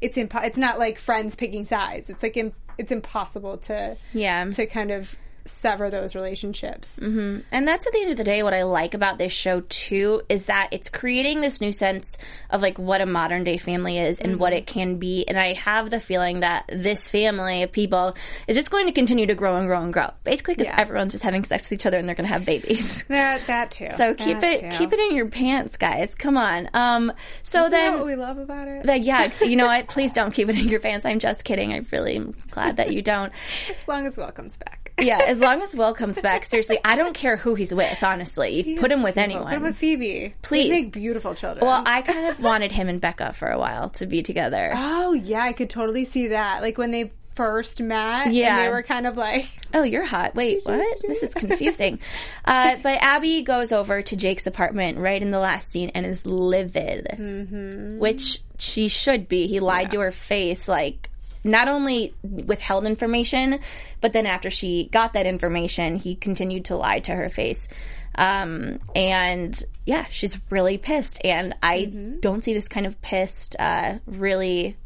it's 0.00 0.16
impo- 0.16 0.44
it's 0.44 0.58
not 0.58 0.78
like 0.78 0.98
friends 0.98 1.34
picking 1.34 1.64
sides. 1.66 2.08
It's 2.10 2.22
like 2.22 2.36
Im- 2.36 2.52
it's 2.78 2.92
impossible 2.92 3.56
to 3.58 3.96
Yeah. 4.12 4.44
to 4.50 4.66
kind 4.66 4.92
of 4.92 5.16
sever 5.46 5.90
those 5.90 6.14
relationships. 6.14 6.90
And 6.98 7.44
that's 7.68 7.86
at 7.86 7.92
the 7.92 8.00
end 8.00 8.10
of 8.12 8.16
the 8.16 8.24
day 8.24 8.42
what 8.42 8.54
I 8.54 8.62
like 8.62 8.94
about 8.94 9.18
this 9.18 9.32
show 9.32 9.60
too 9.68 10.22
is 10.28 10.46
that 10.46 10.68
it's 10.72 10.88
creating 10.88 11.40
this 11.40 11.60
new 11.60 11.72
sense 11.72 12.16
of 12.50 12.62
like 12.62 12.78
what 12.78 13.00
a 13.00 13.06
modern 13.06 13.44
day 13.44 13.58
family 13.58 13.98
is 13.98 14.20
and 14.20 14.38
what 14.38 14.52
it 14.52 14.66
can 14.66 14.96
be. 14.96 15.24
And 15.28 15.38
I 15.38 15.52
have 15.54 15.90
the 15.90 16.00
feeling 16.00 16.40
that 16.40 16.64
this 16.72 17.08
family 17.10 17.62
of 17.62 17.72
people 17.72 18.16
is 18.48 18.56
just 18.56 18.70
going 18.70 18.86
to 18.86 18.92
continue 18.92 19.26
to 19.26 19.34
grow 19.34 19.56
and 19.56 19.66
grow 19.66 19.82
and 19.82 19.92
grow. 19.92 20.10
Basically, 20.24 20.54
because 20.54 20.70
Yeah. 20.72 20.80
everyone's 20.80 21.12
just 21.12 21.24
having 21.24 21.44
sex 21.44 21.68
with 21.68 21.78
each 21.80 21.86
other 21.86 21.98
and 21.98 22.08
they're 22.08 22.14
going 22.16 22.26
to 22.26 22.32
have 22.32 22.44
babies. 22.44 23.04
That 23.08 23.46
that 23.46 23.70
too. 23.70 23.88
So 23.96 24.14
keep 24.14 24.40
That 24.40 24.52
it 24.52 24.70
too. 24.70 24.78
keep 24.78 24.92
it 24.92 24.98
in 24.98 25.14
your 25.14 25.26
pants, 25.28 25.76
guys. 25.76 26.14
Come 26.16 26.36
on. 26.36 26.68
Um. 26.74 27.12
So 27.42 27.60
Isn't 27.60 27.70
that 27.72 27.90
then. 27.90 27.94
what 27.98 28.06
we 28.06 28.16
love 28.16 28.38
about 28.38 28.66
it. 28.68 28.84
Like, 28.86 29.04
yeah, 29.04 29.30
you 29.42 29.56
know 29.56 29.66
what? 29.66 29.88
Please 29.88 30.10
don't 30.10 30.32
keep 30.32 30.48
it 30.48 30.56
in 30.58 30.68
your 30.68 30.80
pants. 30.80 31.04
I'm 31.06 31.18
just 31.18 31.44
kidding. 31.44 31.72
I'm 31.72 31.86
really 31.92 32.16
am 32.16 32.34
glad 32.50 32.78
that 32.78 32.92
you 32.92 33.02
don't. 33.02 33.32
as 33.70 33.88
long 33.88 34.06
as 34.06 34.16
Will 34.16 34.30
comes 34.32 34.56
back. 34.56 34.83
Yeah, 35.00 35.20
as 35.26 35.38
long 35.38 35.60
as 35.60 35.74
Will 35.74 35.92
comes 35.92 36.20
back, 36.20 36.44
seriously, 36.44 36.78
I 36.84 36.94
don't 36.96 37.14
care 37.14 37.36
who 37.36 37.54
he's 37.56 37.74
with, 37.74 38.02
honestly. 38.02 38.62
You 38.62 38.78
put 38.80 38.92
him 38.92 39.02
with 39.02 39.16
anyone. 39.16 39.44
Put 39.46 39.54
him 39.54 39.62
with 39.62 39.76
Phoebe. 39.76 40.34
Please. 40.42 40.68
They 40.70 40.82
make 40.82 40.92
beautiful 40.92 41.34
children. 41.34 41.66
well, 41.66 41.82
I 41.84 42.02
kind 42.02 42.28
of 42.28 42.40
wanted 42.40 42.70
him 42.70 42.88
and 42.88 43.00
Becca 43.00 43.32
for 43.32 43.48
a 43.48 43.58
while 43.58 43.88
to 43.90 44.06
be 44.06 44.22
together. 44.22 44.72
oh 44.76 45.12
yeah, 45.12 45.42
I 45.42 45.52
could 45.52 45.68
totally 45.70 46.04
see 46.04 46.28
that. 46.28 46.62
Like 46.62 46.78
when 46.78 46.92
they 46.92 47.10
first 47.34 47.80
met, 47.80 48.32
Yeah. 48.32 48.56
and 48.56 48.64
they 48.64 48.68
were 48.70 48.84
kind 48.84 49.08
of 49.08 49.16
like, 49.16 49.48
Oh, 49.74 49.82
you're 49.82 50.04
hot. 50.04 50.36
Wait, 50.36 50.60
what? 50.62 51.02
This 51.02 51.24
is 51.24 51.34
confusing. 51.34 51.98
uh, 52.44 52.76
but 52.80 52.98
Abby 53.02 53.42
goes 53.42 53.72
over 53.72 54.00
to 54.02 54.14
Jake's 54.16 54.46
apartment 54.46 54.98
right 54.98 55.20
in 55.20 55.32
the 55.32 55.40
last 55.40 55.72
scene 55.72 55.90
and 55.96 56.06
is 56.06 56.24
livid, 56.24 57.08
mm-hmm. 57.18 57.98
which 57.98 58.40
she 58.58 58.86
should 58.86 59.26
be. 59.28 59.48
He 59.48 59.58
lied 59.58 59.90
to 59.90 59.98
her 59.98 60.12
face, 60.12 60.68
like 60.68 61.10
not 61.44 61.68
only 61.68 62.14
withheld 62.22 62.86
information, 62.86 63.60
but 64.00 64.12
then 64.12 64.26
after 64.26 64.50
she 64.50 64.88
got 64.90 65.12
that 65.12 65.26
information, 65.26 65.96
he 65.96 66.14
continued 66.14 66.66
to 66.66 66.76
lie 66.76 67.00
to 67.00 67.14
her 67.14 67.28
face. 67.28 67.68
Um, 68.14 68.78
and 68.94 69.60
yeah, 69.84 70.06
she's 70.08 70.38
really 70.50 70.78
pissed. 70.78 71.20
And 71.24 71.54
I 71.62 71.84
don't 71.84 72.42
see 72.42 72.54
this 72.54 72.68
kind 72.68 72.86
of 72.86 73.00
pissed, 73.02 73.56
uh, 73.58 73.98
really 74.06 74.76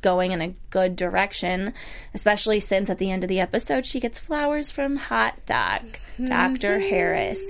going 0.00 0.32
in 0.32 0.40
a 0.40 0.54
good 0.70 0.96
direction, 0.96 1.74
especially 2.14 2.60
since 2.60 2.88
at 2.88 2.98
the 2.98 3.10
end 3.10 3.22
of 3.22 3.28
the 3.28 3.40
episode 3.40 3.86
she 3.86 4.00
gets 4.00 4.18
flowers 4.18 4.72
from 4.72 4.96
Hot 4.96 5.34
Doc, 5.46 5.82
Dr. 6.22 6.78
Harris, 6.90 7.42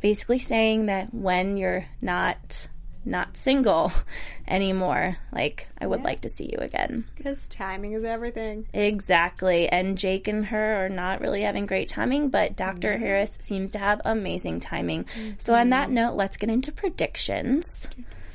basically 0.00 0.38
saying 0.38 0.86
that 0.86 1.12
when 1.12 1.56
you're 1.56 1.84
not 2.00 2.68
not 3.04 3.36
single 3.36 3.92
anymore, 4.48 5.16
like 5.32 5.68
I 5.80 5.86
would 5.86 6.02
like 6.02 6.22
to 6.22 6.28
see 6.28 6.50
you 6.52 6.58
again. 6.58 7.04
because 7.16 7.46
timing 7.48 7.92
is 7.92 8.04
everything. 8.04 8.66
Exactly. 8.72 9.68
And 9.68 9.98
Jake 9.98 10.28
and 10.28 10.46
her 10.46 10.86
are 10.86 10.88
not 10.88 11.20
really 11.20 11.42
having 11.42 11.66
great 11.66 11.88
timing, 11.88 12.30
but 12.30 12.56
doctor 12.56 12.92
mm-hmm. 12.94 13.02
Harris 13.02 13.36
seems 13.40 13.72
to 13.72 13.78
have 13.78 14.00
amazing 14.04 14.60
timing. 14.60 15.06
So 15.38 15.54
on 15.54 15.70
that 15.70 15.86
mm-hmm. 15.86 15.94
note, 15.94 16.14
let's 16.14 16.36
get 16.36 16.50
into 16.50 16.72
predictions. 16.72 17.88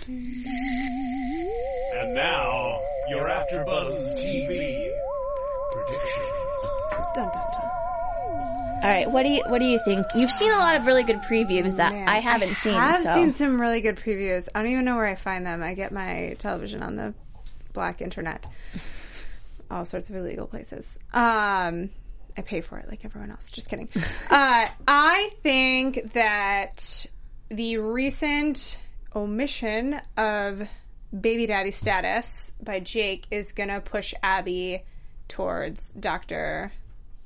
And 0.08 2.14
now, 2.14 2.80
your 3.10 3.28
AfterBuzz 3.30 4.16
TV 4.18 4.92
predictions. 5.72 6.70
Dun 7.16 7.30
dun 7.30 7.52
dun. 7.52 7.83
All 8.84 8.90
right, 8.90 9.10
what 9.10 9.24
do 9.24 9.30
you 9.30 9.44
what 9.48 9.60
do 9.60 9.66
you 9.66 9.80
think? 9.86 10.08
You've 10.14 10.30
seen 10.30 10.52
a 10.52 10.58
lot 10.58 10.76
of 10.76 10.86
really 10.86 11.04
good 11.04 11.22
previews 11.22 11.78
that 11.78 11.94
Man, 11.94 12.10
I 12.10 12.20
haven't 12.20 12.56
seen. 12.56 12.76
I've 12.76 13.02
so. 13.02 13.16
seen 13.16 13.34
some 13.34 13.62
really 13.62 13.80
good 13.80 13.96
previews. 13.96 14.50
I 14.54 14.62
don't 14.62 14.74
even 14.74 14.84
know 14.84 14.98
where 14.98 15.06
I 15.06 15.16
find 15.16 15.46
them. 15.46 15.64
I 15.64 15.74
get 15.74 15.94
my 15.94 16.36
television 16.38 16.84
on 16.84 16.98
the 16.98 17.14
black 17.72 18.02
internet, 18.02 18.46
all 19.72 19.86
sorts 19.86 20.10
of 20.10 20.18
illegal 20.18 20.48
places. 20.48 21.00
Um, 21.14 21.92
I 22.36 22.42
pay 22.44 22.60
for 22.60 22.78
it 22.78 22.90
like 22.90 23.06
everyone 23.06 23.32
else. 23.32 23.52
Just 23.52 23.70
kidding. 23.70 23.88
uh, 24.30 24.68
I 24.86 25.32
think 25.44 26.12
that 26.12 27.06
the 27.48 27.78
recent 27.78 28.78
omission 29.16 30.02
of 30.18 30.68
baby 31.18 31.48
daddy 31.48 31.72
status 31.72 32.30
by 32.62 32.82
Jake 32.82 33.28
is 33.32 33.54
gonna 33.54 33.80
push 33.80 34.14
Abby 34.22 34.84
towards 35.30 35.88
Doctor 35.98 36.74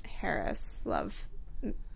Harris 0.04 0.64
love 0.84 1.27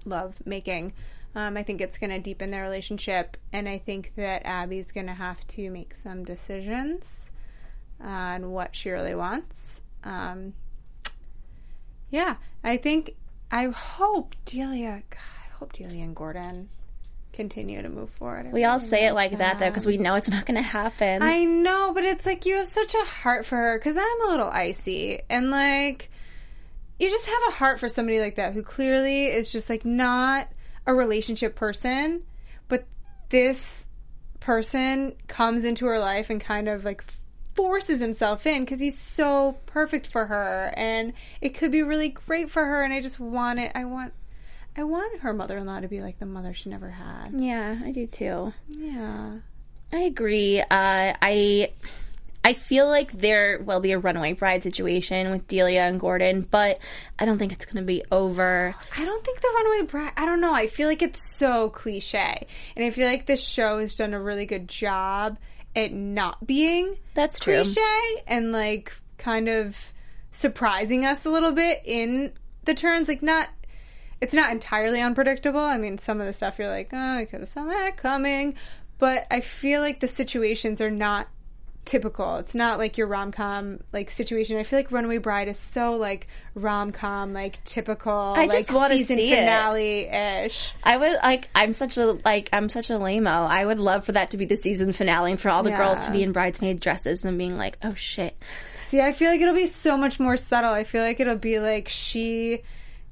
love 0.06 0.34
making. 0.44 0.92
Um, 1.34 1.56
I 1.56 1.62
think 1.62 1.80
it's 1.80 1.98
going 1.98 2.10
to 2.10 2.18
deepen 2.18 2.50
their 2.50 2.62
relationship, 2.62 3.36
and 3.52 3.68
I 3.68 3.78
think 3.78 4.12
that 4.16 4.44
Abby's 4.44 4.92
going 4.92 5.06
to 5.06 5.14
have 5.14 5.46
to 5.48 5.70
make 5.70 5.94
some 5.94 6.24
decisions 6.24 7.30
on 8.00 8.50
what 8.50 8.76
she 8.76 8.90
really 8.90 9.14
wants. 9.14 9.80
Um, 10.04 10.52
yeah, 12.10 12.36
I 12.62 12.76
think 12.76 13.14
I 13.50 13.66
hope 13.66 14.34
Delia. 14.44 15.02
God, 15.08 15.18
I 15.18 15.56
hope 15.58 15.72
Delia 15.72 16.04
and 16.04 16.14
Gordon 16.14 16.68
continue 17.32 17.80
to 17.80 17.88
move 17.88 18.10
forward. 18.10 18.46
I 18.46 18.50
we 18.50 18.64
all 18.64 18.78
say 18.78 19.06
it 19.06 19.14
like 19.14 19.38
that 19.38 19.58
though 19.58 19.68
because 19.68 19.86
we 19.86 19.96
know 19.96 20.14
it's 20.14 20.28
not 20.28 20.44
going 20.44 20.56
to 20.56 20.62
happen. 20.62 21.22
I 21.22 21.44
know, 21.44 21.92
but 21.94 22.04
it's 22.04 22.26
like 22.26 22.44
you 22.44 22.56
have 22.56 22.66
such 22.66 22.94
a 22.94 23.04
heart 23.04 23.46
for 23.46 23.56
her 23.56 23.78
because 23.78 23.96
I'm 23.96 24.26
a 24.26 24.30
little 24.30 24.48
icy 24.48 25.22
and 25.30 25.50
like 25.50 26.10
you 26.98 27.10
just 27.10 27.26
have 27.26 27.42
a 27.48 27.52
heart 27.52 27.80
for 27.80 27.88
somebody 27.88 28.20
like 28.20 28.36
that 28.36 28.52
who 28.52 28.62
clearly 28.62 29.26
is 29.26 29.50
just 29.50 29.68
like 29.68 29.84
not 29.84 30.48
a 30.86 30.94
relationship 30.94 31.54
person, 31.54 32.22
but 32.68 32.84
this 33.28 33.58
person 34.40 35.14
comes 35.28 35.64
into 35.64 35.86
her 35.86 35.98
life 35.98 36.30
and 36.30 36.40
kind 36.40 36.68
of 36.68 36.84
like 36.84 37.04
forces 37.54 38.00
himself 38.00 38.46
in 38.46 38.64
because 38.64 38.80
he's 38.80 38.98
so 38.98 39.58
perfect 39.66 40.06
for 40.06 40.26
her 40.26 40.72
and 40.76 41.12
it 41.40 41.50
could 41.50 41.70
be 41.70 41.82
really 41.82 42.08
great 42.08 42.50
for 42.50 42.64
her 42.64 42.82
and 42.82 42.92
I 42.92 43.00
just 43.00 43.20
want 43.20 43.58
it 43.60 43.70
I 43.74 43.84
want 43.84 44.14
I 44.76 44.84
want 44.84 45.20
her 45.20 45.34
mother-in-law 45.34 45.80
to 45.80 45.88
be 45.88 46.00
like 46.00 46.18
the 46.18 46.26
mother 46.26 46.54
she 46.54 46.70
never 46.70 46.88
had. 46.88 47.34
yeah, 47.36 47.78
I 47.84 47.92
do 47.92 48.06
too. 48.06 48.54
Yeah. 48.68 49.36
I 49.92 49.98
agree. 49.98 50.60
Uh, 50.60 50.64
I 50.70 51.72
I 52.44 52.54
feel 52.54 52.88
like 52.88 53.12
there 53.12 53.60
will 53.62 53.78
be 53.78 53.92
a 53.92 53.98
runaway 53.98 54.32
bride 54.32 54.64
situation 54.64 55.30
with 55.30 55.46
Delia 55.46 55.82
and 55.82 56.00
Gordon, 56.00 56.40
but 56.42 56.80
I 57.18 57.24
don't 57.24 57.38
think 57.38 57.52
it's 57.52 57.64
going 57.64 57.76
to 57.76 57.82
be 57.86 58.02
over. 58.10 58.74
I 58.96 59.04
don't 59.04 59.24
think 59.24 59.40
the 59.40 59.52
Runaway 59.54 59.86
Bride. 59.86 60.12
I 60.16 60.26
don't 60.26 60.40
know. 60.40 60.52
I 60.52 60.66
feel 60.66 60.88
like 60.88 61.02
it's 61.02 61.36
so 61.36 61.70
cliche, 61.70 62.46
and 62.74 62.84
I 62.84 62.90
feel 62.90 63.06
like 63.06 63.26
this 63.26 63.46
show 63.46 63.78
has 63.78 63.94
done 63.94 64.12
a 64.12 64.20
really 64.20 64.46
good 64.46 64.66
job 64.66 65.38
at 65.76 65.92
not 65.92 66.44
being 66.46 66.96
That's 67.14 67.38
true. 67.38 67.62
cliche 67.62 68.22
and 68.26 68.50
like 68.52 68.92
kind 69.18 69.48
of 69.48 69.92
surprising 70.32 71.04
us 71.04 71.24
a 71.24 71.30
little 71.30 71.52
bit 71.52 71.82
in 71.84 72.32
the 72.64 72.74
turns. 72.74 73.06
Like 73.06 73.22
not, 73.22 73.48
it's 74.20 74.34
not 74.34 74.50
entirely 74.50 75.00
unpredictable. 75.00 75.60
I 75.60 75.78
mean, 75.78 75.96
some 75.96 76.20
of 76.20 76.26
the 76.26 76.32
stuff 76.32 76.58
you're 76.58 76.68
like, 76.68 76.90
oh, 76.92 77.18
I 77.18 77.24
could 77.24 77.40
have 77.40 77.48
saw 77.48 77.64
that 77.66 77.96
coming, 77.96 78.56
but 78.98 79.28
I 79.30 79.40
feel 79.40 79.80
like 79.80 80.00
the 80.00 80.08
situations 80.08 80.80
are 80.80 80.90
not 80.90 81.28
typical. 81.84 82.36
It's 82.36 82.54
not 82.54 82.78
like 82.78 82.98
your 82.98 83.06
rom 83.06 83.32
com 83.32 83.80
like 83.92 84.10
situation. 84.10 84.56
I 84.56 84.62
feel 84.62 84.78
like 84.78 84.92
Runaway 84.92 85.18
Bride 85.18 85.48
is 85.48 85.58
so 85.58 85.96
like 85.96 86.28
rom 86.54 86.92
com, 86.92 87.32
like 87.32 87.62
typical. 87.64 88.34
I 88.36 88.46
just 88.46 88.68
like, 88.68 88.76
wanna 88.76 88.96
season 88.98 89.16
see 89.16 89.30
finale 89.30 90.08
ish. 90.08 90.72
I 90.82 90.96
would 90.96 91.16
like. 91.22 91.48
I'm 91.54 91.72
such 91.72 91.96
a 91.96 92.18
like. 92.24 92.48
I'm 92.52 92.68
such 92.68 92.90
a 92.90 92.94
lameo. 92.94 93.46
I 93.46 93.64
would 93.64 93.80
love 93.80 94.04
for 94.04 94.12
that 94.12 94.30
to 94.30 94.36
be 94.36 94.44
the 94.44 94.56
season 94.56 94.92
finale 94.92 95.32
and 95.32 95.40
for 95.40 95.48
all 95.48 95.62
the 95.62 95.70
girls 95.70 96.06
to 96.06 96.12
be 96.12 96.22
in 96.22 96.32
bridesmaid 96.32 96.80
dresses 96.80 97.24
and 97.24 97.36
being 97.38 97.56
like, 97.56 97.78
"Oh 97.82 97.94
shit." 97.94 98.36
See, 98.88 99.00
I 99.00 99.12
feel 99.12 99.30
like 99.30 99.40
it'll 99.40 99.54
be 99.54 99.66
so 99.66 99.96
much 99.96 100.20
more 100.20 100.36
subtle. 100.36 100.72
I 100.72 100.84
feel 100.84 101.02
like 101.02 101.18
it'll 101.18 101.36
be 101.36 101.58
like 101.58 101.88
she 101.88 102.62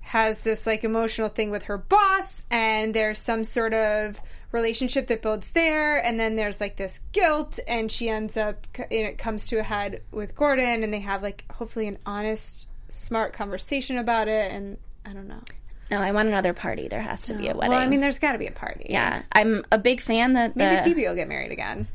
has 0.00 0.40
this 0.40 0.66
like 0.66 0.84
emotional 0.84 1.28
thing 1.28 1.50
with 1.50 1.64
her 1.64 1.78
boss 1.78 2.26
and 2.50 2.92
there's 2.92 3.18
some 3.18 3.44
sort 3.44 3.72
of 3.72 4.20
relationship 4.52 5.06
that 5.08 5.22
builds 5.22 5.48
there 5.52 6.04
and 6.04 6.18
then 6.18 6.36
there's 6.36 6.60
like 6.60 6.76
this 6.76 7.00
guilt 7.12 7.58
and 7.68 7.90
she 7.90 8.08
ends 8.08 8.36
up 8.36 8.66
and 8.76 8.86
it 8.90 9.18
comes 9.18 9.46
to 9.48 9.58
a 9.58 9.62
head 9.62 10.02
with 10.10 10.34
Gordon 10.34 10.82
and 10.82 10.92
they 10.92 11.00
have 11.00 11.22
like 11.22 11.44
hopefully 11.52 11.86
an 11.86 11.98
honest 12.04 12.66
smart 12.88 13.32
conversation 13.32 13.98
about 13.98 14.28
it 14.28 14.50
and 14.50 14.76
I 15.06 15.12
don't 15.12 15.28
know. 15.28 15.42
No, 15.90 16.00
I 16.00 16.12
want 16.12 16.28
another 16.28 16.52
party. 16.52 16.88
There 16.88 17.00
has 17.00 17.22
to 17.22 17.34
be 17.34 17.48
a 17.48 17.54
wedding. 17.54 17.70
Well, 17.70 17.80
I 17.80 17.86
mean 17.86 18.00
there's 18.00 18.18
got 18.18 18.32
to 18.32 18.38
be 18.38 18.46
a 18.46 18.52
party. 18.52 18.86
yeah, 18.90 19.22
I'm 19.32 19.64
a 19.72 19.78
big 19.78 20.00
fan 20.00 20.34
that 20.34 20.54
Maybe 20.54 20.82
Phoebe 20.82 21.06
will 21.06 21.16
get 21.16 21.28
married 21.28 21.52
again. 21.52 21.88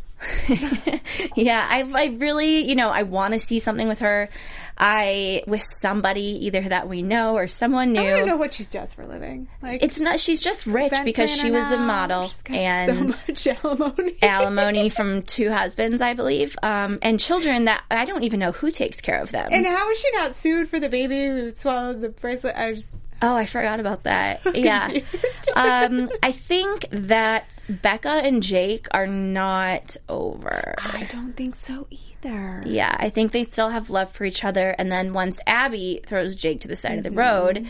yeah, 1.35 1.67
I, 1.69 1.89
I 1.93 2.05
really, 2.17 2.67
you 2.67 2.75
know, 2.75 2.89
I 2.89 3.03
want 3.03 3.33
to 3.33 3.39
see 3.39 3.59
something 3.59 3.87
with 3.87 3.99
her. 3.99 4.29
I 4.77 5.43
with 5.47 5.63
somebody 5.77 6.45
either 6.45 6.61
that 6.61 6.89
we 6.89 7.01
know 7.01 7.35
or 7.35 7.47
someone 7.47 7.93
new. 7.93 8.01
I 8.01 8.19
to 8.19 8.25
know 8.25 8.35
what 8.35 8.53
she 8.53 8.63
does 8.65 8.93
for 8.93 9.03
a 9.03 9.07
living. 9.07 9.47
Like 9.61 9.81
it's 9.81 9.99
not. 9.99 10.19
She's 10.19 10.41
just 10.41 10.65
rich 10.65 10.93
because 11.03 11.31
she 11.31 11.51
was 11.51 11.71
a 11.71 11.77
model 11.77 12.31
and 12.47 13.11
so 13.13 13.25
much 13.27 13.47
alimony. 13.47 14.17
alimony 14.21 14.89
from 14.89 15.21
two 15.21 15.51
husbands, 15.51 16.01
I 16.01 16.13
believe, 16.13 16.55
um, 16.61 16.99
and 17.01 17.19
children 17.19 17.65
that 17.65 17.83
I 17.89 18.05
don't 18.05 18.23
even 18.23 18.39
know 18.39 18.51
who 18.51 18.71
takes 18.71 19.01
care 19.01 19.21
of 19.21 19.31
them. 19.31 19.49
And 19.51 19.65
how 19.65 19.89
is 19.89 19.99
she 19.99 20.11
not 20.11 20.35
sued 20.35 20.69
for 20.69 20.79
the 20.79 20.89
baby 20.89 21.25
who 21.25 21.51
swallowed 21.51 22.01
the 22.01 22.09
bracelet? 22.09 22.55
I 22.55 22.73
just 22.73 23.01
Oh, 23.25 23.35
I 23.35 23.47
forgot 23.47 23.79
about 23.79 24.03
that. 24.03 24.41
Yeah. 24.55 24.89
um, 25.55 26.09
I 26.23 26.31
think 26.31 26.85
that 26.91 27.61
Becca 27.67 28.09
and 28.09 28.41
Jake 28.41 28.87
are 28.91 29.07
not 29.07 29.97
over. 30.07 30.75
I 30.77 31.07
don't 31.11 31.33
think 31.33 31.55
so 31.55 31.87
either. 31.89 32.63
Yeah, 32.65 32.95
I 32.97 33.09
think 33.09 33.31
they 33.31 33.43
still 33.43 33.69
have 33.69 33.89
love 33.89 34.11
for 34.11 34.23
each 34.23 34.43
other. 34.43 34.69
And 34.77 34.91
then 34.91 35.13
once 35.13 35.39
Abby 35.45 36.01
throws 36.05 36.35
Jake 36.35 36.61
to 36.61 36.67
the 36.67 36.75
side 36.75 36.97
of 36.97 37.03
the 37.03 37.11
road, 37.11 37.67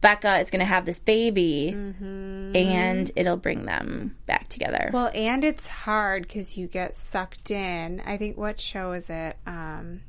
Becca 0.00 0.38
is 0.38 0.50
going 0.50 0.60
to 0.60 0.66
have 0.66 0.84
this 0.86 0.98
baby 0.98 1.68
and 1.68 3.10
it'll 3.14 3.36
bring 3.36 3.64
them 3.66 4.16
back 4.26 4.48
together. 4.48 4.90
Well, 4.92 5.10
and 5.14 5.44
it's 5.44 5.68
hard 5.68 6.22
because 6.22 6.56
you 6.56 6.66
get 6.66 6.96
sucked 6.96 7.50
in. 7.50 8.00
I 8.04 8.16
think 8.16 8.36
what 8.36 8.58
show 8.58 8.92
is 8.92 9.10
it? 9.10 9.36
Um, 9.46 10.00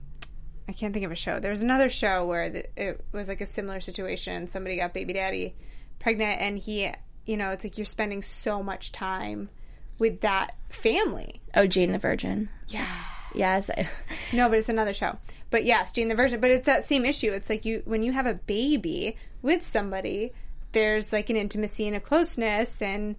I 0.67 0.71
can't 0.71 0.93
think 0.93 1.05
of 1.05 1.11
a 1.11 1.15
show. 1.15 1.39
There 1.39 1.51
was 1.51 1.61
another 1.61 1.89
show 1.89 2.25
where 2.25 2.49
the, 2.49 2.81
it 2.81 3.03
was 3.11 3.27
like 3.27 3.41
a 3.41 3.45
similar 3.45 3.81
situation. 3.81 4.47
Somebody 4.47 4.77
got 4.77 4.93
baby 4.93 5.13
daddy 5.13 5.55
pregnant, 5.99 6.39
and 6.41 6.57
he, 6.57 6.89
you 7.25 7.37
know, 7.37 7.51
it's 7.51 7.63
like 7.63 7.77
you're 7.77 7.85
spending 7.85 8.21
so 8.21 8.63
much 8.63 8.91
time 8.91 9.49
with 9.99 10.21
that 10.21 10.55
family. 10.69 11.41
oh, 11.55 11.67
Jane 11.67 11.91
the 11.91 11.97
Virgin. 11.97 12.49
Yeah. 12.67 13.03
Yes. 13.35 13.69
No, 14.31 14.49
but 14.49 14.57
it's 14.57 14.69
another 14.69 14.93
show. 14.95 15.17
But 15.51 15.63
yes, 15.63 15.91
Jane 15.91 16.07
the 16.07 16.15
Virgin. 16.15 16.39
But 16.39 16.49
it's 16.49 16.65
that 16.65 16.87
same 16.87 17.05
issue. 17.05 17.31
It's 17.31 17.49
like 17.49 17.65
you 17.65 17.83
when 17.85 18.01
you 18.01 18.11
have 18.13 18.25
a 18.25 18.33
baby 18.33 19.15
with 19.43 19.67
somebody, 19.67 20.33
there's 20.71 21.13
like 21.13 21.29
an 21.29 21.35
intimacy 21.35 21.85
and 21.85 21.95
a 21.95 21.99
closeness, 21.99 22.81
and 22.81 23.15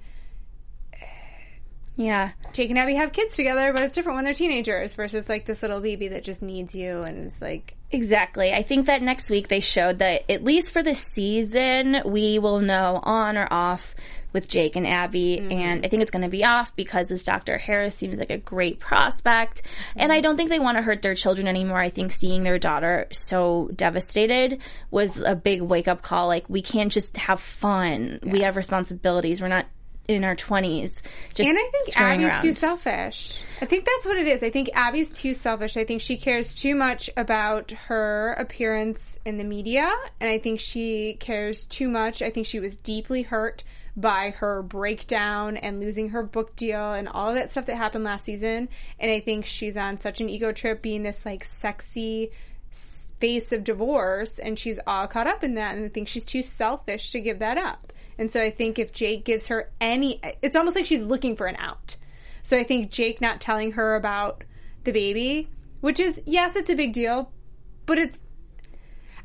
yeah. 1.97 2.33
Jake 2.53 2.71
and 2.71 2.79
Abby 2.79 2.95
have 2.95 3.13
kids 3.13 3.35
together, 3.35 3.73
but 3.73 3.83
it's 3.83 3.95
different 3.95 4.17
when 4.17 4.25
they're 4.25 4.35
teenagers 4.35 4.95
versus 4.95 5.29
like 5.29 5.47
this 5.47 5.63
little 5.63 5.81
baby 5.81 6.09
that 6.09 6.25
just 6.25 6.43
needs 6.43 6.75
you 6.75 7.01
and 7.01 7.27
it's 7.27 7.41
like 7.41 7.77
Exactly. 7.95 8.53
I 8.53 8.63
think 8.63 8.87
that 8.87 9.03
next 9.03 9.31
week 9.31 9.47
they 9.47 9.61
showed 9.61 10.01
that 10.01 10.29
at 10.29 10.43
least 10.43 10.73
for 10.73 10.83
this 10.83 11.07
season, 11.13 12.03
we 12.05 12.41
will 12.41 12.59
know 12.59 12.99
on 13.03 13.39
or 13.39 13.47
off 13.53 13.95
with 14.33 14.49
Jake 14.49 14.75
and 14.75 14.85
Abby. 14.85 15.37
Mm-hmm. 15.37 15.53
And 15.53 15.87
I 15.87 15.89
think 15.89 16.03
it's 16.03 16.11
going 16.11 16.25
to 16.25 16.29
be 16.29 16.45
off 16.45 16.75
because 16.75 17.07
this 17.07 17.23
Dr. 17.23 17.57
Harris 17.57 17.95
seems 17.95 18.19
like 18.19 18.31
a 18.31 18.39
great 18.39 18.81
prospect. 18.81 19.63
Mm-hmm. 19.63 20.01
And 20.01 20.13
I 20.13 20.21
don't 20.21 20.37
think 20.37 20.51
they 20.51 20.59
want 20.59 20.77
to 20.77 20.83
hurt 20.83 21.03
their 21.03 21.15
children 21.15 21.47
anymore. 21.47 21.79
I 21.79 21.89
think 21.89 22.11
seeing 22.11 22.43
their 22.43 22.59
daughter 22.59 23.07
so 23.13 23.71
devastated 23.77 24.59
was 24.91 25.21
a 25.21 25.37
big 25.37 25.63
wake 25.63 25.87
up 25.87 26.03
call. 26.03 26.27
Like, 26.27 26.51
we 26.51 26.63
can't 26.63 26.91
just 26.91 27.17
have 27.17 27.39
fun. 27.39 28.19
We 28.25 28.41
have 28.41 28.57
responsibilities. 28.57 29.41
We're 29.41 29.49
not 29.49 29.67
in 30.07 30.25
our 30.25 30.37
20s 30.37 31.01
just 31.35 31.49
And 31.49 31.59
I 31.59 31.63
think 31.71 31.97
Abby's 31.97 32.27
around. 32.27 32.43
too 32.43 32.53
selfish. 32.53 33.39
I 33.61 33.65
think 33.67 33.87
that's 33.87 34.07
what 34.07 34.19
it 34.19 34.27
is. 34.27 34.43
I 34.43 34.51
think 34.51 34.71
Abby's 34.75 35.19
too 35.19 35.35
selfish. 35.35 35.77
I 35.77 35.85
think 35.85 36.03
she 36.03 36.17
cares 36.17 36.55
too 36.55 36.75
much 36.75 37.09
about 37.17 37.71
her 37.71 38.35
appearance 38.35 39.17
in 39.25 39.39
the 39.39 39.45
media, 39.45 39.91
and 40.21 40.29
I 40.29 40.39
think 40.39 40.61
she 40.61 41.15
cares 41.15 41.65
too 41.65 41.89
much. 41.89 42.21
I 42.21 42.31
think 42.31 42.47
she 42.47 42.61
was 42.61 42.77
deeply 42.77 43.23
hurt 43.23 43.65
by 43.97 44.31
her 44.31 44.63
breakdown 44.63 45.57
and 45.57 45.81
losing 45.81 46.11
her 46.11 46.23
book 46.23 46.57
deal 46.57 46.93
and 46.93 47.09
all 47.09 47.29
of 47.29 47.37
that 47.37 47.51
stuff 47.51 47.67
that 47.67 47.77
happened 47.77 48.05
last 48.05 48.25
season. 48.25 48.69
And 48.99 49.11
I 49.11 49.21
think 49.21 49.47
she's 49.47 49.77
on 49.77 49.99
such 49.99 50.21
an 50.21 50.29
ego 50.29 50.53
trip 50.53 50.83
being 50.83 51.05
this 51.05 51.25
like 51.25 51.47
sexy 51.63 52.33
face 53.21 53.53
of 53.53 53.63
divorce 53.63 54.39
and 54.41 54.59
she's 54.59 54.81
all 54.87 55.07
caught 55.07 55.29
up 55.29 55.45
in 55.45 55.55
that 55.55 55.77
and 55.77 55.85
I 55.85 55.89
think 55.89 56.09
she's 56.09 56.25
too 56.25 56.43
selfish 56.43 57.13
to 57.13 57.21
give 57.21 57.39
that 57.39 57.57
up. 57.57 57.93
And 58.19 58.31
so 58.31 58.41
I 58.43 58.51
think 58.51 58.79
if 58.79 58.93
Jake 58.93 59.25
gives 59.25 59.49
her 59.49 59.71
any 59.81 60.21
it's 60.43 60.57
almost 60.57 60.77
like 60.77 60.87
she's 60.87 61.03
looking 61.03 61.37
for 61.37 61.47
an 61.47 61.57
out. 61.57 61.97
So 62.43 62.59
I 62.59 62.65
think 62.65 62.91
Jake 62.91 63.21
not 63.21 63.41
telling 63.41 63.73
her 63.73 63.95
about 63.95 64.45
the 64.85 64.93
baby, 64.93 65.49
which 65.81 66.01
is 66.01 66.21
yes, 66.27 66.57
it's 66.57 66.71
a 66.71 66.75
big 66.75 66.93
deal, 66.93 67.31
but 67.87 67.99
it's 67.99 68.19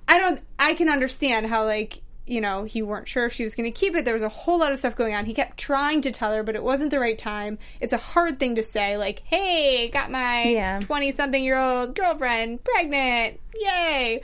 I 0.08 0.18
don't 0.20 0.42
I 0.58 0.74
can 0.74 0.90
understand 0.90 1.48
how 1.48 1.66
like 1.66 2.02
you 2.30 2.42
know, 2.42 2.64
he 2.64 2.84
weren't 2.84 3.08
sure 3.08 3.26
if 3.26 3.34
she 3.34 3.44
was 3.44 3.56
going 3.56 3.66
to 3.66 3.78
keep 3.78 3.96
it. 3.96 4.06
There 4.06 4.14
was 4.14 4.22
a 4.24 4.30
whole 4.30 4.60
lot 4.60 4.72
of 4.72 4.78
stuff 4.78 4.96
going 4.96 5.16
on. 5.16 5.26
He 5.26 5.34
kept 5.34 5.58
trying 5.58 6.02
to 6.04 6.12
tell 6.12 6.32
her, 6.32 6.44
but 6.44 6.56
it 6.56 6.64
wasn't 6.64 6.92
the 6.92 7.00
right 7.00 7.18
time. 7.18 7.58
It's 7.82 7.92
a 7.92 7.98
hard 7.98 8.40
thing 8.40 8.56
to 8.56 8.64
say, 8.64 8.98
like, 8.98 9.24
hey, 9.26 9.90
got 9.90 10.12
my 10.12 10.44
Yeah. 10.44 10.80
20 10.80 11.14
something 11.14 11.44
year 11.44 11.58
old 11.58 11.96
girlfriend 11.96 12.64
pregnant. 12.64 13.40
Yay. 13.60 14.22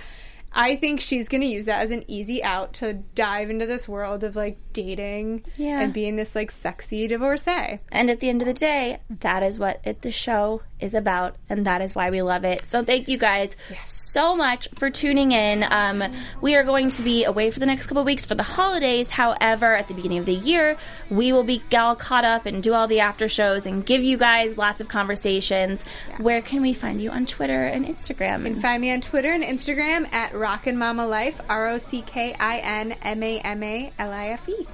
I 0.58 0.78
think 0.78 1.02
she's 1.02 1.28
going 1.28 1.42
to 1.42 1.48
use 1.48 1.66
that 1.66 1.82
as 1.82 1.92
an 1.92 2.04
easy 2.10 2.42
out 2.44 2.74
to 2.76 2.94
dive 2.94 3.50
into 3.50 3.66
this 3.66 3.88
world 3.88 4.24
of 4.24 4.36
like 4.38 4.58
dating 4.72 5.44
Yeah. 5.58 5.82
and 5.82 5.92
being 5.94 6.16
this 6.16 6.34
like 6.34 6.50
sexy 6.50 7.08
divorcee. 7.08 7.80
And 7.92 8.10
at 8.10 8.22
the 8.22 8.30
end 8.30 8.42
of 8.42 8.46
the 8.48 8.54
day, 8.54 9.00
that 9.10 9.44
is 9.44 9.60
what 9.60 9.82
it, 9.84 10.02
the 10.02 10.12
show 10.12 10.62
is 10.86 10.94
about, 10.94 11.36
and 11.50 11.66
that 11.66 11.82
is 11.82 11.96
why 11.96 12.10
we 12.10 12.22
love 12.22 12.46
it. 12.46 12.66
So 12.66 12.84
thank 12.84 13.08
you 13.08 13.18
guys 13.18 13.56
so 13.86 14.36
much 14.36 14.70
for 14.76 14.90
tuning 14.90 15.32
in. 15.32 15.66
Um, 15.70 16.04
we 16.42 16.56
are 16.56 16.64
going 16.64 16.92
to 16.92 17.04
be 17.04 17.26
away 17.26 17.52
for 17.52 17.60
the 17.60 17.66
next 17.66 17.88
couple 17.88 18.04
weeks 18.04 18.26
for 18.26 18.36
the 18.36 18.44
holidays. 18.44 19.12
However, 19.12 19.76
at 19.76 19.88
the 19.88 19.94
beginning 19.94 20.20
of 20.20 20.26
the 20.26 20.36
year, 20.36 20.78
we 21.10 21.34
will 21.34 21.44
be 21.44 21.62
all 21.76 21.96
caught 21.96 22.24
up 22.24 22.46
and 22.46 22.64
do 22.64 22.74
all 22.74 22.88
the 22.88 23.02
after 23.02 23.28
shows 23.28 23.66
and 23.66 23.86
give 23.86 24.04
you 24.04 24.18
guys 24.18 24.58
lots 24.58 24.80
of 24.80 24.88
conversations. 24.88 25.84
Where 26.18 26.42
can 26.42 26.62
we 26.62 26.74
find 26.74 27.02
you 27.02 27.10
on 27.10 27.26
Twitter 27.26 27.66
and 27.66 27.86
Instagram? 27.86 28.46
You 28.46 28.54
can 28.54 28.62
Find 28.62 28.82
me 28.82 28.92
on 28.94 29.02
Twitter 29.02 29.32
and 29.32 29.44
Instagram 29.44 30.12
at 30.14 30.34
Rockin' 30.34 30.78
Mama 30.78 31.06
Life, 31.06 31.40
R 31.50 31.70
O 31.70 31.78
C 31.78 32.02
K 32.02 32.34
I 32.40 32.58
N 32.60 32.94
M 33.02 33.24
A 33.24 33.40
M 33.40 33.64
A 33.64 33.92
L 34.00 34.12
I 34.12 34.28
F 34.28 34.48
E. 34.48 34.68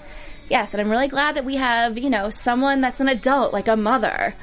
yes, 0.52 0.74
and 0.74 0.82
I'm 0.82 0.90
really 0.90 1.08
glad 1.08 1.36
that 1.36 1.46
we 1.46 1.56
have 1.56 1.98
you 1.98 2.10
know 2.10 2.30
someone 2.30 2.82
that's 2.82 3.00
an 3.00 3.08
adult, 3.08 3.54
like 3.54 3.68
a 3.68 3.76
mother. 3.76 4.36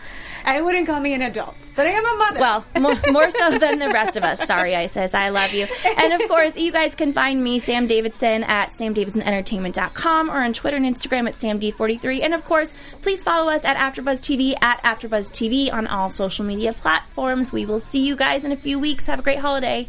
I 0.45 0.63
wouldn't 0.63 0.87
call 0.87 0.99
me 0.99 1.13
an 1.13 1.21
adult, 1.21 1.55
but 1.77 1.87
I 1.87 1.91
am 1.91 2.05
a 2.07 2.17
mother. 2.17 2.41
Well, 2.41 2.67
more, 2.81 3.13
more 3.13 3.31
so 3.31 3.59
than 3.59 3.79
the 3.79 3.91
rest 3.91 4.17
of 4.17 4.25
us. 4.25 4.41
Sorry, 4.47 4.75
Isis. 4.75 5.13
I 5.13 5.29
love 5.29 5.53
you. 5.53 5.67
And 5.85 6.13
of 6.15 6.27
course, 6.29 6.57
you 6.57 6.73
guys 6.73 6.95
can 6.95 7.13
find 7.13 7.43
me, 7.45 7.59
Sam 7.59 7.87
Davidson, 7.87 8.45
at 8.45 8.73
samdavidsonentertainment.com 8.73 10.31
or 10.31 10.43
on 10.43 10.55
Twitter 10.55 10.79
and 10.79 10.87
Instagram 10.87 11.29
at 11.29 11.35
samd43. 11.35 12.23
And 12.23 12.33
of 12.33 12.45
course, 12.45 12.73
please 13.03 13.23
follow 13.23 13.51
us 13.51 13.63
at 13.65 13.77
AfterBuzz 13.77 14.21
TV 14.21 14.55
at 14.63 14.83
AfterBuzz 14.85 15.31
TV 15.33 15.73
on 15.73 15.87
all 15.87 16.11
social 16.11 16.47
media 16.47 16.73
platforms. 16.73 17.53
We 17.53 17.67
will 17.67 17.81
see 17.81 18.07
you 18.07 18.17
guys 18.17 18.45
in 18.45 18.53
a 18.53 18.57
few 18.57 18.79
weeks. 18.79 19.07
Have 19.07 19.19
a 19.19 19.23
great 19.23 19.39
holiday. 19.39 19.89